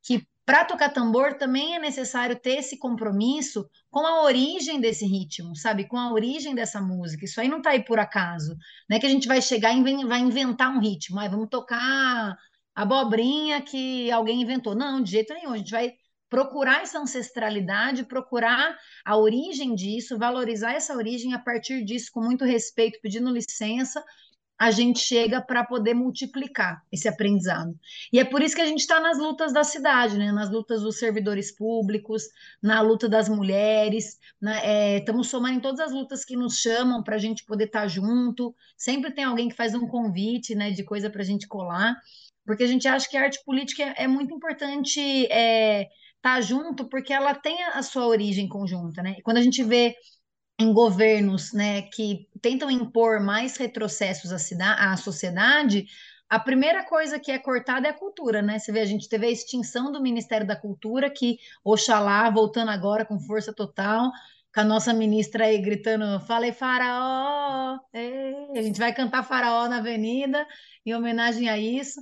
que 0.00 0.24
para 0.46 0.64
tocar 0.64 0.90
tambor 0.90 1.34
também 1.34 1.74
é 1.74 1.80
necessário 1.80 2.38
ter 2.38 2.58
esse 2.58 2.78
compromisso 2.78 3.68
com 3.90 4.06
a 4.06 4.22
origem 4.22 4.80
desse 4.80 5.04
ritmo, 5.04 5.56
sabe? 5.56 5.88
Com 5.88 5.98
a 5.98 6.12
origem 6.12 6.54
dessa 6.54 6.80
música. 6.80 7.24
Isso 7.24 7.40
aí 7.40 7.48
não 7.48 7.58
está 7.58 7.70
aí 7.70 7.84
por 7.84 7.98
acaso. 7.98 8.56
Não 8.88 8.96
é 8.96 9.00
que 9.00 9.06
a 9.06 9.10
gente 9.10 9.26
vai 9.26 9.42
chegar 9.42 9.74
e 9.74 9.82
vai 10.06 10.20
inventar 10.20 10.70
um 10.70 10.78
ritmo, 10.78 11.18
ah, 11.18 11.28
vamos 11.28 11.48
tocar 11.50 12.36
abobrinha 12.72 13.60
que 13.60 14.12
alguém 14.12 14.40
inventou. 14.42 14.76
Não, 14.76 15.02
de 15.02 15.10
jeito 15.10 15.34
nenhum. 15.34 15.54
A 15.54 15.58
gente 15.58 15.72
vai 15.72 15.92
procurar 16.28 16.82
essa 16.82 16.98
ancestralidade, 16.98 18.04
procurar 18.04 18.76
a 19.04 19.16
origem 19.16 19.74
disso, 19.74 20.18
valorizar 20.18 20.72
essa 20.72 20.94
origem 20.94 21.34
a 21.34 21.38
partir 21.38 21.84
disso, 21.84 22.10
com 22.12 22.20
muito 22.20 22.44
respeito, 22.44 23.00
pedindo 23.00 23.30
licença, 23.30 24.04
a 24.58 24.72
gente 24.72 24.98
chega 24.98 25.40
para 25.40 25.64
poder 25.64 25.94
multiplicar 25.94 26.82
esse 26.90 27.06
aprendizado. 27.06 27.78
E 28.12 28.18
é 28.18 28.24
por 28.24 28.42
isso 28.42 28.56
que 28.56 28.60
a 28.60 28.66
gente 28.66 28.80
está 28.80 28.98
nas 28.98 29.16
lutas 29.16 29.52
da 29.52 29.62
cidade, 29.62 30.18
né? 30.18 30.32
nas 30.32 30.50
lutas 30.50 30.82
dos 30.82 30.98
servidores 30.98 31.54
públicos, 31.54 32.24
na 32.60 32.80
luta 32.80 33.08
das 33.08 33.28
mulheres, 33.28 34.18
né? 34.40 34.60
é, 34.64 34.98
estamos 34.98 35.28
somando 35.28 35.58
em 35.58 35.60
todas 35.60 35.78
as 35.78 35.92
lutas 35.92 36.24
que 36.24 36.36
nos 36.36 36.58
chamam 36.58 37.04
para 37.04 37.14
a 37.14 37.20
gente 37.20 37.44
poder 37.44 37.66
estar 37.66 37.82
tá 37.82 37.88
junto. 37.88 38.52
Sempre 38.76 39.12
tem 39.12 39.22
alguém 39.22 39.48
que 39.48 39.54
faz 39.54 39.76
um 39.76 39.86
convite 39.86 40.56
né, 40.56 40.72
de 40.72 40.82
coisa 40.82 41.08
para 41.08 41.22
a 41.22 41.24
gente 41.24 41.46
colar, 41.46 41.96
porque 42.44 42.64
a 42.64 42.68
gente 42.68 42.88
acha 42.88 43.08
que 43.08 43.16
a 43.16 43.22
arte 43.22 43.40
política 43.44 43.84
é, 43.84 44.04
é 44.04 44.08
muito 44.08 44.34
importante. 44.34 45.00
É, 45.30 45.86
tá 46.20 46.40
junto 46.40 46.88
porque 46.88 47.12
ela 47.12 47.34
tem 47.34 47.62
a 47.64 47.82
sua 47.82 48.06
origem 48.06 48.48
conjunta, 48.48 49.02
né? 49.02 49.16
E 49.18 49.22
quando 49.22 49.38
a 49.38 49.42
gente 49.42 49.62
vê 49.62 49.94
em 50.58 50.72
governos, 50.72 51.52
né, 51.52 51.82
que 51.82 52.28
tentam 52.42 52.70
impor 52.70 53.20
mais 53.20 53.56
retrocessos 53.56 54.32
à, 54.32 54.38
cidade, 54.38 54.80
à 54.82 54.96
sociedade, 54.96 55.86
a 56.28 56.38
primeira 56.38 56.84
coisa 56.84 57.18
que 57.18 57.30
é 57.30 57.38
cortada 57.38 57.86
é 57.86 57.90
a 57.90 57.94
cultura, 57.94 58.42
né? 58.42 58.58
Você 58.58 58.70
vê, 58.70 58.80
a 58.80 58.84
gente 58.84 59.08
teve 59.08 59.26
a 59.26 59.30
extinção 59.30 59.90
do 59.90 60.02
Ministério 60.02 60.46
da 60.46 60.56
Cultura, 60.56 61.08
que, 61.08 61.38
oxalá, 61.64 62.28
voltando 62.28 62.70
agora 62.70 63.04
com 63.06 63.18
força 63.18 63.52
total, 63.54 64.10
com 64.54 64.60
a 64.60 64.64
nossa 64.64 64.92
ministra 64.92 65.44
aí 65.46 65.58
gritando, 65.58 66.20
falei 66.26 66.52
faraó, 66.52 67.78
a 67.94 68.62
gente 68.62 68.78
vai 68.78 68.92
cantar 68.94 69.22
faraó 69.22 69.68
na 69.68 69.78
avenida 69.78 70.46
em 70.84 70.94
homenagem 70.94 71.48
a 71.48 71.56
isso. 71.56 72.00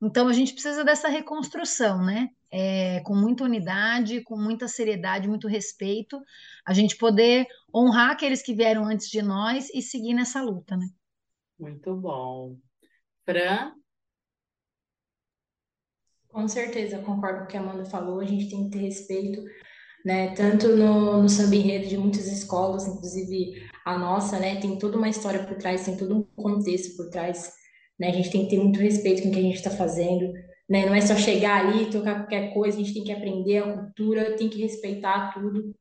Então 0.00 0.28
a 0.28 0.32
gente 0.32 0.52
precisa 0.52 0.84
dessa 0.84 1.08
reconstrução, 1.08 2.04
né? 2.04 2.28
É, 2.50 3.00
com 3.00 3.14
muita 3.14 3.44
unidade, 3.44 4.22
com 4.22 4.36
muita 4.36 4.68
seriedade, 4.68 5.28
muito 5.28 5.48
respeito, 5.48 6.20
a 6.64 6.72
gente 6.72 6.96
poder 6.96 7.46
honrar 7.74 8.10
aqueles 8.10 8.42
que 8.42 8.54
vieram 8.54 8.84
antes 8.84 9.08
de 9.08 9.20
nós 9.20 9.68
e 9.74 9.82
seguir 9.82 10.14
nessa 10.14 10.42
luta, 10.42 10.76
né? 10.76 10.88
Muito 11.58 11.94
bom. 11.96 12.56
Fran? 13.24 13.72
Com 16.28 16.46
certeza, 16.46 16.98
concordo 16.98 17.40
com 17.40 17.44
o 17.44 17.48
que 17.48 17.56
a 17.56 17.60
Amanda 17.60 17.84
falou, 17.86 18.20
a 18.20 18.24
gente 18.24 18.48
tem 18.50 18.64
que 18.64 18.78
ter 18.78 18.84
respeito 18.84 19.42
né? 20.06 20.32
Tanto 20.36 20.68
no, 20.76 21.20
no 21.20 21.28
samba 21.28 21.56
enredo 21.56 21.88
de 21.88 21.98
muitas 21.98 22.28
escolas, 22.28 22.86
inclusive 22.86 23.60
a 23.84 23.98
nossa, 23.98 24.38
né? 24.38 24.60
Tem 24.60 24.78
toda 24.78 24.96
uma 24.96 25.08
história 25.08 25.42
por 25.42 25.56
trás, 25.56 25.84
tem 25.84 25.96
todo 25.96 26.16
um 26.16 26.22
contexto 26.22 26.96
por 26.96 27.10
trás, 27.10 27.52
né? 27.98 28.10
A 28.10 28.12
gente 28.12 28.30
tem 28.30 28.44
que 28.44 28.50
ter 28.50 28.62
muito 28.62 28.78
respeito 28.78 29.22
com 29.22 29.30
o 29.30 29.32
que 29.32 29.40
a 29.40 29.42
gente 29.42 29.56
está 29.56 29.70
fazendo, 29.70 30.32
né? 30.68 30.86
Não 30.86 30.94
é 30.94 31.00
só 31.00 31.16
chegar 31.16 31.66
ali 31.66 31.90
tocar 31.90 32.16
qualquer 32.16 32.52
coisa, 32.54 32.78
a 32.78 32.82
gente 32.82 32.94
tem 32.94 33.04
que 33.04 33.12
aprender 33.12 33.58
a 33.58 33.72
cultura, 33.72 34.36
tem 34.36 34.48
que 34.48 34.60
respeitar 34.60 35.32
tudo, 35.34 35.74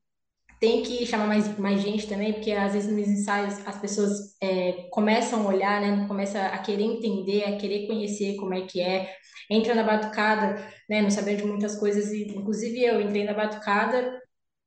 tem 0.60 0.84
que 0.84 1.06
chamar 1.06 1.28
mais, 1.28 1.58
mais 1.60 1.82
gente 1.82 2.08
também, 2.08 2.34
porque 2.34 2.52
às 2.52 2.74
vezes 2.74 2.92
nos 2.92 3.08
ensaios 3.08 3.66
as 3.68 3.80
pessoas 3.80 4.36
é, 4.42 4.88
começam 4.92 5.46
a 5.46 5.50
olhar, 5.50 5.82
né? 5.82 6.08
Começam 6.08 6.42
a 6.42 6.58
querer 6.60 6.84
entender, 6.84 7.44
a 7.44 7.58
querer 7.58 7.88
conhecer 7.88 8.36
como 8.38 8.54
é 8.54 8.62
que 8.62 8.82
é, 8.82 9.16
entra 9.50 9.76
na 9.76 9.84
batucada, 9.84 10.56
né, 10.90 11.02
não 11.02 11.10
sabendo 11.12 11.38
de 11.44 11.48
muitas 11.48 11.76
coisas, 11.78 12.12
e 12.12 12.24
inclusive 12.36 12.84
eu 12.84 13.02
entrei 13.02 13.24
na 13.24 13.34
batucada 13.34 14.22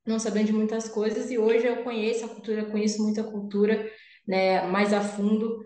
não 0.05 0.19
sabendo 0.19 0.47
de 0.47 0.53
muitas 0.53 0.89
coisas, 0.89 1.29
e 1.29 1.37
hoje 1.37 1.67
eu 1.67 1.83
conheço 1.83 2.25
a 2.25 2.29
cultura, 2.29 2.65
conheço 2.65 3.03
muita 3.03 3.23
cultura, 3.23 3.91
né, 4.27 4.63
mais 4.67 4.93
a 4.93 5.01
fundo, 5.01 5.63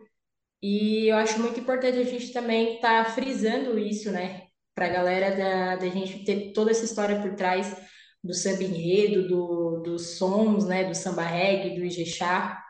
e 0.61 1.07
eu 1.07 1.17
acho 1.17 1.39
muito 1.41 1.59
importante 1.59 1.97
a 1.97 2.03
gente 2.03 2.33
também 2.33 2.75
estar 2.75 3.05
tá 3.05 3.11
frisando 3.11 3.77
isso, 3.79 4.11
né, 4.11 4.42
para 4.75 4.87
a 4.87 4.89
galera 4.89 5.35
da, 5.35 5.75
da 5.77 5.89
gente 5.89 6.23
ter 6.23 6.51
toda 6.53 6.71
essa 6.71 6.85
história 6.85 7.21
por 7.21 7.35
trás 7.35 7.75
do 8.23 8.33
samba 8.33 8.63
enredo, 8.63 9.27
do, 9.27 9.81
dos 9.81 10.17
sons, 10.17 10.65
né, 10.65 10.85
do 10.85 10.95
samba 10.95 11.23
reggae, 11.23 11.75
do 11.75 11.85
ijexá, 11.85 12.63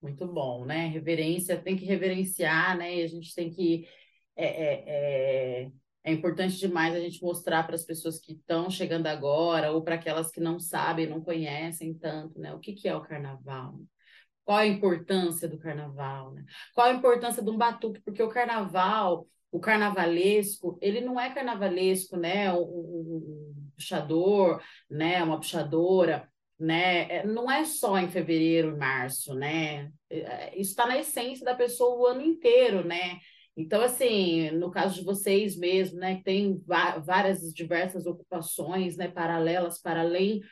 muito 0.00 0.26
bom, 0.26 0.64
né? 0.64 0.86
Reverência, 0.88 1.60
tem 1.60 1.76
que 1.76 1.84
reverenciar, 1.84 2.76
né? 2.76 2.96
E 2.96 3.02
a 3.02 3.08
gente 3.08 3.34
tem 3.34 3.50
que 3.50 3.88
é, 4.36 4.46
é, 4.46 5.64
é, 5.64 5.72
é 6.04 6.12
importante 6.12 6.58
demais 6.58 6.94
a 6.94 7.00
gente 7.00 7.22
mostrar 7.22 7.64
para 7.64 7.74
as 7.74 7.84
pessoas 7.84 8.20
que 8.20 8.34
estão 8.34 8.70
chegando 8.70 9.06
agora 9.08 9.72
ou 9.72 9.82
para 9.82 9.96
aquelas 9.96 10.30
que 10.30 10.40
não 10.40 10.60
sabem, 10.60 11.08
não 11.08 11.20
conhecem 11.20 11.94
tanto, 11.94 12.38
né? 12.38 12.54
O 12.54 12.60
que, 12.60 12.72
que 12.72 12.88
é 12.88 12.94
o 12.94 13.02
carnaval? 13.02 13.80
Qual 14.44 14.58
a 14.58 14.66
importância 14.66 15.48
do 15.48 15.58
carnaval? 15.58 16.32
Né? 16.32 16.44
Qual 16.74 16.86
a 16.86 16.92
importância 16.92 17.42
de 17.42 17.50
um 17.50 17.56
batuque? 17.56 18.00
Porque 18.02 18.22
o 18.22 18.28
carnaval, 18.28 19.26
o 19.56 19.60
carnavalesco, 19.60 20.78
ele 20.82 21.00
não 21.00 21.18
é 21.18 21.32
carnavalesco, 21.32 22.14
né? 22.18 22.52
Um, 22.52 22.58
um 22.58 23.70
puxador, 23.74 24.60
né? 24.90 25.22
Uma 25.22 25.38
puxadora, 25.38 26.28
né? 26.60 27.10
É, 27.10 27.26
não 27.26 27.50
é 27.50 27.64
só 27.64 27.98
em 27.98 28.10
fevereiro 28.10 28.74
e 28.74 28.76
março, 28.76 29.34
né? 29.34 29.90
É, 30.10 30.60
isso 30.60 30.72
está 30.72 30.86
na 30.86 30.98
essência 30.98 31.42
da 31.42 31.54
pessoa 31.54 31.96
o 31.96 32.06
ano 32.06 32.20
inteiro, 32.20 32.86
né? 32.86 33.18
Então, 33.56 33.80
assim, 33.80 34.50
no 34.50 34.70
caso 34.70 34.96
de 34.96 35.04
vocês 35.04 35.56
mesmo, 35.56 35.98
né, 35.98 36.16
que 36.16 36.24
tem 36.24 36.62
várias 37.06 37.40
diversas 37.54 38.04
ocupações, 38.04 38.98
né, 38.98 39.08
paralelas 39.08 39.80
para 39.80 40.02
além, 40.02 40.42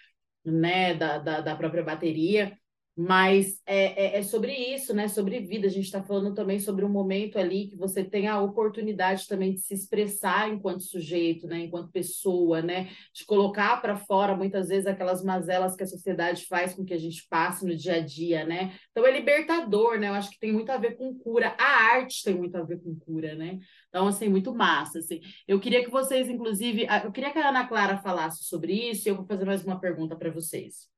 né, 0.43 0.95
da, 0.95 1.19
da, 1.19 1.40
da 1.43 1.55
própria 1.55 1.83
bateria, 1.85 2.59
mas 2.97 3.61
é, 3.67 4.17
é, 4.17 4.19
é, 4.19 4.23
sobre 4.23 4.53
isso, 4.53 4.95
né? 4.95 5.09
Sobre 5.09 5.41
vida. 5.41 5.67
A 5.67 5.71
gente 5.71 5.87
está 5.87 6.01
falando 6.01 6.33
também 6.33 6.61
sobre 6.61 6.85
um 6.85 6.89
momento 6.89 7.39
ali 7.39 7.67
que 7.67 7.77
você 7.77 8.05
tem 8.05 8.29
a 8.29 8.41
oportunidade 8.41 9.27
também 9.27 9.55
de 9.55 9.61
se 9.61 9.75
expressar 9.75 10.49
enquanto 10.49 10.85
sujeito, 10.85 11.49
né? 11.49 11.61
Enquanto 11.61 11.91
pessoa, 11.91 12.63
né? 12.63 12.89
De 13.13 13.25
colocar 13.25 13.83
para 13.83 13.97
fora 13.97 14.37
muitas 14.37 14.69
vezes 14.69 14.87
aquelas 14.87 15.25
mazelas 15.25 15.75
que 15.75 15.83
a 15.83 15.87
sociedade 15.87 16.47
faz 16.47 16.75
com 16.75 16.85
que 16.85 16.95
a 16.95 16.99
gente 16.99 17.27
passe 17.29 17.67
no 17.67 17.75
dia 17.75 17.97
a 17.97 18.01
dia, 18.01 18.45
né? 18.45 18.75
Então 18.93 19.05
é 19.05 19.11
libertador, 19.11 19.99
né? 19.99 20.09
Eu 20.09 20.15
acho 20.15 20.31
que 20.31 20.39
tem 20.39 20.53
muito 20.53 20.71
a 20.71 20.79
ver 20.79 20.97
com 20.97 21.19
cura. 21.19 21.57
A 21.59 21.95
arte 21.95 22.23
tem 22.23 22.37
muito 22.37 22.57
a 22.57 22.63
ver 22.63 22.81
com 22.81 22.95
cura, 22.95 23.35
né? 23.35 23.59
Então, 23.89 24.07
assim, 24.07 24.29
muito 24.29 24.55
massa, 24.55 25.01
assim. 25.01 25.21
Eu 25.49 25.59
queria 25.59 25.85
que 25.85 25.91
vocês, 25.91 26.29
inclusive, 26.29 26.87
eu 27.05 27.11
queria 27.11 27.33
que 27.33 27.39
a 27.41 27.49
Ana 27.49 27.67
Clara 27.67 27.99
falasse 27.99 28.45
sobre 28.45 28.73
isso 28.73 29.09
e 29.09 29.11
eu 29.11 29.17
vou 29.17 29.27
fazer 29.27 29.45
mais 29.45 29.65
uma 29.65 29.81
pergunta 29.81 30.15
para 30.17 30.31
vocês. 30.31 30.94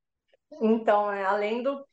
Então, 0.60 1.10
é, 1.10 1.24
além 1.24 1.62
do, 1.62 1.84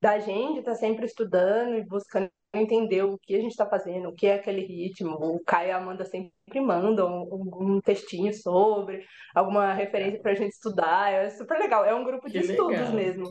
da 0.00 0.18
gente 0.18 0.60
estar 0.60 0.72
tá 0.72 0.76
sempre 0.76 1.06
estudando 1.06 1.76
e 1.76 1.84
buscando 1.84 2.30
entender 2.54 3.02
o 3.02 3.18
que 3.18 3.34
a 3.34 3.40
gente 3.40 3.50
está 3.50 3.68
fazendo, 3.68 4.08
o 4.08 4.14
que 4.14 4.26
é 4.26 4.34
aquele 4.34 4.62
ritmo, 4.62 5.10
o 5.10 5.42
Caio 5.44 5.68
e 5.68 5.70
a 5.70 5.76
Amanda 5.76 6.04
sempre 6.04 6.32
mandam 6.60 7.24
um, 7.30 7.74
um 7.74 7.80
textinho 7.80 8.32
sobre, 8.32 9.04
alguma 9.34 9.74
referência 9.74 10.20
para 10.20 10.32
a 10.32 10.34
gente 10.34 10.52
estudar, 10.52 11.12
é 11.12 11.28
super 11.30 11.58
legal, 11.58 11.84
é 11.84 11.94
um 11.94 12.04
grupo 12.04 12.26
de 12.26 12.40
que 12.40 12.46
estudos 12.46 12.78
legal. 12.78 12.92
mesmo. 12.92 13.30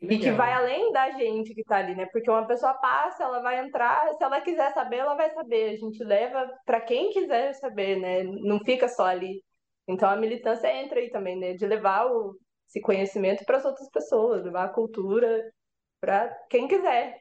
E 0.00 0.18
que 0.18 0.30
vai 0.32 0.52
além 0.52 0.92
da 0.92 1.10
gente 1.12 1.54
que 1.54 1.62
está 1.62 1.76
ali, 1.76 1.94
né? 1.94 2.06
Porque 2.12 2.30
uma 2.30 2.46
pessoa 2.46 2.74
passa, 2.74 3.24
ela 3.24 3.40
vai 3.40 3.58
entrar, 3.58 4.12
se 4.14 4.22
ela 4.22 4.40
quiser 4.40 4.72
saber, 4.72 4.96
ela 4.96 5.14
vai 5.14 5.30
saber. 5.30 5.70
A 5.70 5.76
gente 5.76 6.02
leva 6.04 6.50
para 6.66 6.80
quem 6.80 7.10
quiser 7.10 7.54
saber, 7.54 7.98
né? 7.98 8.22
Não 8.22 8.58
fica 8.60 8.86
só 8.86 9.06
ali. 9.06 9.42
Então 9.88 10.08
a 10.08 10.16
militância 10.16 10.70
entra 10.74 11.00
aí 11.00 11.10
também, 11.10 11.38
né? 11.38 11.54
De 11.54 11.66
levar 11.66 12.06
o, 12.06 12.36
esse 12.68 12.80
conhecimento 12.80 13.44
para 13.44 13.58
as 13.58 13.64
outras 13.64 13.88
pessoas, 13.90 14.44
levar 14.44 14.64
a 14.64 14.72
cultura 14.72 15.52
para 16.00 16.28
quem 16.50 16.68
quiser. 16.68 17.18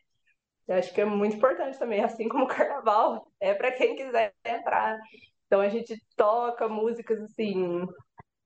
Eu 0.67 0.75
acho 0.75 0.93
que 0.93 1.01
é 1.01 1.05
muito 1.05 1.35
importante 1.35 1.77
também, 1.77 2.03
assim 2.03 2.27
como 2.29 2.45
o 2.45 2.47
carnaval, 2.47 3.27
é 3.39 3.53
para 3.53 3.71
quem 3.71 3.95
quiser 3.95 4.33
entrar. 4.45 4.99
Então 5.47 5.61
a 5.61 5.69
gente 5.69 5.95
toca 6.15 6.67
músicas 6.67 7.21
assim 7.21 7.85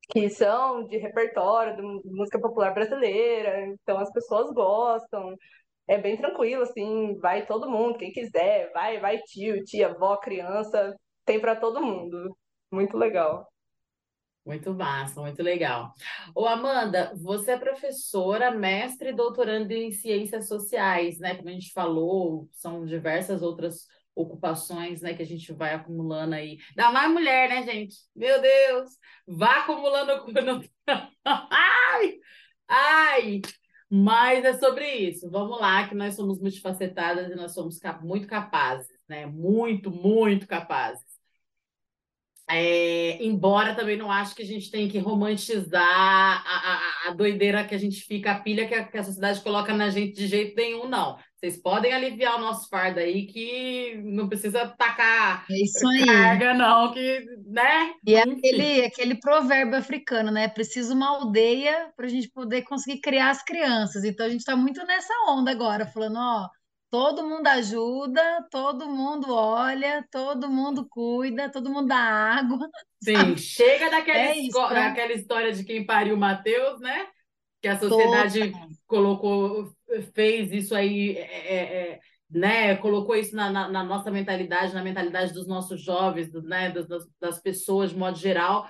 que 0.10 0.29
são 0.29 0.86
de 0.88 0.97
repertório, 0.97 1.75
de 1.75 2.10
música 2.10 2.39
popular 2.39 2.73
brasileira, 2.73 3.65
então 3.67 3.97
as 3.99 4.12
pessoas 4.12 4.51
gostam. 4.53 5.36
É 5.88 5.97
bem 5.97 6.17
tranquilo, 6.17 6.63
assim, 6.63 7.17
vai 7.19 7.45
todo 7.45 7.69
mundo, 7.69 7.97
quem 7.97 8.12
quiser, 8.12 8.71
vai, 8.73 8.99
vai 8.99 9.19
tio, 9.23 9.63
tia, 9.63 9.88
avó, 9.89 10.17
criança, 10.17 10.95
tem 11.25 11.39
para 11.39 11.55
todo 11.55 11.81
mundo. 11.81 12.36
Muito 12.71 12.97
legal. 12.97 13.47
Muito 14.47 14.73
massa, 14.73 15.19
muito 15.19 15.43
legal. 15.43 15.93
Ô, 16.33 16.45
Amanda, 16.45 17.12
você 17.17 17.51
é 17.51 17.57
professora, 17.60 18.49
mestre 18.49 19.10
e 19.10 19.13
doutorando 19.13 19.73
em 19.73 19.91
ciências 19.91 20.47
sociais, 20.47 21.19
né? 21.19 21.36
Como 21.36 21.49
a 21.49 21.51
gente 21.51 21.73
falou, 21.73 22.47
são 22.53 22.86
diversas 22.86 23.41
outras 23.41 23.86
ocupações, 24.15 25.01
né, 25.01 25.13
que 25.13 25.21
a 25.21 25.25
gente 25.25 25.51
vai 25.51 25.73
acumulando 25.73 26.33
aí. 26.33 26.57
Dá 26.77 26.89
mais 26.91 27.12
mulher, 27.12 27.49
né, 27.49 27.62
gente? 27.63 27.97
Meu 28.15 28.41
Deus! 28.41 28.89
Vá 29.27 29.60
acumulando. 29.60 30.13
ai! 31.25 32.13
Ai! 32.69 33.41
Mas 33.89 34.45
é 34.45 34.53
sobre 34.53 34.89
isso. 34.95 35.29
Vamos 35.29 35.60
lá, 35.60 35.89
que 35.89 35.93
nós 35.93 36.15
somos 36.15 36.39
multifacetadas 36.39 37.29
e 37.29 37.36
nós 37.36 37.53
somos 37.53 37.79
muito 38.01 38.25
capazes, 38.27 38.88
né? 39.10 39.25
Muito, 39.25 39.91
muito 39.91 40.47
capazes. 40.47 41.07
É, 42.49 43.21
embora 43.21 43.75
também 43.75 43.97
não 43.97 44.10
acho 44.10 44.33
que 44.33 44.41
a 44.41 44.45
gente 44.45 44.71
tem 44.71 44.88
que 44.88 44.97
romantizar 44.99 45.83
a, 45.83 47.07
a, 47.07 47.10
a 47.10 47.12
doideira 47.12 47.65
que 47.65 47.75
a 47.75 47.77
gente 47.77 48.01
fica, 48.01 48.31
a 48.31 48.39
pilha 48.39 48.65
que 48.65 48.73
a, 48.73 48.86
que 48.86 48.97
a, 48.97 49.03
sociedade 49.03 49.41
coloca 49.41 49.73
na 49.73 49.89
gente 49.89 50.13
de 50.13 50.27
jeito 50.27 50.55
nenhum, 50.55 50.88
não. 50.88 51.17
Vocês 51.36 51.62
podem 51.62 51.91
aliviar 51.91 52.38
o 52.38 52.39
nosso 52.39 52.69
fardo 52.69 52.99
aí, 52.99 53.27
que 53.27 54.01
não 54.03 54.29
precisa 54.29 54.65
tacar 54.65 55.45
é 55.51 56.05
carga, 56.05 56.53
não, 56.53 56.93
que, 56.93 57.25
né? 57.45 57.91
E 58.05 58.15
é 58.15 58.21
aquele, 58.21 58.86
aquele 58.86 59.15
provérbio 59.15 59.75
africano, 59.77 60.31
né? 60.31 60.47
Precisa 60.47 60.93
uma 60.93 61.10
aldeia 61.10 61.91
para 61.97 62.05
a 62.05 62.10
gente 62.10 62.29
poder 62.29 62.62
conseguir 62.63 63.01
criar 63.01 63.29
as 63.29 63.43
crianças. 63.43 64.05
Então 64.05 64.25
a 64.25 64.29
gente 64.29 64.39
está 64.39 64.55
muito 64.55 64.83
nessa 64.86 65.13
onda 65.27 65.51
agora, 65.51 65.86
falando, 65.86 66.17
ó 66.17 66.47
Todo 66.89 67.28
mundo 67.28 67.45
ajuda, 67.47 68.47
todo 68.50 68.88
mundo 68.88 69.34
olha, 69.34 70.06
todo 70.10 70.50
mundo 70.50 70.88
cuida, 70.89 71.52
todo 71.52 71.69
mundo 71.69 71.88
dá 71.88 71.97
água. 71.97 72.69
Sim, 73.04 73.15
sabe? 73.15 73.38
chega 73.38 73.89
daquela, 73.89 74.17
é 74.17 74.38
isso, 74.38 74.69
né? 74.69 74.73
daquela 74.76 75.13
história 75.13 75.52
de 75.52 75.63
quem 75.65 75.86
pariu 75.86 76.15
Mateus, 76.15 76.80
né? 76.80 77.08
Que 77.62 77.67
a 77.67 77.78
sociedade 77.78 78.52
Toda. 78.52 78.67
colocou, 78.86 79.69
fez 80.13 80.52
isso 80.52 80.73
aí, 80.73 81.17
é, 81.17 81.21
é, 81.21 81.56
é, 81.56 82.00
né? 82.30 82.76
Colocou 82.78 83.15
isso 83.15 83.36
na, 83.36 83.50
na, 83.50 83.67
na, 83.67 83.84
nossa 83.84 84.10
mentalidade, 84.10 84.73
na 84.73 84.84
mentalidade 84.84 85.34
dos 85.34 85.45
nossos 85.45 85.82
jovens, 85.82 86.32
do, 86.32 86.41
né? 86.41 86.71
das, 86.71 86.88
das 87.19 87.41
pessoas 87.41 87.89
de 87.89 87.97
modo 87.97 88.17
geral. 88.17 88.69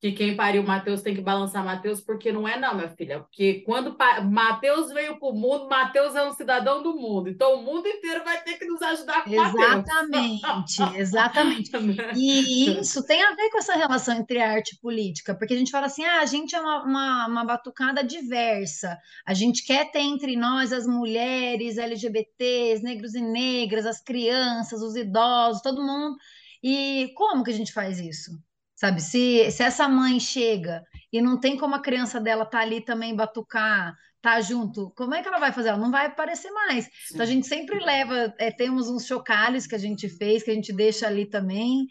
Que 0.00 0.12
quem 0.12 0.36
pariu 0.36 0.62
Mateus 0.62 1.02
tem 1.02 1.14
que 1.14 1.20
balançar 1.20 1.64
Mateus, 1.64 2.00
porque 2.00 2.30
não 2.30 2.46
é 2.46 2.58
não, 2.58 2.74
minha 2.74 2.88
filha. 2.88 3.20
Porque 3.20 3.62
quando 3.66 3.96
Mateus 4.30 4.92
veio 4.92 5.18
para 5.18 5.28
o 5.28 5.32
mundo, 5.32 5.68
Mateus 5.68 6.14
é 6.14 6.24
um 6.24 6.32
cidadão 6.32 6.82
do 6.82 6.94
mundo. 6.94 7.28
Então 7.28 7.54
o 7.54 7.62
mundo 7.64 7.88
inteiro 7.88 8.22
vai 8.22 8.40
ter 8.42 8.58
que 8.58 8.64
nos 8.64 8.80
ajudar 8.80 9.24
com 9.24 9.30
Exatamente, 9.30 10.82
exatamente. 10.96 11.70
E 12.14 12.78
isso 12.80 13.04
tem 13.04 13.22
a 13.24 13.34
ver 13.34 13.50
com 13.50 13.58
essa 13.58 13.74
relação 13.74 14.14
entre 14.14 14.40
arte 14.40 14.76
e 14.76 14.80
política, 14.80 15.34
porque 15.34 15.54
a 15.54 15.56
gente 15.56 15.72
fala 15.72 15.86
assim, 15.86 16.04
ah, 16.04 16.20
a 16.20 16.26
gente 16.26 16.54
é 16.54 16.60
uma, 16.60 16.84
uma, 16.84 17.26
uma 17.26 17.44
batucada 17.44 18.04
diversa, 18.04 18.96
a 19.26 19.34
gente 19.34 19.64
quer 19.64 19.90
ter 19.90 20.00
entre 20.00 20.36
nós 20.36 20.72
as 20.72 20.86
mulheres, 20.86 21.76
LGBTs, 21.76 22.84
negros 22.84 23.14
e 23.14 23.20
negras, 23.20 23.84
as 23.84 24.00
crianças, 24.00 24.80
os 24.80 24.94
idosos, 24.94 25.60
todo 25.60 25.82
mundo. 25.82 26.16
E 26.62 27.12
como 27.16 27.42
que 27.42 27.50
a 27.50 27.54
gente 27.54 27.72
faz 27.72 27.98
isso? 27.98 28.30
Sabe, 28.78 29.02
se, 29.02 29.50
se 29.50 29.64
essa 29.64 29.88
mãe 29.88 30.20
chega 30.20 30.84
e 31.12 31.20
não 31.20 31.36
tem 31.40 31.56
como 31.56 31.74
a 31.74 31.82
criança 31.82 32.20
dela 32.20 32.46
tá 32.46 32.60
ali 32.60 32.80
também 32.80 33.12
batucar, 33.12 33.92
tá 34.22 34.40
junto, 34.40 34.92
como 34.96 35.16
é 35.16 35.20
que 35.20 35.26
ela 35.26 35.40
vai 35.40 35.52
fazer? 35.52 35.70
Ela 35.70 35.78
não 35.78 35.90
vai 35.90 36.06
aparecer 36.06 36.48
mais. 36.52 36.84
Sim. 36.84 36.90
Então 37.10 37.22
a 37.24 37.26
gente 37.26 37.44
sempre 37.48 37.84
leva, 37.84 38.32
é, 38.38 38.52
temos 38.52 38.88
uns 38.88 39.04
chocalhos 39.04 39.66
que 39.66 39.74
a 39.74 39.78
gente 39.78 40.08
fez, 40.08 40.44
que 40.44 40.52
a 40.52 40.54
gente 40.54 40.72
deixa 40.72 41.08
ali 41.08 41.26
também. 41.26 41.88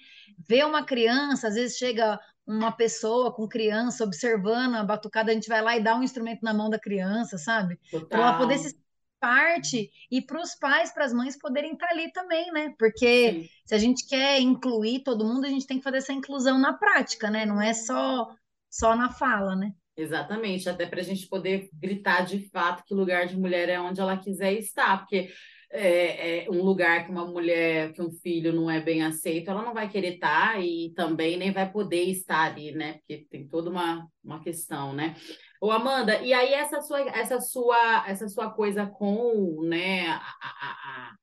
Vê 0.47 0.63
uma 0.63 0.81
criança, 0.81 1.49
às 1.49 1.55
vezes 1.55 1.77
chega 1.77 2.17
uma 2.47 2.71
pessoa 2.71 3.33
com 3.33 3.49
criança 3.49 4.05
observando 4.05 4.75
a 4.75 4.83
batucada, 4.83 5.31
a 5.31 5.33
gente 5.33 5.49
vai 5.49 5.61
lá 5.61 5.75
e 5.75 5.83
dá 5.83 5.93
um 5.93 6.03
instrumento 6.03 6.39
na 6.41 6.53
mão 6.53 6.69
da 6.69 6.79
criança, 6.79 7.37
sabe? 7.37 7.77
Para 8.07 8.19
ela 8.19 8.37
poder 8.37 8.59
se 8.59 8.73
parte 9.19 9.89
e 10.11 10.21
para 10.21 10.41
os 10.41 10.55
pais, 10.55 10.93
para 10.93 11.05
as 11.05 11.13
mães 11.13 11.37
poderem 11.37 11.73
estar 11.73 11.87
ali 11.91 12.11
também, 12.11 12.51
né? 12.51 12.73
Porque 12.77 13.31
Sim. 13.31 13.49
se 13.65 13.75
a 13.75 13.77
gente 13.77 14.07
quer 14.07 14.39
incluir 14.39 15.03
todo 15.03 15.25
mundo, 15.25 15.45
a 15.45 15.49
gente 15.49 15.67
tem 15.67 15.77
que 15.77 15.83
fazer 15.83 15.97
essa 15.97 16.13
inclusão 16.13 16.57
na 16.57 16.73
prática, 16.73 17.29
né? 17.29 17.45
Não 17.45 17.61
é 17.61 17.73
só 17.73 18.33
só 18.69 18.95
na 18.95 19.09
fala, 19.09 19.55
né? 19.55 19.71
Exatamente, 19.95 20.69
até 20.69 20.85
para 20.85 20.99
a 20.99 21.03
gente 21.03 21.27
poder 21.27 21.69
gritar 21.73 22.21
de 22.21 22.47
fato 22.49 22.83
que 22.85 22.93
lugar 22.93 23.25
de 23.25 23.35
mulher 23.35 23.67
é 23.67 23.79
onde 23.79 23.99
ela 23.99 24.15
quiser 24.15 24.53
estar, 24.53 24.99
porque 24.99 25.29
é, 25.71 26.45
é, 26.45 26.49
um 26.49 26.61
lugar 26.63 27.05
que 27.05 27.11
uma 27.11 27.25
mulher, 27.25 27.91
que 27.93 28.01
um 28.01 28.11
filho 28.11 28.53
não 28.53 28.69
é 28.69 28.79
bem 28.79 29.03
aceito, 29.03 29.49
ela 29.49 29.63
não 29.63 29.73
vai 29.73 29.89
querer 29.89 30.15
estar 30.15 30.63
e 30.63 30.93
também 30.95 31.35
nem 31.35 31.51
vai 31.51 31.69
poder 31.69 32.03
estar 32.03 32.51
ali, 32.51 32.71
né? 32.71 32.93
Porque 32.93 33.25
tem 33.29 33.47
toda 33.47 33.69
uma, 33.69 34.07
uma 34.23 34.39
questão, 34.41 34.93
né? 34.93 35.15
Ô, 35.59 35.71
Amanda, 35.71 36.21
e 36.21 36.33
aí 36.33 36.53
essa 36.53 36.81
sua, 36.81 37.01
essa 37.01 37.41
sua, 37.41 38.07
essa 38.07 38.27
sua 38.29 38.49
coisa 38.51 38.85
com, 38.85 39.63
né, 39.63 40.07
a, 40.07 40.21
a, 40.41 41.15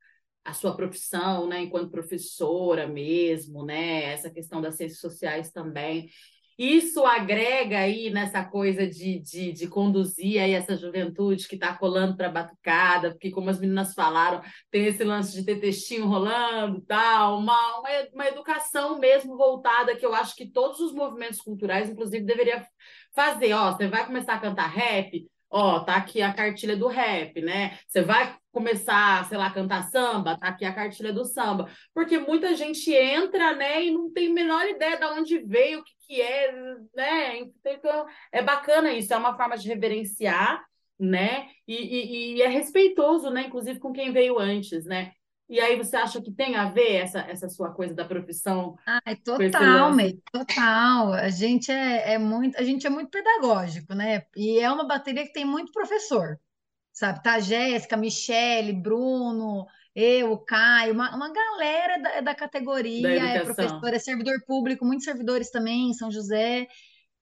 a 0.45 0.53
sua 0.53 0.77
profissão, 0.77 1.47
né, 1.47 1.63
enquanto 1.63 1.91
professora 1.91 2.87
mesmo, 2.87 3.65
né, 3.65 4.13
essa 4.13 4.31
questão 4.31 4.61
das 4.61 4.77
ciências 4.77 5.01
sociais 5.01 5.53
também, 5.53 6.09
isso 6.57 7.05
agrega 7.05 7.79
aí 7.79 8.11
nessa 8.11 8.45
coisa 8.45 8.87
de, 8.87 9.19
de, 9.19 9.53
de 9.53 9.67
conduzir 9.67 10.41
aí 10.41 10.53
essa 10.53 10.77
juventude 10.77 11.49
que 11.49 11.57
está 11.57 11.77
colando 11.77 12.17
para 12.17 12.29
batucada, 12.29 13.11
porque 13.11 13.33
como 13.33 13.51
as 13.51 13.59
meninas 13.59 13.93
falaram, 13.93 14.41
tem 14.71 14.87
esse 14.87 15.03
lance 15.03 15.33
de 15.33 15.45
ter 15.45 15.59
textinho 15.59 16.07
rolando 16.07 16.81
tal, 16.83 17.39
uma, 17.41 17.81
uma, 17.81 17.89
uma 18.13 18.27
educação 18.29 19.01
mesmo 19.01 19.37
voltada 19.37 19.97
que 19.97 20.07
eu 20.07 20.15
acho 20.15 20.37
que 20.37 20.49
todos 20.49 20.79
os 20.79 20.93
movimentos 20.93 21.41
culturais, 21.41 21.91
inclusive, 21.91 22.25
deveria 22.25 22.65
fazer. 23.15 23.53
Ó, 23.55 23.73
você 23.73 23.89
vai 23.89 24.07
começar 24.07 24.35
a 24.35 24.41
cantar 24.41 24.69
rap, 24.69 25.27
ó, 25.51 25.81
tá 25.81 25.97
aqui 25.97 26.21
a 26.21 26.33
cartilha 26.33 26.77
do 26.77 26.89
rap, 26.89 27.41
né? 27.41 27.79
Você 27.87 28.03
vai 28.03 28.37
começar, 28.53 29.25
sei 29.29 29.39
lá, 29.39 29.47
a 29.47 29.53
cantar 29.53 29.85
samba, 29.91 30.37
tá 30.39 30.49
aqui 30.49 30.65
a 30.65 30.75
cartilha 30.75 31.13
do 31.13 31.25
samba. 31.25 31.69
Porque 31.95 32.19
muita 32.19 32.55
gente 32.55 32.93
entra, 32.93 33.55
né, 33.55 33.85
e 33.85 33.91
não 33.91 34.11
tem 34.13 34.31
a 34.31 34.35
menor 34.35 34.67
ideia 34.67 34.99
de 34.99 35.05
onde 35.07 35.39
veio, 35.39 35.81
o 35.81 35.85
que, 35.85 35.93
que 36.07 36.21
é, 36.21 36.53
né? 36.95 37.39
Então, 37.65 38.07
é 38.33 38.43
bacana 38.43 38.93
isso, 38.93 39.15
é 39.15 39.17
uma 39.17 39.37
forma 39.37 39.57
de 39.57 39.69
reverenciar, 39.69 40.65
né? 40.99 41.49
E, 41.67 41.75
e, 41.75 42.35
e 42.37 42.43
é 42.43 42.49
respeitoso, 42.49 43.31
né, 43.31 43.47
inclusive 43.47 43.79
com 43.79 43.93
quem 43.93 44.13
veio 44.13 44.39
antes, 44.39 44.85
né? 44.85 45.13
E 45.49 45.61
aí 45.61 45.77
você 45.77 45.97
acha 45.97 46.23
que 46.23 46.33
tem 46.33 46.57
a 46.57 46.71
ver 46.71 46.97
essa, 46.97 47.21
essa 47.21 47.49
sua 47.49 47.71
coisa 47.71 47.95
da 47.95 48.05
profissão? 48.05 48.77
Ai, 48.87 49.17
total, 49.17 49.95
May, 49.95 50.19
total. 50.33 51.13
A 51.13 51.29
gente 51.29 51.71
é, 51.71 52.15
é 52.15 52.19
muito, 52.19 52.57
a 52.57 52.63
gente 52.63 52.87
é 52.87 52.91
muito 52.91 53.11
pedagógico, 53.11 53.95
né? 53.95 54.23
E 54.35 54.59
é 54.59 54.71
uma 54.71 54.87
bateria 54.87 55.25
que 55.27 55.35
tem 55.35 55.45
muito 55.45 55.71
professor, 55.71 56.41
sabe? 56.93 57.23
Tá 57.23 57.39
Jéssica, 57.41 57.97
Michele, 57.97 58.73
Bruno, 58.73 59.67
eu, 59.95 60.39
Caio, 60.39 60.95
uma, 60.95 61.15
uma 61.15 61.31
galera 61.31 61.99
da, 62.01 62.21
da 62.23 62.35
categoria, 62.35 63.21
da 63.21 63.27
é 63.27 63.41
professor, 63.45 63.95
é 63.95 63.99
servidor 63.99 64.43
público, 64.47 64.85
muitos 64.85 65.05
servidores 65.05 65.51
também, 65.51 65.93
São 65.93 66.11
José. 66.11 66.67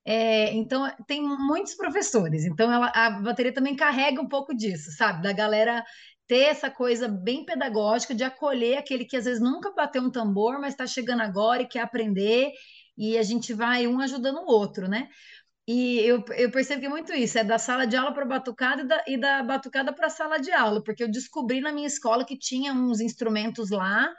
É, 0.04 0.52
então, 0.54 0.90
tem 1.06 1.22
muitos 1.22 1.74
professores. 1.74 2.44
Então, 2.44 2.72
ela, 2.72 2.90
a 2.94 3.10
bateria 3.10 3.52
também 3.52 3.76
carrega 3.76 4.20
um 4.20 4.28
pouco 4.28 4.54
disso, 4.54 4.90
sabe? 4.92 5.22
Da 5.22 5.32
galera 5.32 5.84
ter 6.32 6.44
essa 6.44 6.70
coisa 6.70 7.06
bem 7.08 7.44
pedagógica 7.44 8.14
de 8.14 8.24
acolher 8.24 8.78
aquele 8.78 9.04
que 9.04 9.18
às 9.18 9.26
vezes 9.26 9.38
nunca 9.38 9.70
bateu 9.74 10.00
um 10.02 10.10
tambor, 10.10 10.58
mas 10.58 10.72
está 10.72 10.86
chegando 10.86 11.20
agora 11.20 11.60
e 11.60 11.68
quer 11.68 11.80
aprender, 11.80 12.52
e 12.96 13.18
a 13.18 13.22
gente 13.22 13.52
vai 13.52 13.86
um 13.86 14.00
ajudando 14.00 14.38
o 14.38 14.46
outro, 14.46 14.88
né? 14.88 15.10
E 15.68 15.98
eu, 15.98 16.24
eu 16.30 16.50
é 16.50 16.88
muito 16.88 17.12
isso, 17.12 17.38
é 17.38 17.44
da 17.44 17.58
sala 17.58 17.86
de 17.86 17.96
aula 17.96 18.14
para 18.14 18.24
batucada 18.24 18.80
e 18.80 18.86
da, 18.86 19.04
e 19.08 19.20
da 19.20 19.42
batucada 19.42 19.92
para 19.92 20.08
sala 20.08 20.38
de 20.38 20.50
aula, 20.50 20.82
porque 20.82 21.02
eu 21.04 21.10
descobri 21.10 21.60
na 21.60 21.70
minha 21.70 21.86
escola 21.86 22.24
que 22.24 22.38
tinha 22.38 22.72
uns 22.72 22.98
instrumentos 22.98 23.68
lá, 23.68 24.10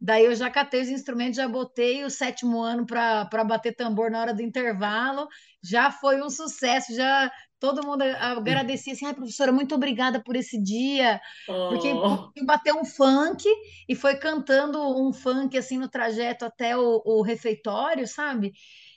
daí 0.00 0.24
eu 0.24 0.34
já 0.34 0.50
catei 0.50 0.80
os 0.80 0.88
instrumentos, 0.88 1.36
já 1.36 1.46
botei 1.46 2.02
o 2.02 2.08
sétimo 2.08 2.62
ano 2.62 2.86
para 2.86 3.44
bater 3.44 3.74
tambor 3.76 4.10
na 4.10 4.22
hora 4.22 4.32
do 4.32 4.40
intervalo, 4.40 5.28
já 5.62 5.90
foi 5.90 6.22
um 6.22 6.30
sucesso, 6.30 6.94
já 6.94 7.30
todo 7.58 7.86
mundo 7.86 8.02
agradecia 8.02 8.92
assim, 8.92 9.06
ai, 9.06 9.14
professora, 9.14 9.52
muito 9.52 9.74
obrigada 9.74 10.22
por 10.22 10.36
esse 10.36 10.60
dia, 10.62 11.20
oh. 11.48 11.68
porque 11.70 12.44
bateu 12.44 12.76
um 12.76 12.84
funk 12.84 13.44
e 13.88 13.94
foi 13.94 14.16
cantando 14.16 14.80
um 14.80 15.12
funk 15.12 15.56
assim 15.56 15.78
no 15.78 15.88
trajeto 15.88 16.44
até 16.44 16.76
o, 16.76 17.02
o 17.04 17.22
refeitório, 17.22 18.06
sabe? 18.06 18.52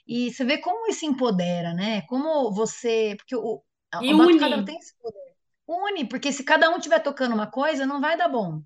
E 0.06 0.32
você 0.32 0.44
vê 0.44 0.58
como 0.58 0.88
isso 0.88 1.04
empodera, 1.04 1.74
né? 1.74 2.02
Como 2.02 2.52
você, 2.52 3.14
porque 3.18 3.36
o 3.36 3.62
a, 3.92 4.02
e 4.02 4.10
a 4.10 4.64
tem 4.64 4.78
esse 4.78 4.96
poder. 4.98 5.32
Une, 5.68 6.06
porque 6.06 6.32
se 6.32 6.42
cada 6.42 6.70
um 6.70 6.76
estiver 6.76 7.00
tocando 7.00 7.34
uma 7.34 7.46
coisa, 7.46 7.86
não 7.86 8.00
vai 8.00 8.16
dar 8.16 8.28
bom. 8.28 8.62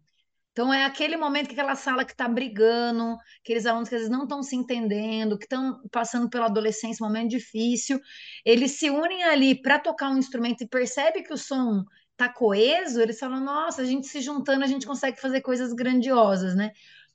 Então, 0.57 0.73
é 0.73 0.87
aquele 0.87 1.19
momento 1.19 1.49
que 1.49 1.53
aquela 1.53 1.75
sala 1.75 2.03
que 2.03 2.13
está 2.13 2.27
brigando, 2.27 3.19
aqueles 3.43 3.67
alunos 3.67 3.91
que 3.91 3.95
às 3.95 4.01
vezes 4.01 4.11
não 4.11 4.23
estão 4.23 4.43
se 4.43 4.57
entendendo, 4.57 5.37
que 5.37 5.45
estão 5.45 5.83
passando 5.93 6.31
pela 6.31 6.47
adolescência, 6.47 7.05
um 7.05 7.09
momento 7.09 7.29
difícil, 7.29 8.01
eles 8.43 8.71
se 8.71 8.89
unem 8.89 9.23
ali 9.25 9.61
para 9.61 9.79
tocar 9.79 10.09
um 10.09 10.17
instrumento 10.17 10.63
e 10.63 10.67
percebe 10.67 11.23
que 11.23 11.35
o 11.35 11.37
som 11.37 11.85
está 12.13 12.31
coeso, 12.31 13.03
eles 13.03 13.19
falam, 13.19 13.39
nossa, 13.45 13.83
a 13.83 13.85
gente 13.85 14.07
se 14.07 14.23
juntando, 14.23 14.65
a 14.65 14.67
gente 14.67 14.87
consegue 14.87 15.21
fazer 15.21 15.43
coisas 15.43 15.75
grandiosas, 15.75 16.57
né? 16.57 16.71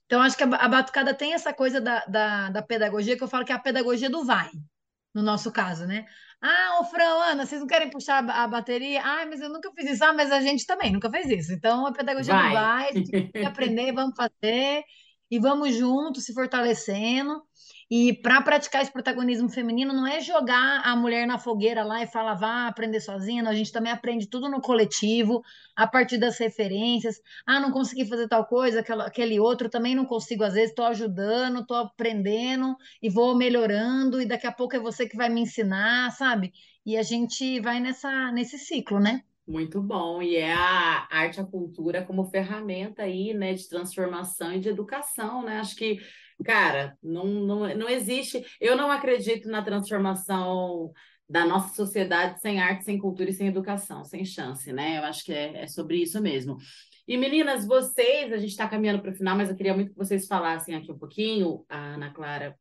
Então, 0.06 0.22
acho 0.22 0.36
que 0.36 0.44
a, 0.44 0.68
batucada 0.68 1.12
tem 1.12 1.34
essa 1.34 1.52
coisa 1.52 1.80
da, 1.80 2.04
da, 2.04 2.48
da 2.48 2.62
pedagogia, 2.62 3.16
que 3.16 3.24
eu 3.24 3.28
falo 3.28 3.44
que 3.44 3.50
é 3.50 3.56
a 3.56 3.58
pedagogia 3.58 4.08
do 4.08 4.24
vai, 4.24 4.50
no 5.12 5.20
nosso 5.20 5.50
caso, 5.50 5.84
né? 5.84 6.06
Ah, 6.42 6.80
ô 6.80 6.84
Fran, 6.84 7.04
Ana, 7.30 7.46
vocês 7.46 7.60
não 7.60 7.68
querem 7.68 7.88
puxar 7.88 8.28
a 8.28 8.48
bateria? 8.48 9.00
Ah, 9.04 9.24
mas 9.26 9.40
eu 9.40 9.48
nunca 9.48 9.70
fiz 9.72 9.92
isso. 9.92 10.04
Ah, 10.04 10.12
mas 10.12 10.32
a 10.32 10.40
gente 10.40 10.66
também 10.66 10.92
nunca 10.92 11.08
fez 11.08 11.30
isso. 11.30 11.52
Então, 11.52 11.86
a 11.86 11.92
pedagogia 11.92 12.34
vai. 12.34 12.44
não 12.46 12.52
vai, 12.52 12.88
a 12.88 12.92
gente 12.92 13.10
tem 13.10 13.30
que 13.30 13.38
aprender, 13.46 13.92
vamos 13.92 14.16
fazer 14.16 14.82
e 15.30 15.38
vamos 15.38 15.74
juntos 15.74 16.24
se 16.24 16.34
fortalecendo. 16.34 17.40
E 17.94 18.14
para 18.22 18.40
praticar 18.40 18.80
esse 18.80 18.90
protagonismo 18.90 19.50
feminino, 19.50 19.92
não 19.92 20.06
é 20.06 20.18
jogar 20.18 20.80
a 20.82 20.96
mulher 20.96 21.26
na 21.26 21.38
fogueira 21.38 21.84
lá 21.84 22.02
e 22.02 22.06
falar, 22.06 22.32
vá 22.32 22.66
aprender 22.66 23.00
sozinha. 23.00 23.42
Não, 23.42 23.50
a 23.50 23.54
gente 23.54 23.70
também 23.70 23.92
aprende 23.92 24.26
tudo 24.26 24.48
no 24.48 24.62
coletivo, 24.62 25.42
a 25.76 25.86
partir 25.86 26.16
das 26.16 26.38
referências. 26.38 27.20
Ah, 27.46 27.60
não 27.60 27.70
consegui 27.70 28.06
fazer 28.06 28.28
tal 28.28 28.46
coisa, 28.46 28.80
aquela, 28.80 29.04
aquele 29.04 29.38
outro 29.38 29.68
também 29.68 29.94
não 29.94 30.06
consigo, 30.06 30.42
às 30.42 30.54
vezes 30.54 30.70
estou 30.70 30.86
ajudando, 30.86 31.60
estou 31.60 31.76
aprendendo 31.76 32.74
e 33.02 33.10
vou 33.10 33.36
melhorando, 33.36 34.22
e 34.22 34.24
daqui 34.24 34.46
a 34.46 34.52
pouco 34.52 34.74
é 34.74 34.80
você 34.80 35.06
que 35.06 35.14
vai 35.14 35.28
me 35.28 35.42
ensinar, 35.42 36.12
sabe? 36.12 36.50
E 36.86 36.96
a 36.96 37.02
gente 37.02 37.60
vai 37.60 37.78
nessa, 37.78 38.32
nesse 38.32 38.58
ciclo, 38.58 38.98
né? 39.00 39.22
Muito 39.46 39.82
bom, 39.82 40.22
e 40.22 40.36
é 40.36 40.54
a 40.54 41.08
arte 41.10 41.36
e 41.36 41.40
a 41.40 41.44
cultura 41.44 42.02
como 42.02 42.24
ferramenta 42.24 43.02
aí, 43.02 43.34
né, 43.34 43.52
de 43.52 43.68
transformação 43.68 44.54
e 44.54 44.60
de 44.60 44.70
educação, 44.70 45.42
né? 45.42 45.58
Acho 45.58 45.76
que 45.76 45.98
Cara, 46.44 46.96
não, 47.02 47.24
não, 47.24 47.74
não 47.76 47.88
existe. 47.88 48.44
Eu 48.60 48.76
não 48.76 48.90
acredito 48.90 49.48
na 49.48 49.62
transformação 49.62 50.92
da 51.28 51.46
nossa 51.46 51.74
sociedade 51.74 52.40
sem 52.40 52.60
arte, 52.60 52.84
sem 52.84 52.98
cultura 52.98 53.30
e 53.30 53.32
sem 53.32 53.48
educação, 53.48 54.04
sem 54.04 54.24
chance, 54.24 54.72
né? 54.72 54.98
Eu 54.98 55.04
acho 55.04 55.24
que 55.24 55.32
é, 55.32 55.62
é 55.62 55.66
sobre 55.66 55.96
isso 55.96 56.20
mesmo. 56.20 56.58
E 57.06 57.16
meninas, 57.16 57.66
vocês, 57.66 58.32
a 58.32 58.36
gente 58.36 58.50
está 58.50 58.68
caminhando 58.68 59.00
para 59.00 59.10
o 59.10 59.14
final, 59.14 59.36
mas 59.36 59.48
eu 59.48 59.56
queria 59.56 59.74
muito 59.74 59.92
que 59.92 59.98
vocês 59.98 60.26
falassem 60.26 60.74
aqui 60.74 60.92
um 60.92 60.98
pouquinho, 60.98 61.64
a 61.68 61.94
Ana 61.94 62.12
Clara 62.12 62.56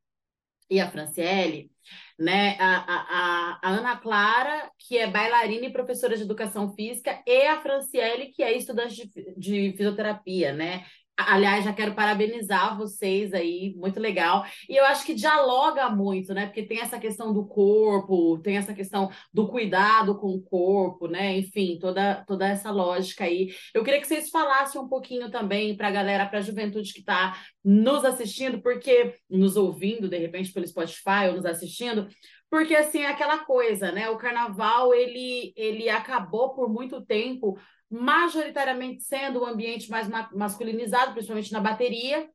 e 0.69 0.79
a 0.79 0.89
Franciele, 0.89 1.69
né? 2.17 2.55
A, 2.59 2.77
a, 2.77 3.59
a, 3.61 3.69
Ana 3.69 3.97
Clara, 3.97 4.71
que 4.79 4.97
é 4.97 5.05
bailarina 5.05 5.65
e 5.65 5.73
professora 5.73 6.15
de 6.15 6.23
educação 6.23 6.73
física, 6.73 7.21
e 7.27 7.45
a 7.47 7.61
Franciele, 7.61 8.31
que 8.31 8.41
é 8.41 8.55
estudante 8.55 9.11
de, 9.13 9.33
de 9.37 9.77
fisioterapia, 9.77 10.53
né? 10.53 10.85
Aliás, 11.27 11.63
já 11.63 11.73
quero 11.73 11.93
parabenizar 11.93 12.77
vocês 12.77 13.33
aí, 13.33 13.73
muito 13.75 13.99
legal. 13.99 14.45
E 14.69 14.75
eu 14.75 14.85
acho 14.85 15.05
que 15.05 15.13
dialoga 15.13 15.89
muito, 15.89 16.33
né? 16.33 16.45
Porque 16.45 16.63
tem 16.63 16.79
essa 16.79 16.99
questão 16.99 17.33
do 17.33 17.45
corpo, 17.45 18.39
tem 18.39 18.57
essa 18.57 18.73
questão 18.73 19.09
do 19.33 19.47
cuidado 19.47 20.17
com 20.17 20.29
o 20.29 20.41
corpo, 20.41 21.07
né? 21.07 21.37
Enfim, 21.37 21.77
toda, 21.79 22.23
toda 22.25 22.47
essa 22.47 22.71
lógica 22.71 23.23
aí. 23.25 23.53
Eu 23.73 23.83
queria 23.83 23.99
que 23.99 24.07
vocês 24.07 24.29
falassem 24.29 24.79
um 24.79 24.87
pouquinho 24.87 25.29
também 25.31 25.75
para 25.75 25.87
a 25.87 25.91
galera, 25.91 26.25
para 26.25 26.39
a 26.39 26.41
juventude 26.43 26.93
que 26.93 26.99
está 26.99 27.37
nos 27.63 28.03
assistindo, 28.05 28.61
porque 28.61 29.17
nos 29.29 29.55
ouvindo, 29.55 30.09
de 30.09 30.17
repente, 30.17 30.51
pelo 30.51 30.67
Spotify 30.67 31.27
ou 31.29 31.35
nos 31.35 31.45
assistindo, 31.45 32.07
porque 32.51 32.75
assim, 32.75 32.99
é 32.99 33.07
aquela 33.07 33.45
coisa, 33.45 33.93
né? 33.93 34.09
O 34.09 34.17
carnaval 34.17 34.93
ele, 34.93 35.53
ele 35.55 35.89
acabou 35.89 36.53
por 36.53 36.67
muito 36.69 37.01
tempo 37.05 37.57
majoritariamente 37.91 39.03
sendo 39.03 39.41
um 39.41 39.45
ambiente 39.45 39.89
mais 39.89 40.07
masculinizado, 40.31 41.13
principalmente 41.13 41.51
na 41.51 41.59
bateria. 41.59 42.29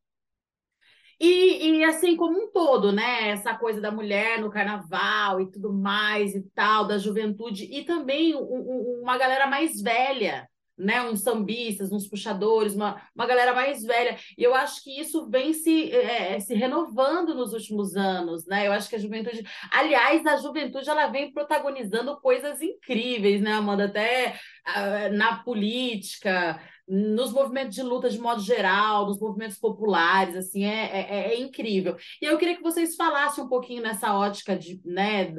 E, 1.19 1.79
e, 1.79 1.85
assim 1.85 2.15
como 2.15 2.39
um 2.39 2.53
todo, 2.53 2.93
né? 2.93 3.31
Essa 3.31 3.55
coisa 3.55 3.81
da 3.81 3.91
mulher 3.91 4.39
no 4.39 4.51
carnaval 4.51 5.41
e 5.41 5.51
tudo 5.51 5.73
mais 5.73 6.35
e 6.35 6.43
tal, 6.55 6.87
da 6.87 6.99
juventude, 6.99 7.65
e 7.65 7.85
também 7.85 8.35
um, 8.35 8.41
um, 8.41 9.01
uma 9.03 9.17
galera 9.17 9.47
mais 9.47 9.81
velha, 9.81 10.47
né? 10.79 11.03
Uns 11.03 11.23
sambistas, 11.23 11.93
uns 11.93 12.09
puxadores, 12.09 12.75
uma, 12.75 13.01
uma 13.15 13.27
galera 13.27 13.55
mais 13.55 13.83
velha. 13.83 14.17
E 14.37 14.43
eu 14.43 14.55
acho 14.55 14.83
que 14.83 15.01
isso 15.01 15.29
vem 15.29 15.53
se, 15.53 15.91
é, 15.93 16.39
se 16.41 16.55
renovando 16.55 17.35
nos 17.35 17.53
últimos 17.53 17.97
anos, 17.97 18.47
né? 18.47 18.67
Eu 18.67 18.73
acho 18.73 18.89
que 18.89 18.97
a 18.97 18.99
juventude. 18.99 19.43
Aliás, 19.73 20.25
a 20.27 20.37
juventude 20.37 20.89
ela 20.89 21.07
vem 21.09 21.33
protagonizando 21.33 22.21
coisas 22.21 22.61
incríveis, 22.61 23.41
né, 23.41 23.53
Amanda? 23.53 23.87
Até 23.87 24.39
uh, 24.67 25.17
na 25.17 25.43
política, 25.43 26.61
nos 26.89 27.33
movimentos 27.33 27.75
de 27.75 27.83
luta 27.83 28.09
de 28.09 28.19
modo 28.19 28.41
geral, 28.41 29.07
nos 29.07 29.19
movimentos 29.19 29.59
populares, 29.59 30.37
assim, 30.37 30.65
é, 30.65 30.91
é, 30.93 31.35
é 31.35 31.41
incrível. 31.41 31.97
E 32.23 32.27
eu 32.27 32.39
queria 32.39 32.57
que 32.57 32.63
vocês 32.63 32.95
falassem 32.95 33.43
um 33.43 33.49
pouquinho 33.49 33.83
nessa 33.83 34.15
ótica 34.15 34.57
de, 34.57 34.81
né, 34.85 35.35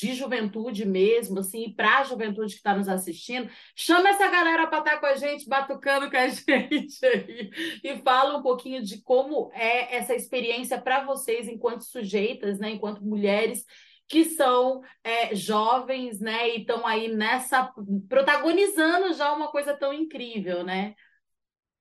de 0.00 0.14
juventude 0.14 0.86
mesmo, 0.86 1.40
assim, 1.40 1.72
para 1.74 1.98
a 1.98 2.04
juventude 2.04 2.54
que 2.54 2.58
está 2.58 2.74
nos 2.74 2.88
assistindo, 2.88 3.50
chama 3.76 4.08
essa 4.08 4.30
galera 4.30 4.66
para 4.66 4.78
estar 4.78 4.92
tá 4.92 4.98
com 4.98 5.06
a 5.06 5.14
gente, 5.14 5.46
batucando 5.46 6.10
com 6.10 6.16
a 6.16 6.26
gente 6.28 7.04
aí, 7.04 7.50
e 7.84 7.98
fala 7.98 8.38
um 8.38 8.42
pouquinho 8.42 8.82
de 8.82 9.02
como 9.02 9.50
é 9.52 9.96
essa 9.96 10.14
experiência 10.14 10.80
para 10.80 11.04
vocês, 11.04 11.48
enquanto 11.48 11.84
sujeitas, 11.84 12.58
né, 12.58 12.70
enquanto 12.70 13.04
mulheres 13.04 13.64
que 14.08 14.24
são 14.24 14.82
é, 15.04 15.34
jovens, 15.34 16.18
né, 16.18 16.48
e 16.48 16.60
estão 16.60 16.86
aí 16.86 17.08
nessa, 17.08 17.70
protagonizando 18.08 19.12
já 19.12 19.32
uma 19.32 19.48
coisa 19.48 19.76
tão 19.76 19.92
incrível, 19.92 20.64
né? 20.64 20.94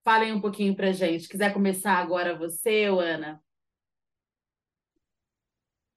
Falem 0.04 0.34
um 0.34 0.42
pouquinho 0.42 0.76
para 0.76 0.92
gente. 0.92 1.28
Quiser 1.28 1.54
começar 1.54 1.94
agora 1.94 2.38
você, 2.38 2.86
Ana? 2.86 3.42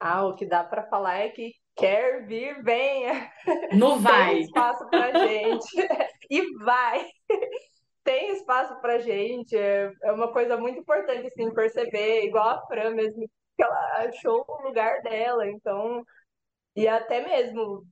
Ah, 0.00 0.26
o 0.26 0.34
que 0.34 0.46
dá 0.46 0.64
para 0.64 0.88
falar 0.88 1.16
é 1.18 1.28
que 1.28 1.54
quer 1.76 2.26
vir, 2.26 2.62
venha. 2.62 3.30
Não 3.72 3.98
vai. 4.00 4.34
Tem 4.34 4.42
espaço 4.42 4.88
para 4.88 5.26
gente. 5.26 5.88
e 6.30 6.58
vai. 6.58 7.06
Tem 8.04 8.32
espaço 8.32 8.80
para 8.80 8.98
gente. 8.98 9.56
É, 9.56 9.92
é 10.02 10.12
uma 10.12 10.32
coisa 10.32 10.56
muito 10.56 10.80
importante, 10.80 11.26
assim, 11.26 11.52
perceber, 11.52 12.24
igual 12.24 12.48
a 12.48 12.66
Fran 12.66 12.90
mesmo, 12.90 13.28
que 13.56 13.62
ela 13.62 14.08
achou 14.08 14.44
o 14.48 14.62
lugar 14.62 15.00
dela. 15.02 15.48
Então, 15.48 16.02
e 16.76 16.88
até 16.88 17.26
mesmo 17.26 17.84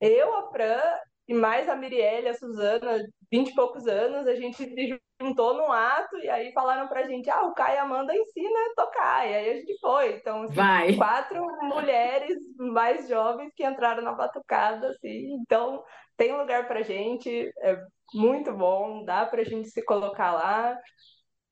eu, 0.00 0.34
a 0.36 0.50
Fran, 0.50 0.80
e 1.28 1.34
mais 1.34 1.68
a 1.68 1.76
Mirielle, 1.76 2.28
a 2.28 2.34
Suzana, 2.34 2.98
vinte 3.30 3.50
e 3.50 3.54
poucos 3.54 3.86
anos, 3.86 4.26
a 4.26 4.34
gente 4.34 4.56
se 4.56 5.00
juntou 5.20 5.54
num 5.54 5.70
ato 5.70 6.16
e 6.18 6.28
aí 6.28 6.52
falaram 6.52 6.88
pra 6.88 7.06
gente, 7.06 7.28
ah, 7.28 7.44
o 7.44 7.52
Caio 7.52 7.82
Amanda 7.82 8.14
ensina 8.14 8.58
a 8.58 8.74
tocar. 8.74 9.28
E 9.28 9.34
aí 9.34 9.50
a 9.50 9.54
gente 9.56 9.78
foi. 9.78 10.14
Então, 10.14 10.42
assim, 10.44 10.96
quatro 10.96 11.44
mulheres 11.62 12.38
mais 12.56 13.08
jovens 13.08 13.52
que 13.54 13.64
entraram 13.64 14.02
na 14.02 14.12
batucada, 14.12 14.88
assim. 14.88 15.34
Então, 15.34 15.84
tem 16.16 16.36
lugar 16.36 16.66
pra 16.66 16.82
gente, 16.82 17.52
é 17.58 17.78
muito 18.14 18.52
bom, 18.52 19.04
dá 19.04 19.26
pra 19.26 19.44
gente 19.44 19.68
se 19.68 19.84
colocar 19.84 20.32
lá. 20.32 20.78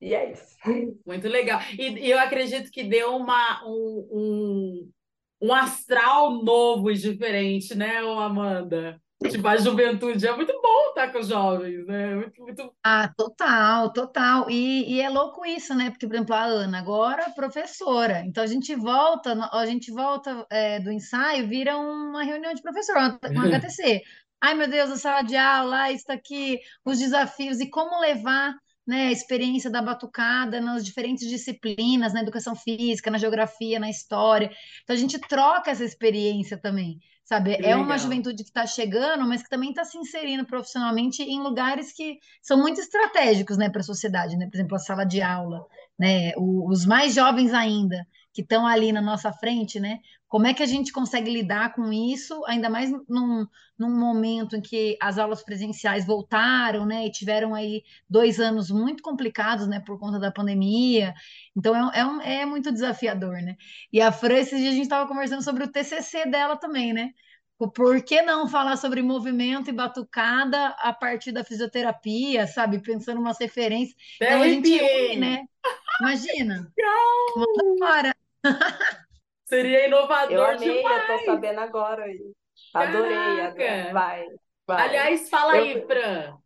E 0.00 0.14
é 0.14 0.30
isso. 0.30 0.56
Muito 1.04 1.26
legal. 1.26 1.60
E, 1.76 2.06
e 2.06 2.10
eu 2.10 2.20
acredito 2.20 2.70
que 2.70 2.84
deu 2.84 3.16
uma, 3.16 3.64
um, 3.66 4.08
um, 4.12 4.90
um 5.42 5.52
astral 5.52 6.30
novo 6.44 6.88
e 6.88 6.94
diferente, 6.94 7.74
né, 7.74 7.98
Amanda? 7.98 9.00
Tipo, 9.28 9.48
a 9.48 9.56
juventude 9.56 10.24
é 10.24 10.36
muito 10.36 10.57
com 11.06 11.18
os 11.18 11.28
jovens, 11.28 11.86
né? 11.86 12.16
Muito, 12.16 12.42
muito... 12.42 12.74
Ah, 12.82 13.12
total, 13.16 13.92
total. 13.92 14.50
E, 14.50 14.94
e 14.94 15.00
é 15.00 15.08
louco 15.08 15.46
isso, 15.46 15.74
né? 15.74 15.90
Porque, 15.90 16.06
por 16.06 16.14
exemplo, 16.14 16.34
a 16.34 16.44
Ana 16.44 16.78
agora 16.78 17.30
professora. 17.30 18.24
Então 18.26 18.42
a 18.42 18.46
gente 18.46 18.74
volta, 18.74 19.38
a 19.52 19.66
gente 19.66 19.92
volta 19.92 20.46
é, 20.50 20.80
do 20.80 20.90
ensaio, 20.90 21.46
vira 21.46 21.76
uma 21.76 22.24
reunião 22.24 22.52
de 22.52 22.62
professor, 22.62 22.96
um 22.96 23.18
HTC. 23.54 24.02
Ai, 24.40 24.54
meu 24.54 24.68
Deus, 24.68 24.90
a 24.90 24.96
sala 24.96 25.22
de 25.22 25.36
aula, 25.36 25.92
isso 25.92 26.10
aqui, 26.10 26.58
os 26.84 26.98
desafios 26.98 27.60
e 27.60 27.68
como 27.68 28.00
levar 28.00 28.54
né, 28.88 29.08
a 29.08 29.12
experiência 29.12 29.70
da 29.70 29.82
batucada 29.82 30.62
nas 30.62 30.82
diferentes 30.82 31.28
disciplinas, 31.28 32.14
na 32.14 32.22
educação 32.22 32.56
física, 32.56 33.10
na 33.10 33.18
geografia, 33.18 33.78
na 33.78 33.90
história. 33.90 34.50
Então 34.82 34.96
a 34.96 34.98
gente 34.98 35.18
troca 35.18 35.70
essa 35.70 35.84
experiência 35.84 36.56
também 36.56 36.98
sabe? 37.28 37.56
Que 37.56 37.62
é 37.62 37.66
legal. 37.66 37.82
uma 37.82 37.98
juventude 37.98 38.42
que 38.42 38.48
está 38.48 38.64
chegando, 38.66 39.28
mas 39.28 39.42
que 39.42 39.50
também 39.50 39.68
está 39.68 39.84
se 39.84 39.98
inserindo 39.98 40.46
profissionalmente 40.46 41.22
em 41.22 41.42
lugares 41.42 41.92
que 41.92 42.18
são 42.40 42.56
muito 42.58 42.80
estratégicos, 42.80 43.58
né, 43.58 43.68
para 43.68 43.82
a 43.82 43.84
sociedade, 43.84 44.34
né? 44.34 44.46
Por 44.50 44.56
exemplo, 44.56 44.74
a 44.74 44.78
sala 44.78 45.04
de 45.04 45.20
aula, 45.20 45.60
né? 45.98 46.32
O, 46.38 46.66
os 46.70 46.86
mais 46.86 47.14
jovens 47.14 47.52
ainda 47.52 48.02
que 48.38 48.42
estão 48.42 48.64
ali 48.64 48.92
na 48.92 49.00
nossa 49.00 49.32
frente, 49.32 49.80
né? 49.80 49.98
Como 50.28 50.46
é 50.46 50.54
que 50.54 50.62
a 50.62 50.66
gente 50.66 50.92
consegue 50.92 51.28
lidar 51.28 51.74
com 51.74 51.92
isso, 51.92 52.40
ainda 52.46 52.70
mais 52.70 52.88
num, 53.08 53.44
num 53.76 53.90
momento 53.90 54.54
em 54.54 54.60
que 54.60 54.96
as 55.02 55.18
aulas 55.18 55.42
presenciais 55.42 56.06
voltaram, 56.06 56.86
né? 56.86 57.04
E 57.04 57.10
tiveram 57.10 57.52
aí 57.52 57.82
dois 58.08 58.38
anos 58.38 58.70
muito 58.70 59.02
complicados, 59.02 59.66
né? 59.66 59.80
Por 59.80 59.98
conta 59.98 60.20
da 60.20 60.30
pandemia. 60.30 61.14
Então 61.56 61.74
é, 61.74 61.98
é, 61.98 62.06
um, 62.06 62.20
é 62.20 62.46
muito 62.46 62.70
desafiador, 62.70 63.42
né? 63.42 63.56
E 63.92 64.00
a 64.00 64.12
Fran, 64.12 64.36
esses 64.36 64.60
dias 64.60 64.70
a 64.72 64.76
gente 64.76 64.84
estava 64.84 65.08
conversando 65.08 65.42
sobre 65.42 65.64
o 65.64 65.72
TCC 65.72 66.24
dela 66.26 66.56
também, 66.56 66.92
né? 66.92 67.10
Por 67.74 68.00
que 68.04 68.22
não 68.22 68.46
falar 68.46 68.76
sobre 68.76 69.02
movimento 69.02 69.68
e 69.68 69.72
batucada 69.72 70.68
a 70.78 70.92
partir 70.92 71.32
da 71.32 71.42
fisioterapia, 71.42 72.46
sabe? 72.46 72.80
Pensando 72.80 73.20
umas 73.20 73.40
referências. 73.40 73.96
Então 74.14 74.42
a 74.42 74.48
gente 74.48 75.16
né? 75.16 75.44
Imagina. 76.00 76.72
Manda 77.36 78.14
Seria 79.46 79.86
inovador 79.86 80.32
eu 80.32 80.44
amei, 80.44 80.82
demais. 80.82 81.08
Eu 81.08 81.18
tô 81.18 81.24
sabendo 81.24 81.60
agora 81.60 82.04
aí. 82.04 82.20
Adorei, 82.74 83.40
adorei. 83.40 83.92
Vai, 83.92 84.26
vai. 84.66 84.88
Aliás, 84.88 85.30
fala 85.30 85.56
eu... 85.56 85.64
aí, 85.64 85.86
Fran. 85.86 86.36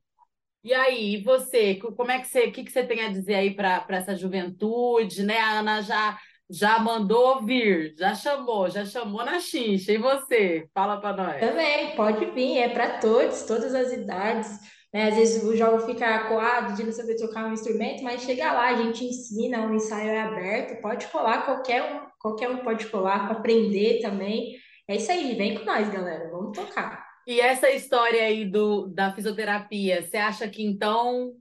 E 0.65 0.73
aí, 0.73 1.15
e 1.15 1.23
você? 1.23 1.75
Como 1.75 2.11
é 2.13 2.21
que 2.21 2.29
você, 2.29 2.45
o 2.45 2.53
que, 2.53 2.63
que 2.63 2.71
você 2.71 2.85
tem 2.85 3.05
a 3.05 3.11
dizer 3.11 3.35
aí 3.35 3.55
para 3.55 3.85
essa 3.89 4.15
juventude, 4.15 5.25
né? 5.25 5.39
A 5.39 5.59
Ana 5.59 5.83
já 5.83 6.17
já 6.53 6.79
mandou 6.79 7.41
vir, 7.43 7.95
já 7.97 8.15
chamou, 8.15 8.69
já 8.69 8.85
chamou 8.85 9.25
na 9.25 9.41
xincha. 9.41 9.91
E 9.91 9.99
você? 9.99 10.69
Fala 10.75 11.01
para 11.01 11.17
nós. 11.17 11.41
Também, 11.41 11.97
pode 11.97 12.27
vir, 12.27 12.59
é 12.59 12.69
para 12.69 12.99
todos, 12.99 13.43
todas 13.45 13.75
as 13.75 13.91
idades. 13.91 14.59
Né? 14.93 15.09
Às 15.09 15.17
vezes 15.17 15.43
o 15.43 15.57
jovem 15.57 15.87
fica 15.87 16.29
coado 16.29 16.75
de 16.75 16.85
não 16.85 16.93
saber 16.93 17.17
tocar 17.17 17.47
um 17.47 17.53
instrumento, 17.53 18.03
mas 18.03 18.23
chega 18.23 18.53
lá, 18.53 18.69
a 18.69 18.83
gente 18.83 19.05
ensina, 19.05 19.67
o 19.67 19.75
ensaio 19.75 20.11
é 20.11 20.21
aberto, 20.21 20.81
pode 20.83 21.07
colar, 21.07 21.45
qualquer 21.45 21.83
um, 21.83 22.07
qualquer 22.21 22.51
um 22.51 22.59
pode 22.59 22.87
colar 22.87 23.27
para 23.27 23.39
aprender 23.39 24.01
também. 24.03 24.57
É 24.87 24.97
isso 24.97 25.11
aí, 25.11 25.35
vem 25.35 25.57
com 25.57 25.65
nós, 25.65 25.89
galera, 25.89 26.31
vamos 26.31 26.57
tocar. 26.57 27.07
E 27.27 27.41
essa 27.41 27.71
história 27.71 28.23
aí 28.25 28.45
do, 28.45 28.89
da 28.89 29.13
fisioterapia, 29.13 30.03
você 30.03 30.17
acha 30.17 30.49
que 30.49 30.63
então 30.63 31.33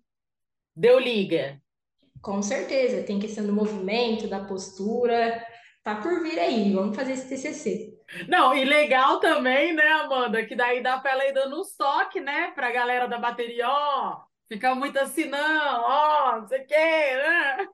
deu 0.76 1.00
liga? 1.00 1.60
Com 2.22 2.42
certeza, 2.42 3.04
tem 3.04 3.20
questão 3.20 3.46
do 3.46 3.52
movimento, 3.52 4.28
da 4.28 4.46
postura, 4.46 5.44
tá 5.84 5.96
por 5.96 6.22
vir 6.22 6.40
aí, 6.40 6.72
vamos 6.72 6.96
fazer 6.96 7.14
esse 7.14 7.28
TCC. 7.28 7.98
Não, 8.28 8.54
e 8.56 8.66
legal 8.66 9.20
também, 9.20 9.74
né, 9.74 9.88
Amanda, 9.88 10.46
que 10.46 10.56
daí 10.56 10.82
dá 10.82 11.00
para 11.00 11.12
ela 11.12 11.26
ir 11.28 11.34
dando 11.34 11.62
um 11.62 11.64
toque, 11.78 12.20
né, 12.20 12.52
para 12.52 12.68
a 12.68 12.72
galera 12.72 13.08
da 13.08 13.18
bateria, 13.18 13.70
ó, 13.70 14.22
fica 14.48 14.76
muito 14.76 14.98
assim 15.00 15.26
não, 15.26 15.82
ó, 15.82 16.40
não 16.40 16.48
sei 16.48 16.62
o 16.62 16.68
quê, 16.68 16.76
né? 16.76 17.68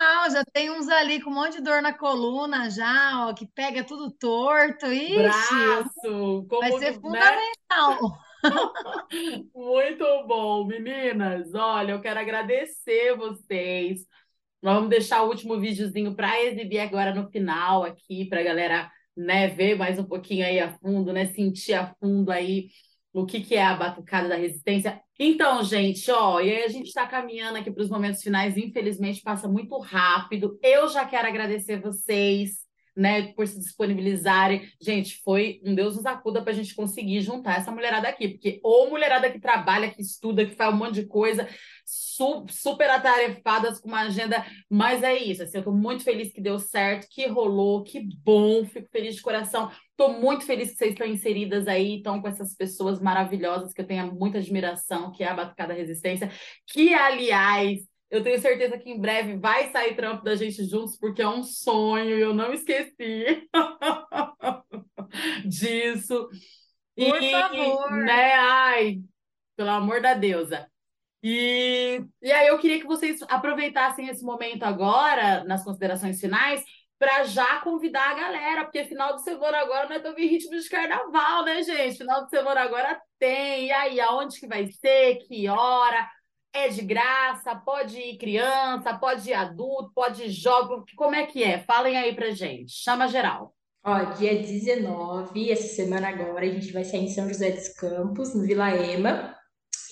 Não, 0.00 0.30
já 0.30 0.44
tem 0.52 0.70
uns 0.70 0.88
ali 0.88 1.20
com 1.20 1.30
um 1.30 1.34
monte 1.34 1.56
de 1.56 1.62
dor 1.62 1.80
na 1.82 1.92
coluna 1.92 2.70
já, 2.70 3.26
ó, 3.26 3.32
que 3.32 3.46
pega 3.46 3.82
tudo 3.82 4.10
torto. 4.10 4.86
Ixi, 4.86 5.16
Braço, 5.16 6.46
vai 6.48 6.72
ser 6.72 6.92
né? 6.92 7.00
fundamental. 7.00 8.02
Né? 8.02 8.18
Muito 9.54 10.04
bom, 10.26 10.64
meninas. 10.66 11.54
Olha, 11.54 11.92
eu 11.92 12.00
quero 12.00 12.20
agradecer 12.20 13.16
vocês. 13.16 14.06
Nós 14.60 14.74
vamos 14.74 14.90
deixar 14.90 15.22
o 15.22 15.28
último 15.28 15.58
videozinho 15.58 16.14
para 16.14 16.40
exibir 16.42 16.80
agora 16.80 17.14
no 17.14 17.28
final 17.30 17.82
aqui 17.82 18.24
para 18.26 18.40
a 18.40 18.44
galera, 18.44 18.90
né, 19.16 19.48
ver 19.48 19.76
mais 19.76 19.98
um 19.98 20.04
pouquinho 20.04 20.44
aí 20.44 20.58
a 20.58 20.72
fundo, 20.78 21.12
né, 21.12 21.26
sentir 21.26 21.74
a 21.74 21.94
fundo 22.00 22.30
aí 22.30 22.68
o 23.12 23.26
que, 23.26 23.40
que 23.40 23.54
é 23.54 23.62
a 23.62 23.74
batucada 23.74 24.28
da 24.28 24.36
resistência. 24.36 25.00
Então, 25.18 25.62
gente, 25.62 26.10
ó, 26.10 26.40
e 26.40 26.50
aí 26.50 26.64
a 26.64 26.68
gente 26.68 26.86
está 26.86 27.06
caminhando 27.06 27.58
aqui 27.58 27.70
para 27.70 27.82
os 27.82 27.90
momentos 27.90 28.22
finais, 28.22 28.56
infelizmente 28.56 29.20
passa 29.22 29.46
muito 29.46 29.78
rápido. 29.78 30.58
Eu 30.62 30.88
já 30.88 31.04
quero 31.04 31.28
agradecer 31.28 31.80
vocês, 31.80 32.62
né, 32.96 33.32
por 33.34 33.46
se 33.46 33.58
disponibilizarem. 33.58 34.68
Gente, 34.80 35.20
foi 35.22 35.60
um 35.64 35.74
Deus 35.74 35.96
nos 35.96 36.06
acuda 36.06 36.42
para 36.42 36.52
a 36.52 36.54
gente 36.54 36.74
conseguir 36.74 37.20
juntar 37.20 37.58
essa 37.58 37.70
mulherada 37.70 38.08
aqui, 38.08 38.28
porque 38.28 38.60
ou 38.62 38.90
mulherada 38.90 39.30
que 39.30 39.40
trabalha, 39.40 39.90
que 39.90 40.00
estuda, 40.00 40.46
que 40.46 40.54
faz 40.54 40.72
um 40.74 40.78
monte 40.78 40.94
de 40.94 41.06
coisa, 41.06 41.48
su 42.16 42.46
super 42.48 42.90
atarefadas 42.90 43.80
com 43.80 43.88
uma 43.88 44.02
agenda, 44.02 44.44
mas 44.68 45.02
é 45.02 45.16
isso. 45.16 45.42
Assim, 45.42 45.58
eu 45.58 45.60
estou 45.60 45.74
muito 45.74 46.04
feliz 46.04 46.32
que 46.32 46.40
deu 46.40 46.58
certo, 46.58 47.08
que 47.10 47.26
rolou, 47.26 47.82
que 47.82 48.00
bom, 48.22 48.64
fico 48.64 48.88
feliz 48.90 49.14
de 49.14 49.22
coração. 49.22 49.70
Estou 49.90 50.20
muito 50.20 50.44
feliz 50.44 50.70
que 50.70 50.76
vocês 50.76 50.92
estão 50.92 51.06
inseridas 51.06 51.68
aí, 51.68 51.96
estão 51.96 52.20
com 52.20 52.28
essas 52.28 52.54
pessoas 52.54 53.00
maravilhosas 53.00 53.72
que 53.72 53.80
eu 53.80 53.86
tenho 53.86 54.14
muita 54.14 54.38
admiração, 54.38 55.12
que 55.12 55.24
é 55.24 55.28
a 55.28 55.34
Batucada 55.34 55.74
Resistência, 55.74 56.30
que, 56.66 56.92
aliás, 56.92 57.80
eu 58.10 58.22
tenho 58.22 58.38
certeza 58.38 58.78
que 58.78 58.90
em 58.90 59.00
breve 59.00 59.36
vai 59.36 59.70
sair 59.72 59.96
trampo 59.96 60.22
da 60.22 60.34
gente 60.34 60.64
juntos, 60.64 60.98
porque 60.98 61.22
é 61.22 61.28
um 61.28 61.42
sonho 61.42 62.18
e 62.18 62.20
eu 62.20 62.34
não 62.34 62.52
esqueci 62.52 63.48
disso. 65.46 66.28
Por 66.94 67.22
e, 67.22 67.30
favor. 67.30 67.90
Né, 67.92 68.34
ai, 68.34 69.00
pelo 69.56 69.70
amor 69.70 70.02
da 70.02 70.12
deusa. 70.12 70.70
E, 71.22 72.04
e 72.20 72.32
aí 72.32 72.48
eu 72.48 72.58
queria 72.58 72.80
que 72.80 72.86
vocês 72.86 73.20
aproveitassem 73.28 74.08
esse 74.08 74.24
momento 74.24 74.64
agora, 74.64 75.44
nas 75.44 75.62
considerações 75.62 76.20
finais, 76.20 76.64
para 76.98 77.24
já 77.24 77.60
convidar 77.60 78.10
a 78.10 78.14
galera, 78.14 78.64
porque 78.64 78.84
final 78.84 79.16
de 79.16 79.24
semana 79.24 79.58
agora 79.58 79.88
nós 79.88 79.96
estamos 79.98 80.18
em 80.18 80.26
ritmo 80.26 80.58
de 80.58 80.68
carnaval, 80.68 81.44
né, 81.44 81.62
gente? 81.62 81.98
Final 81.98 82.24
de 82.24 82.30
semana 82.30 82.60
agora 82.60 83.00
tem. 83.18 83.66
E 83.66 83.72
aí, 83.72 84.00
aonde 84.00 84.38
que 84.38 84.46
vai 84.46 84.66
ser? 84.68 85.16
Que 85.26 85.48
hora? 85.48 86.08
É 86.52 86.68
de 86.68 86.82
graça? 86.82 87.56
Pode 87.56 87.98
ir 87.98 88.18
criança? 88.18 88.96
Pode 88.98 89.30
ir 89.30 89.34
adulto? 89.34 89.90
Pode 89.94 90.24
ir 90.24 90.30
jovem? 90.30 90.84
Como 90.96 91.14
é 91.14 91.26
que 91.26 91.42
é? 91.42 91.58
Falem 91.60 91.96
aí 91.96 92.14
pra 92.14 92.30
gente. 92.30 92.72
Chama 92.72 93.08
geral. 93.08 93.52
Ó, 93.84 93.98
dia 94.12 94.40
19, 94.40 95.50
essa 95.50 95.74
semana 95.74 96.08
agora, 96.08 96.46
a 96.46 96.48
gente 96.48 96.72
vai 96.72 96.84
sair 96.84 97.00
em 97.00 97.08
São 97.08 97.28
José 97.28 97.50
dos 97.50 97.68
Campos, 97.70 98.32
no 98.32 98.42
Vila 98.42 98.70
Ema. 98.76 99.36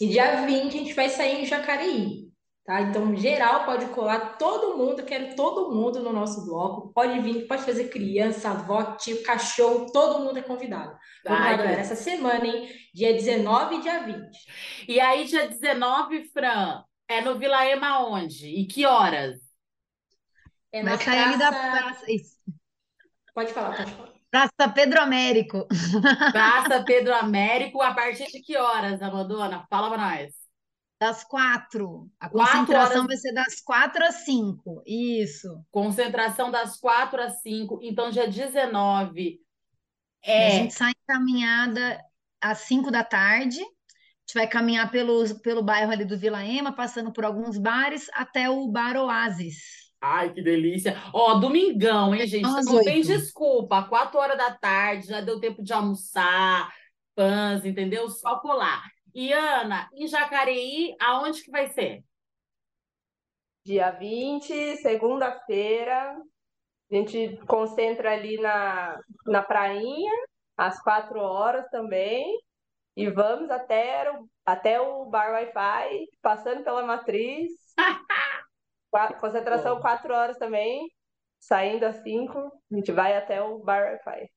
E 0.01 0.09
dia 0.09 0.46
20 0.46 0.68
a 0.68 0.70
gente 0.70 0.94
vai 0.94 1.09
sair 1.11 1.42
em 1.42 1.46
Jacareí, 1.46 2.30
tá? 2.64 2.80
Então, 2.80 3.14
geral, 3.14 3.66
pode 3.66 3.86
colar 3.86 4.38
todo 4.38 4.78
mundo, 4.78 5.05
quero 5.05 5.36
todo 5.36 5.74
mundo 5.74 6.01
no 6.01 6.12
nosso 6.12 6.46
bloco. 6.46 6.92
Pode 6.94 7.20
vir, 7.20 7.46
pode 7.46 7.62
fazer 7.62 7.90
criança, 7.90 8.51
avó, 8.51 8.96
tio, 8.96 9.22
cachorro, 9.22 9.92
todo 9.92 10.24
mundo 10.24 10.38
é 10.38 10.42
convidado. 10.42 10.96
Vamos 11.24 11.40
lá, 11.40 11.53
galera, 11.55 11.80
essa 11.82 11.94
semana, 11.94 12.46
hein? 12.46 12.68
Dia 12.94 13.12
19 13.12 13.76
e 13.76 13.80
dia 13.82 14.03
20. 14.03 14.38
E 14.88 14.98
aí, 14.98 15.24
dia 15.26 15.46
19, 15.48 16.24
Fran, 16.32 16.82
é 17.07 17.20
no 17.20 17.38
Vila 17.38 17.66
Ema 17.66 18.07
onde? 18.07 18.46
E 18.46 18.66
que 18.66 18.86
horas? 18.86 19.38
É 20.72 20.82
Vai 20.82 20.92
na 20.92 20.98
sair 20.98 21.18
ali 21.18 21.38
da 21.38 21.51
praça... 21.51 22.07
praça. 22.07 22.07
Pode 23.34 23.53
falar, 23.53 23.76
pode 23.76 23.92
falar. 23.92 24.19
Praça 24.30 24.68
Pedro 24.74 25.00
Américo. 25.00 25.66
Praça 26.30 26.82
Pedro 26.84 27.14
Américo, 27.14 27.80
a 27.82 27.94
partir 27.94 28.26
de 28.30 28.40
que 28.42 28.56
horas, 28.56 29.02
Amandona? 29.02 29.66
Fala 29.68 29.88
pra 29.90 29.98
nós. 29.98 30.32
Das 31.00 31.24
quatro. 31.24 32.10
A 32.20 32.28
Quatro 32.28 32.66
concentração 32.68 33.04
horas. 33.04 33.06
vai 33.06 33.16
ser 33.16 33.32
das 33.32 33.60
quatro 33.60 34.04
às 34.04 34.24
cinco. 34.24 34.82
Isso. 34.86 35.64
Concentração 35.70 36.50
das 36.50 36.78
4 36.78 37.22
às 37.22 37.40
5. 37.42 37.80
Então, 37.82 38.10
dia 38.10 38.28
19 38.28 39.40
E 40.36 40.42
a 40.42 40.48
é. 40.48 40.50
gente 40.50 40.74
sai 40.74 40.90
em 40.92 41.06
caminhada 41.06 42.00
às 42.40 42.58
cinco 42.60 42.90
da 42.90 43.04
tarde. 43.04 43.60
A 43.60 43.64
gente 44.26 44.34
vai 44.34 44.46
caminhar 44.48 44.90
pelo, 44.90 45.40
pelo 45.40 45.62
bairro 45.62 45.90
ali 45.92 46.04
do 46.04 46.18
Vila 46.18 46.44
Ema, 46.44 46.72
passando 46.74 47.12
por 47.12 47.24
alguns 47.24 47.58
bares, 47.58 48.08
até 48.12 48.48
o 48.50 48.68
Bar 48.68 48.96
Oasis. 48.96 49.89
Ai, 50.01 50.32
que 50.32 50.42
delícia. 50.42 50.96
Ó, 51.12 51.34
domingão, 51.34 52.14
hein, 52.14 52.26
gente? 52.26 52.46
Às 52.46 52.64
Não 52.64 52.82
tem 52.82 53.03
desculpa. 53.03 53.82
4 53.84 54.18
horas 54.18 54.38
da 54.38 54.51
tarde, 54.51 55.09
já 55.09 55.20
deu 55.20 55.38
tempo 55.38 55.62
de 55.62 55.72
almoçar, 55.72 56.72
pães, 57.14 57.64
entendeu? 57.64 58.09
Só 58.09 58.38
colar. 58.40 58.82
E 59.14 59.32
Ana, 59.32 59.90
em 59.92 60.07
Jacareí, 60.07 60.96
aonde 60.98 61.42
que 61.42 61.51
vai 61.51 61.68
ser? 61.68 62.03
Dia 63.64 63.90
20, 63.90 64.76
segunda-feira, 64.76 66.16
a 66.90 66.94
gente 66.94 67.36
concentra 67.46 68.12
ali 68.12 68.40
na, 68.40 68.98
na 69.26 69.42
prainha, 69.42 70.12
às 70.57 70.82
quatro 70.82 71.20
horas 71.20 71.68
também, 71.70 72.24
e 72.96 73.11
vamos 73.11 73.51
até 73.51 74.11
o, 74.11 74.26
até 74.46 74.80
o 74.80 75.05
bar 75.07 75.32
Wi-Fi, 75.32 76.07
passando 76.22 76.64
pela 76.64 76.86
matriz. 76.86 77.51
Concentração 79.20 79.76
Bom. 79.76 79.80
quatro 79.80 80.12
horas 80.12 80.36
também, 80.36 80.88
saindo 81.38 81.84
às 81.84 81.97
cinco, 82.03 82.38
a 82.38 82.74
gente 82.74 82.93
vai 82.93 83.16
até 83.16 83.41
o 83.43 83.59
bar 83.61 83.82
Wi-Fi. 83.84 84.28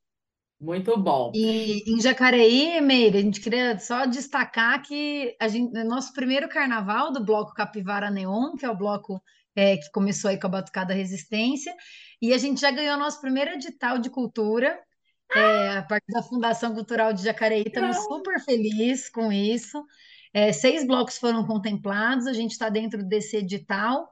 Muito 0.60 0.98
bom. 0.98 1.32
E 1.36 1.84
em 1.92 2.00
Jacareí, 2.00 2.80
Meire, 2.80 3.18
a 3.18 3.22
gente 3.22 3.42
queria 3.42 3.78
só 3.78 4.06
destacar 4.06 4.82
que 4.82 5.36
a 5.40 5.48
gente, 5.50 5.74
no 5.74 5.84
nosso 5.84 6.14
primeiro 6.14 6.48
carnaval 6.48 7.12
do 7.12 7.24
bloco 7.24 7.54
Capivara 7.54 8.10
Neon, 8.10 8.56
que 8.56 8.66
é 8.66 8.70
o 8.70 8.78
bloco 8.78 9.22
é, 9.56 9.76
que 9.76 9.92
começou 9.92 10.30
aí 10.30 10.40
com 10.40 10.48
a 10.48 10.52
Batucada 10.52 10.94
Resistência, 10.94 11.76
e 12.22 12.34
a 12.34 12.38
gente 12.38 12.62
já 12.62 12.72
ganhou 12.72 12.98
nosso 12.98 13.20
primeiro 13.20 13.52
edital 13.52 13.98
de 13.98 14.10
cultura, 14.10 14.80
é, 15.36 15.78
a 15.78 15.84
partir 15.84 16.12
da 16.14 16.24
Fundação 16.24 16.74
Cultural 16.74 17.12
de 17.12 17.24
Jacareí, 17.24 17.64
estamos 17.66 17.98
super 17.98 18.40
felizes 18.40 19.10
com 19.10 19.32
isso. 19.32 19.84
É, 20.34 20.52
seis 20.52 20.86
blocos 20.86 21.18
foram 21.18 21.46
contemplados, 21.46 22.26
a 22.26 22.34
gente 22.34 22.52
está 22.52 22.70
dentro 22.70 23.04
desse 23.04 23.38
edital. 23.38 24.10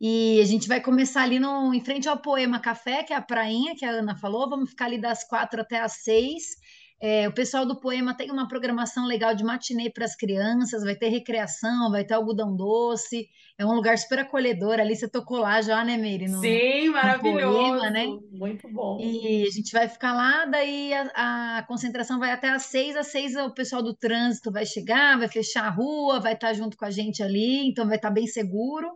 E 0.00 0.40
a 0.40 0.44
gente 0.44 0.68
vai 0.68 0.80
começar 0.80 1.22
ali 1.22 1.38
no, 1.38 1.72
em 1.72 1.80
frente 1.80 2.08
ao 2.08 2.20
Poema 2.20 2.60
Café, 2.60 3.02
que 3.02 3.12
é 3.12 3.16
a 3.16 3.22
prainha 3.22 3.74
que 3.76 3.84
a 3.84 3.90
Ana 3.90 4.16
falou. 4.16 4.48
Vamos 4.48 4.70
ficar 4.70 4.86
ali 4.86 5.00
das 5.00 5.26
quatro 5.26 5.60
até 5.60 5.80
as 5.80 6.02
seis. 6.02 6.44
É, 7.00 7.28
o 7.28 7.34
pessoal 7.34 7.66
do 7.66 7.78
Poema 7.78 8.16
tem 8.16 8.30
uma 8.30 8.48
programação 8.48 9.06
legal 9.06 9.34
de 9.34 9.44
matinê 9.44 9.90
para 9.90 10.06
as 10.06 10.16
crianças, 10.16 10.82
vai 10.82 10.94
ter 10.94 11.08
recreação, 11.08 11.90
vai 11.90 12.04
ter 12.04 12.14
algodão 12.14 12.56
doce. 12.56 13.28
É 13.58 13.64
um 13.66 13.74
lugar 13.74 13.98
super 13.98 14.20
acolhedor. 14.20 14.80
Ali 14.80 14.96
você 14.96 15.08
tocou 15.08 15.38
lá 15.38 15.60
já, 15.60 15.84
né, 15.84 15.96
Meire? 15.96 16.28
Sim, 16.28 16.88
maravilhoso. 16.88 17.58
Poema, 17.58 17.90
né? 17.90 18.06
Muito 18.32 18.68
bom. 18.72 18.98
E 19.00 19.44
a 19.46 19.50
gente 19.50 19.70
vai 19.72 19.88
ficar 19.88 20.14
lá, 20.14 20.46
daí 20.46 20.92
a, 20.94 21.58
a 21.58 21.62
concentração 21.64 22.18
vai 22.18 22.30
até 22.30 22.48
às 22.48 22.62
seis. 22.62 22.96
Às 22.96 23.08
seis 23.08 23.36
o 23.36 23.52
pessoal 23.52 23.82
do 23.82 23.94
trânsito 23.94 24.50
vai 24.50 24.64
chegar, 24.64 25.18
vai 25.18 25.28
fechar 25.28 25.66
a 25.66 25.70
rua, 25.70 26.20
vai 26.20 26.32
estar 26.32 26.52
junto 26.54 26.76
com 26.76 26.84
a 26.84 26.90
gente 26.90 27.22
ali, 27.22 27.68
então 27.68 27.86
vai 27.86 27.96
estar 27.96 28.10
bem 28.10 28.26
seguro. 28.26 28.88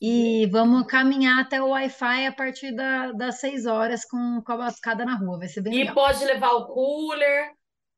E 0.00 0.46
vamos 0.46 0.86
caminhar 0.86 1.40
até 1.40 1.60
o 1.62 1.68
Wi-Fi 1.68 2.26
a 2.26 2.32
partir 2.32 2.72
da- 2.74 3.12
das 3.12 3.38
seis 3.40 3.66
horas 3.66 4.04
com, 4.04 4.40
com 4.44 4.52
a 4.52 4.56
batucada 4.56 5.04
na 5.04 5.14
rua. 5.16 5.38
Vai 5.38 5.48
ser 5.48 5.60
bem 5.60 5.74
E 5.74 5.78
legal. 5.78 5.94
pode 5.94 6.24
levar 6.24 6.52
o 6.52 6.66
cooler, 6.68 7.52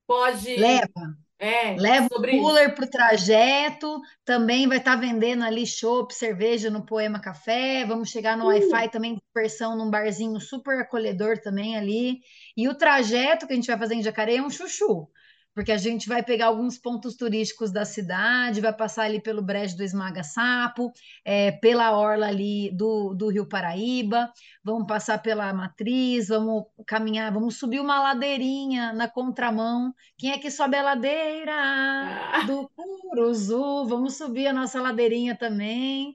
pode. 0.07 0.57
Leva, 0.59 1.17
É, 1.39 1.75
leva 1.77 2.07
o 2.07 2.09
sobre 2.15 2.39
cooler 2.39 2.75
para 2.75 2.85
o 2.85 2.91
trajeto. 2.91 4.01
Também 4.25 4.69
vai 4.69 4.79
estar 4.79 4.97
vendendo 4.97 5.45
ali 5.45 5.67
chopp, 5.67 6.13
cerveja 6.15 6.71
no 6.71 6.85
Poema 6.87 7.21
Café. 7.21 7.85
Vamos 7.85 8.11
chegar 8.11 8.37
no 8.37 8.47
Wi-Fi 8.47 8.89
também, 8.91 9.21
diversão 9.35 9.77
num 9.77 9.91
barzinho 9.91 10.41
super 10.41 10.81
acolhedor 10.81 11.39
também 11.39 11.77
ali. 11.77 12.21
E 12.57 12.69
o 12.69 12.75
trajeto 12.75 13.47
que 13.47 13.53
a 13.53 13.57
gente 13.57 13.67
vai 13.67 13.79
fazer 13.79 13.95
em 13.95 14.03
Jacareí 14.03 14.37
é 14.39 14.43
um 14.43 14.51
chuchu. 14.51 15.09
Porque 15.55 15.71
a 15.73 15.77
gente 15.77 16.09
vai 16.09 16.23
pegar 16.23 16.47
alguns 16.47 16.79
pontos 16.79 17.15
turísticos 17.17 17.71
da 17.71 17.85
cidade, 17.85 18.61
vai 18.61 18.73
passar 18.73 19.05
ali 19.05 19.21
pelo 19.21 19.43
Brejo 19.43 19.77
do 19.77 19.83
Esmaga 19.83 20.23
Sapo, 20.23 20.91
é, 21.25 21.53
pela 21.53 21.93
orla 21.97 22.27
ali 22.29 22.71
do, 22.75 23.15
do 23.15 23.29
Rio 23.29 23.47
Paraíba, 23.47 24.33
vamos 24.65 24.87
passar 24.87 25.19
pela 25.19 25.53
Matriz, 25.53 26.29
vamos 26.29 26.65
caminhar, 26.87 27.33
vamos 27.33 27.57
subir 27.59 27.81
uma 27.81 28.01
ladeirinha 28.03 28.93
na 28.93 29.09
contramão. 29.09 29.93
Quem 30.17 30.33
é 30.33 30.39
que 30.39 30.51
sobe 30.51 30.77
a 30.77 30.83
ladeira 30.83 31.53
Ah. 31.55 32.45
do 32.47 32.69
Curuzu? 32.71 33.87
Vamos 33.87 34.17
subir 34.17 34.47
a 34.49 34.53
nossa 34.53 34.81
ladeirinha 34.81 35.37
também. 35.37 36.15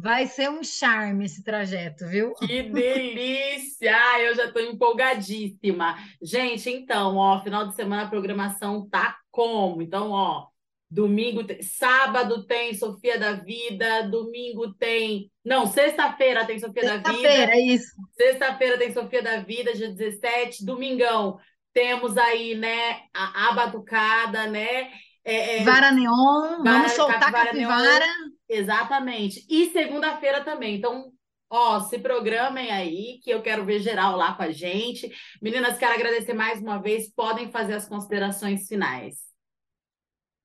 Vai 0.00 0.26
ser 0.26 0.48
um 0.48 0.62
charme 0.62 1.24
esse 1.24 1.42
trajeto, 1.42 2.06
viu? 2.06 2.32
Que 2.34 2.62
delícia! 2.62 3.96
Eu 4.20 4.34
já 4.34 4.44
estou 4.44 4.62
empolgadíssima. 4.62 5.96
Gente, 6.22 6.70
então, 6.70 7.16
ó, 7.16 7.40
final 7.42 7.66
de 7.66 7.74
semana 7.74 8.02
a 8.04 8.08
programação 8.08 8.88
tá 8.88 9.16
como? 9.30 9.82
Então, 9.82 10.10
ó, 10.12 10.46
domingo, 10.90 11.44
tem- 11.44 11.62
sábado 11.62 12.46
tem 12.46 12.74
Sofia 12.74 13.18
da 13.18 13.32
Vida, 13.32 14.02
domingo 14.08 14.72
tem. 14.74 15.30
Não, 15.44 15.66
sexta-feira 15.66 16.44
tem 16.46 16.58
Sofia 16.58 16.82
da 16.84 16.96
Vida. 16.98 17.08
Sexta-feira, 17.12 17.52
é 17.52 17.60
isso. 17.60 17.92
Sexta-feira 18.16 18.78
tem 18.78 18.92
Sofia 18.92 19.22
da 19.22 19.40
Vida, 19.40 19.74
dia 19.74 19.88
17. 19.92 20.64
Domingão 20.64 21.38
temos 21.74 22.16
aí, 22.16 22.54
né, 22.54 23.00
a, 23.14 23.48
a 23.48 23.52
batucada, 23.52 24.46
né? 24.46 24.90
É, 25.24 25.58
é, 25.58 25.64
Vara 25.64 25.90
Neon, 25.92 26.62
Vara- 26.62 26.62
vamos 26.62 26.92
soltar 26.92 27.20
capivara 27.32 27.52
neon. 27.52 28.37
Exatamente. 28.48 29.44
E 29.48 29.70
segunda-feira 29.70 30.42
também. 30.42 30.76
Então, 30.76 31.12
ó, 31.50 31.80
se 31.80 31.98
programem 31.98 32.70
aí, 32.70 33.20
que 33.22 33.30
eu 33.30 33.42
quero 33.42 33.64
ver 33.64 33.80
geral 33.80 34.16
lá 34.16 34.34
com 34.34 34.42
a 34.42 34.50
gente. 34.50 35.10
Meninas, 35.40 35.78
quero 35.78 35.94
agradecer 35.94 36.32
mais 36.32 36.60
uma 36.60 36.80
vez. 36.80 37.12
Podem 37.12 37.50
fazer 37.50 37.74
as 37.74 37.86
considerações 37.88 38.66
finais. 38.66 39.28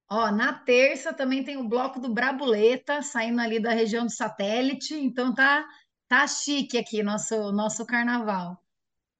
Ó, 0.10 0.32
na 0.32 0.54
terça 0.54 1.14
também 1.14 1.44
tem 1.44 1.58
o 1.58 1.68
bloco 1.68 2.00
do 2.00 2.14
Brabuleta, 2.14 3.02
saindo 3.02 3.42
ali 3.42 3.60
da 3.60 3.72
região 3.72 4.06
do 4.06 4.12
satélite, 4.12 4.94
então 4.94 5.34
tá 5.34 5.66
tá 6.08 6.28
chique 6.28 6.78
aqui 6.78 7.02
nosso 7.02 7.52
nosso 7.52 7.86
carnaval. 7.86 8.63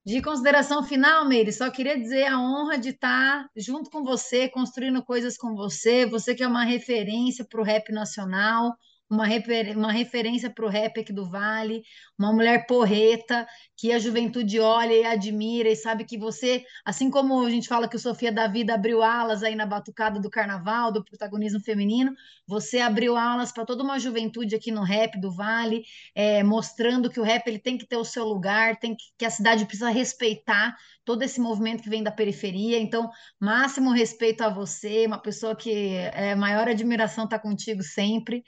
De 0.06 0.22
consideração 0.22 0.84
final, 0.84 1.26
Meire, 1.26 1.54
só 1.54 1.70
queria 1.72 1.98
dizer 1.98 2.26
a 2.26 2.38
honra 2.38 2.78
de 2.78 2.90
estar 2.90 3.50
junto 3.56 3.90
com 3.90 4.04
você, 4.04 4.50
construindo 4.50 5.02
coisas 5.02 5.38
com 5.38 5.56
você, 5.56 6.06
você 6.06 6.36
que 6.36 6.44
é 6.44 6.48
uma 6.48 6.66
referência 6.66 7.46
para 7.46 7.62
o 7.62 7.64
rap 7.64 7.90
nacional, 7.90 8.76
uma, 9.14 9.26
refer 9.26 9.78
uma 9.78 9.92
referência 9.92 10.50
para 10.50 10.66
o 10.66 10.70
rap 10.70 11.00
aqui 11.00 11.14
do 11.14 11.30
Vale, 11.30 11.84
uma 12.18 12.34
mulher 12.34 12.66
porreta, 12.66 13.48
que 13.78 13.92
a 13.92 14.00
juventude 14.00 14.60
olha 14.60 14.94
e 14.94 15.06
admira 15.06 15.70
e 15.70 15.76
sabe 15.76 16.04
que 16.06 16.18
você, 16.18 16.64
assim 16.84 17.10
como 17.10 17.46
a 17.46 17.50
gente 17.50 17.68
fala 17.68 17.88
que 17.88 17.96
o 17.96 18.00
Sofia 18.00 18.32
da 18.32 18.48
Vida 18.48 18.74
abriu 18.74 19.04
alas 19.04 19.44
aí 19.44 19.56
na 19.56 19.66
batucada 19.66 20.20
do 20.20 20.30
carnaval, 20.30 20.92
do 20.92 21.04
protagonismo 21.04 21.60
feminino, 21.60 22.14
você 22.48 22.80
abriu 22.80 23.16
alas 23.16 23.52
para 23.52 23.66
toda 23.66 23.84
uma 23.84 24.00
juventude 24.00 24.56
aqui 24.56 24.72
no 24.72 24.84
rap 24.84 25.20
do 25.20 25.32
Vale, 25.32 25.84
é, 26.16 26.44
mostrando 26.44 27.10
que 27.10 27.20
o 27.20 27.24
rap 27.24 27.48
ele 27.48 27.60
tem 27.60 27.78
que 27.78 27.86
ter 27.86 27.98
o 27.98 28.06
seu 28.06 28.26
lugar, 28.26 28.78
tem 28.78 28.96
que, 28.96 29.06
que 29.18 29.26
a 29.26 29.30
cidade 29.30 29.66
precisa 29.66 29.90
respeitar 29.90 30.76
todo 31.06 31.22
esse 31.22 31.40
movimento 31.40 31.84
que 31.84 31.90
vem 31.90 32.04
da 32.04 32.12
periferia. 32.12 32.80
Então, 32.80 33.10
máximo 33.40 33.92
respeito 33.92 34.42
a 34.42 34.50
você, 34.50 35.06
uma 35.06 35.22
pessoa 35.22 35.56
que 35.56 35.72
é 36.14 36.36
maior 36.36 36.68
admiração 36.68 37.28
tá 37.28 37.38
contigo 37.38 37.84
sempre. 37.84 38.44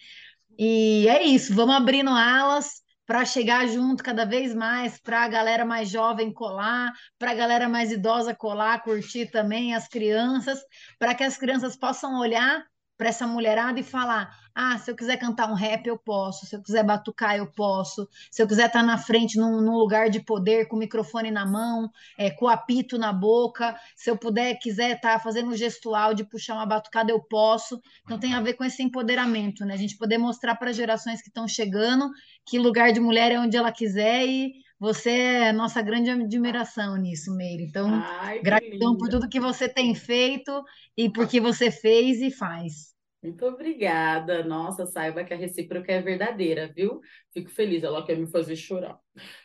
E 0.57 1.07
é 1.07 1.23
isso, 1.23 1.53
vamos 1.53 1.75
abrindo 1.75 2.09
alas 2.09 2.81
para 3.05 3.23
chegar 3.23 3.67
junto 3.67 4.03
cada 4.03 4.25
vez 4.25 4.53
mais, 4.55 4.99
para 4.99 5.23
a 5.23 5.27
galera 5.27 5.63
mais 5.63 5.89
jovem 5.89 6.33
colar, 6.33 6.91
para 7.19 7.31
a 7.31 7.35
galera 7.35 7.69
mais 7.69 7.91
idosa 7.91 8.33
colar, 8.33 8.81
curtir 8.81 9.27
também 9.27 9.75
as 9.75 9.87
crianças, 9.87 10.59
para 10.97 11.13
que 11.13 11.23
as 11.23 11.37
crianças 11.37 11.75
possam 11.75 12.19
olhar 12.19 12.63
para 12.97 13.09
essa 13.09 13.27
mulherada 13.27 13.79
e 13.79 13.83
falar: 13.83 14.35
ah, 14.55 14.77
se 14.77 14.89
eu 14.89 14.95
quiser 14.95 15.17
cantar 15.17 15.51
um 15.51 15.53
rap, 15.53 15.85
eu 15.85 15.97
posso, 15.97 16.45
se 16.45 16.55
eu 16.55 16.61
quiser 16.63 16.81
batucar, 16.81 17.35
eu 17.35 17.45
posso, 17.45 18.07
se 18.31 18.41
eu 18.41 18.47
quiser 18.47 18.67
estar 18.67 18.79
tá 18.79 18.85
na 18.85 18.97
frente 18.97 19.37
num, 19.37 19.59
num 19.59 19.75
lugar 19.75 20.09
de 20.09 20.21
poder, 20.21 20.69
com 20.69 20.77
o 20.77 20.79
microfone 20.79 21.29
na 21.29 21.45
mão, 21.45 21.91
é, 22.17 22.31
com 22.31 22.45
o 22.45 22.47
apito 22.47 22.97
na 22.97 23.11
boca, 23.11 23.77
se 23.97 24.09
eu 24.09 24.17
puder, 24.17 24.57
quiser 24.57 24.95
estar 24.95 25.15
tá 25.15 25.19
fazendo 25.19 25.49
um 25.49 25.57
gestual 25.57 26.13
de 26.13 26.23
puxar 26.23 26.53
uma 26.53 26.65
batucada, 26.65 27.11
eu 27.11 27.19
posso. 27.19 27.81
Então 28.05 28.17
tem 28.17 28.33
a 28.33 28.39
ver 28.39 28.53
com 28.53 28.63
esse 28.63 28.81
empoderamento, 28.81 29.65
né? 29.65 29.73
A 29.73 29.77
gente 29.77 29.97
poder 29.97 30.17
mostrar 30.17 30.55
para 30.55 30.69
as 30.69 30.75
gerações 30.77 31.21
que 31.21 31.27
estão 31.27 31.47
chegando 31.49 32.09
que 32.45 32.57
lugar 32.57 32.93
de 32.93 33.01
mulher 33.01 33.33
é 33.33 33.39
onde 33.39 33.57
ela 33.57 33.73
quiser 33.73 34.25
e 34.25 34.53
você 34.79 35.09
é 35.09 35.51
nossa 35.51 35.81
grande 35.81 36.09
admiração 36.09 36.95
nisso, 36.95 37.35
Meire. 37.35 37.63
Então, 37.63 37.89
Ai, 37.91 38.39
gratidão 38.39 38.95
por 38.95 39.09
tudo 39.09 39.27
que 39.27 39.39
você 39.39 39.67
tem 39.67 39.93
feito 39.93 40.63
e 40.95 41.09
por 41.09 41.27
que 41.27 41.41
você 41.41 41.69
fez 41.69 42.21
e 42.21 42.31
faz. 42.31 42.94
Muito 43.26 43.43
obrigada. 43.47 44.43
Nossa, 44.43 44.86
saiba 44.86 45.23
que 45.23 45.34
a 45.34 45.38
recíproca 45.38 45.91
é 45.91 45.99
verdadeira, 45.99 46.71
viu? 46.76 47.01
Fico 47.34 47.49
feliz, 47.49 47.84
ela 47.84 48.05
quer 48.05 48.15
me 48.15 48.28
fazer 48.28 48.55
chorar. 48.55 48.99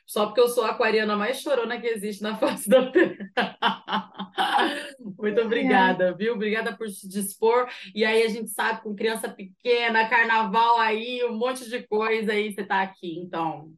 Só 0.06 0.26
porque 0.26 0.40
eu 0.40 0.48
sou 0.48 0.64
a 0.64 0.70
aquariana 0.70 1.16
mais 1.16 1.40
chorona 1.40 1.80
que 1.80 1.86
existe 1.86 2.22
na 2.22 2.36
face 2.38 2.68
da 2.68 2.90
Terra. 2.92 3.30
Muito 5.18 5.40
obrigada, 5.40 6.14
viu? 6.14 6.34
Obrigada 6.34 6.76
por 6.76 6.90
se 6.90 7.08
dispor. 7.08 7.68
E 7.94 8.04
aí 8.04 8.22
a 8.22 8.28
gente 8.28 8.50
sabe, 8.50 8.82
com 8.82 8.94
criança 8.94 9.30
pequena, 9.30 10.08
carnaval 10.10 10.78
aí, 10.78 11.24
um 11.24 11.38
monte 11.38 11.66
de 11.68 11.82
coisa 11.88 12.32
aí, 12.32 12.52
você 12.52 12.62
tá 12.62 12.82
aqui. 12.82 13.18
Então, 13.18 13.72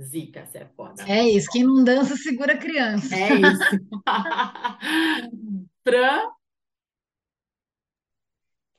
Zica, 0.00 0.46
você 0.46 0.58
é 0.58 0.68
foda. 0.74 1.04
É 1.06 1.28
isso, 1.28 1.50
quem 1.50 1.62
não 1.62 1.84
dança 1.84 2.16
segura 2.16 2.54
a 2.54 2.58
criança. 2.58 3.14
É 3.14 3.34
isso. 3.34 3.80
Fran? 5.84 6.39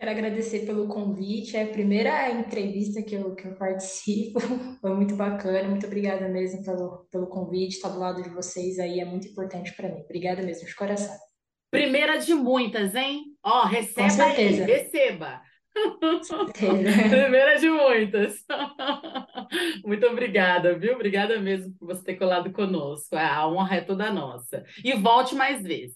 Quero 0.01 0.13
agradecer 0.13 0.65
pelo 0.65 0.87
convite. 0.87 1.55
É 1.55 1.61
a 1.61 1.67
primeira 1.67 2.31
entrevista 2.31 3.03
que 3.03 3.13
eu, 3.13 3.35
que 3.35 3.47
eu 3.47 3.53
participo. 3.53 4.39
Foi 4.81 4.95
muito 4.95 5.15
bacana. 5.15 5.69
Muito 5.69 5.85
obrigada 5.85 6.27
mesmo 6.27 6.65
pelo, 6.65 7.07
pelo 7.11 7.27
convite. 7.27 7.75
Estar 7.75 7.89
do 7.89 7.99
lado 7.99 8.23
de 8.23 8.29
vocês 8.29 8.79
aí 8.79 8.99
é 8.99 9.05
muito 9.05 9.27
importante 9.27 9.71
para 9.73 9.89
mim. 9.89 10.01
Obrigada 10.01 10.41
mesmo, 10.41 10.65
de 10.65 10.73
coração. 10.73 11.15
Primeira 11.69 12.17
de 12.17 12.33
muitas, 12.33 12.95
hein? 12.95 13.25
Ó, 13.43 13.67
receba 13.67 14.23
aí, 14.23 14.47
receba. 14.63 15.39
Primeira 16.51 17.59
de 17.59 17.69
muitas. 17.69 18.43
Muito 19.85 20.07
obrigada, 20.07 20.79
viu? 20.79 20.95
Obrigada 20.95 21.39
mesmo 21.39 21.75
por 21.77 21.85
você 21.85 22.03
ter 22.03 22.15
colado 22.15 22.51
conosco. 22.51 23.15
A 23.15 23.47
honra 23.47 23.75
é 23.75 23.81
toda 23.81 24.11
nossa. 24.11 24.65
E 24.83 24.93
volte 24.93 25.35
mais 25.35 25.61
vezes. 25.61 25.95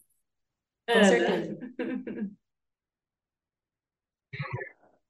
Com 0.88 1.04
certeza. 1.04 1.58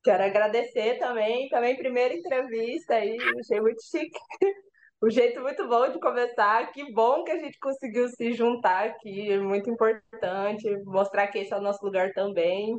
Quero 0.04 0.24
agradecer 0.24 1.00
também, 1.00 1.50
também 1.50 1.76
primeira 1.76 2.14
entrevista 2.14 2.96
aí, 2.96 3.18
achei 3.40 3.60
muito 3.60 3.82
chique. 3.84 4.20
Um 5.04 5.10
jeito 5.10 5.42
muito 5.42 5.68
bom 5.68 5.90
de 5.90 6.00
começar. 6.00 6.72
Que 6.72 6.92
bom 6.94 7.24
que 7.24 7.32
a 7.32 7.38
gente 7.38 7.60
conseguiu 7.60 8.08
se 8.10 8.34
juntar 8.34 8.86
aqui, 8.86 9.32
é 9.32 9.40
muito 9.40 9.70
importante 9.70 10.68
mostrar 10.86 11.28
que 11.28 11.40
esse 11.40 11.54
é 11.54 11.58
o 11.58 11.62
nosso 11.62 11.84
lugar 11.84 12.12
também. 12.14 12.76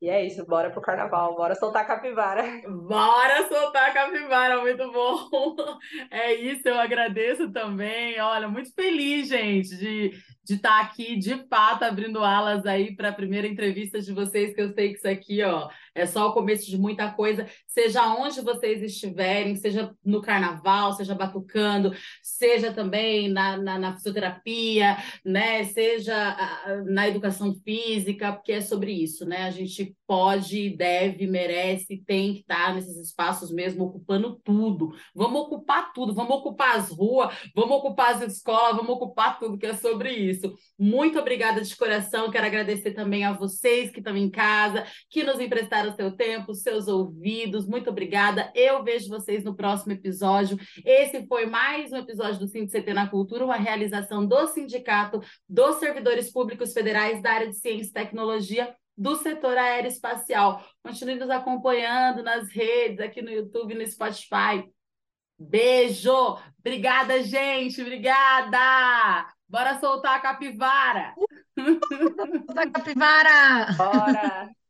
E 0.00 0.10
é 0.10 0.26
isso, 0.26 0.44
bora 0.44 0.70
pro 0.70 0.82
carnaval, 0.82 1.34
bora 1.34 1.54
soltar 1.54 1.82
a 1.82 1.86
capivara. 1.86 2.42
Bora 2.68 3.48
soltar 3.48 3.90
a 3.90 3.94
capivara, 3.94 4.60
muito 4.60 4.92
bom. 4.92 5.56
É 6.10 6.34
isso, 6.34 6.68
eu 6.68 6.78
agradeço 6.78 7.50
também. 7.50 8.20
Olha, 8.20 8.46
muito 8.48 8.72
feliz, 8.74 9.28
gente, 9.28 9.76
de 9.76 10.12
de 10.46 10.54
estar 10.54 10.80
aqui, 10.80 11.16
de 11.16 11.44
fato, 11.48 11.82
abrindo 11.82 12.22
alas 12.22 12.64
aí 12.66 12.94
para 12.94 13.08
a 13.08 13.12
primeira 13.12 13.48
entrevista 13.48 14.00
de 14.00 14.12
vocês, 14.12 14.54
que 14.54 14.62
eu 14.62 14.72
sei 14.72 14.90
que 14.92 14.98
isso 14.98 15.08
aqui, 15.08 15.42
ó, 15.42 15.68
é 15.92 16.06
só 16.06 16.28
o 16.28 16.32
começo 16.32 16.70
de 16.70 16.78
muita 16.78 17.10
coisa, 17.10 17.48
seja 17.66 18.06
onde 18.14 18.40
vocês 18.42 18.80
estiverem, 18.80 19.56
seja 19.56 19.92
no 20.04 20.22
carnaval, 20.22 20.92
seja 20.92 21.16
batucando, 21.16 21.92
seja 22.36 22.72
também 22.72 23.28
na, 23.28 23.56
na, 23.56 23.78
na 23.78 23.94
fisioterapia, 23.94 24.96
né, 25.24 25.64
seja 25.64 26.36
na 26.84 27.08
educação 27.08 27.54
física, 27.64 28.32
porque 28.32 28.52
é 28.52 28.60
sobre 28.60 28.92
isso, 28.92 29.24
né, 29.26 29.44
a 29.44 29.50
gente 29.50 29.96
pode, 30.06 30.70
deve, 30.70 31.26
merece, 31.26 32.02
tem 32.06 32.34
que 32.34 32.40
estar 32.40 32.74
nesses 32.74 32.96
espaços 32.96 33.50
mesmo, 33.50 33.84
ocupando 33.84 34.40
tudo, 34.44 34.94
vamos 35.14 35.42
ocupar 35.42 35.92
tudo, 35.92 36.14
vamos 36.14 36.36
ocupar 36.36 36.76
as 36.76 36.90
ruas, 36.90 37.34
vamos 37.54 37.76
ocupar 37.76 38.14
as 38.14 38.22
escolas, 38.22 38.76
vamos 38.76 38.90
ocupar 38.90 39.38
tudo 39.38 39.58
que 39.58 39.66
é 39.66 39.74
sobre 39.74 40.12
isso. 40.12 40.54
Muito 40.78 41.18
obrigada 41.18 41.60
de 41.60 41.76
coração. 41.76 42.30
Quero 42.30 42.46
agradecer 42.46 42.92
também 42.92 43.24
a 43.24 43.32
vocês 43.32 43.90
que 43.90 43.98
estão 43.98 44.16
em 44.16 44.30
casa, 44.30 44.86
que 45.10 45.24
nos 45.24 45.40
emprestaram 45.40 45.94
seu 45.94 46.12
tempo, 46.12 46.54
seus 46.54 46.86
ouvidos. 46.88 47.66
Muito 47.66 47.90
obrigada. 47.90 48.52
Eu 48.54 48.84
vejo 48.84 49.08
vocês 49.08 49.44
no 49.44 49.56
próximo 49.56 49.92
episódio. 49.92 50.58
Esse 50.84 51.26
foi 51.26 51.46
mais 51.46 51.92
um 51.92 51.96
episódio 51.96 52.40
do 52.40 52.50
CT 52.50 52.94
na 52.94 53.08
Cultura, 53.08 53.44
uma 53.44 53.56
realização 53.56 54.26
do 54.26 54.46
Sindicato 54.48 55.20
dos 55.48 55.76
Servidores 55.76 56.30
Públicos 56.30 56.72
Federais 56.72 57.20
da 57.22 57.32
área 57.32 57.48
de 57.48 57.56
Ciência 57.56 57.90
e 57.90 57.92
Tecnologia 57.92 58.74
do 58.96 59.16
setor 59.16 59.58
aeroespacial. 59.58 60.64
Continue 60.82 61.16
nos 61.16 61.30
acompanhando 61.30 62.22
nas 62.22 62.48
redes, 62.50 63.00
aqui 63.00 63.20
no 63.20 63.30
YouTube, 63.30 63.74
no 63.74 63.86
Spotify. 63.86 64.64
Beijo! 65.38 66.38
Obrigada, 66.58 67.22
gente! 67.22 67.82
Obrigada! 67.82 69.28
Bora 69.48 69.78
soltar 69.78 70.16
a 70.16 70.20
capivara! 70.20 71.14
Soltar 71.56 72.66
a 72.66 72.70
capivara! 72.70 73.72
Bora! 73.76 74.50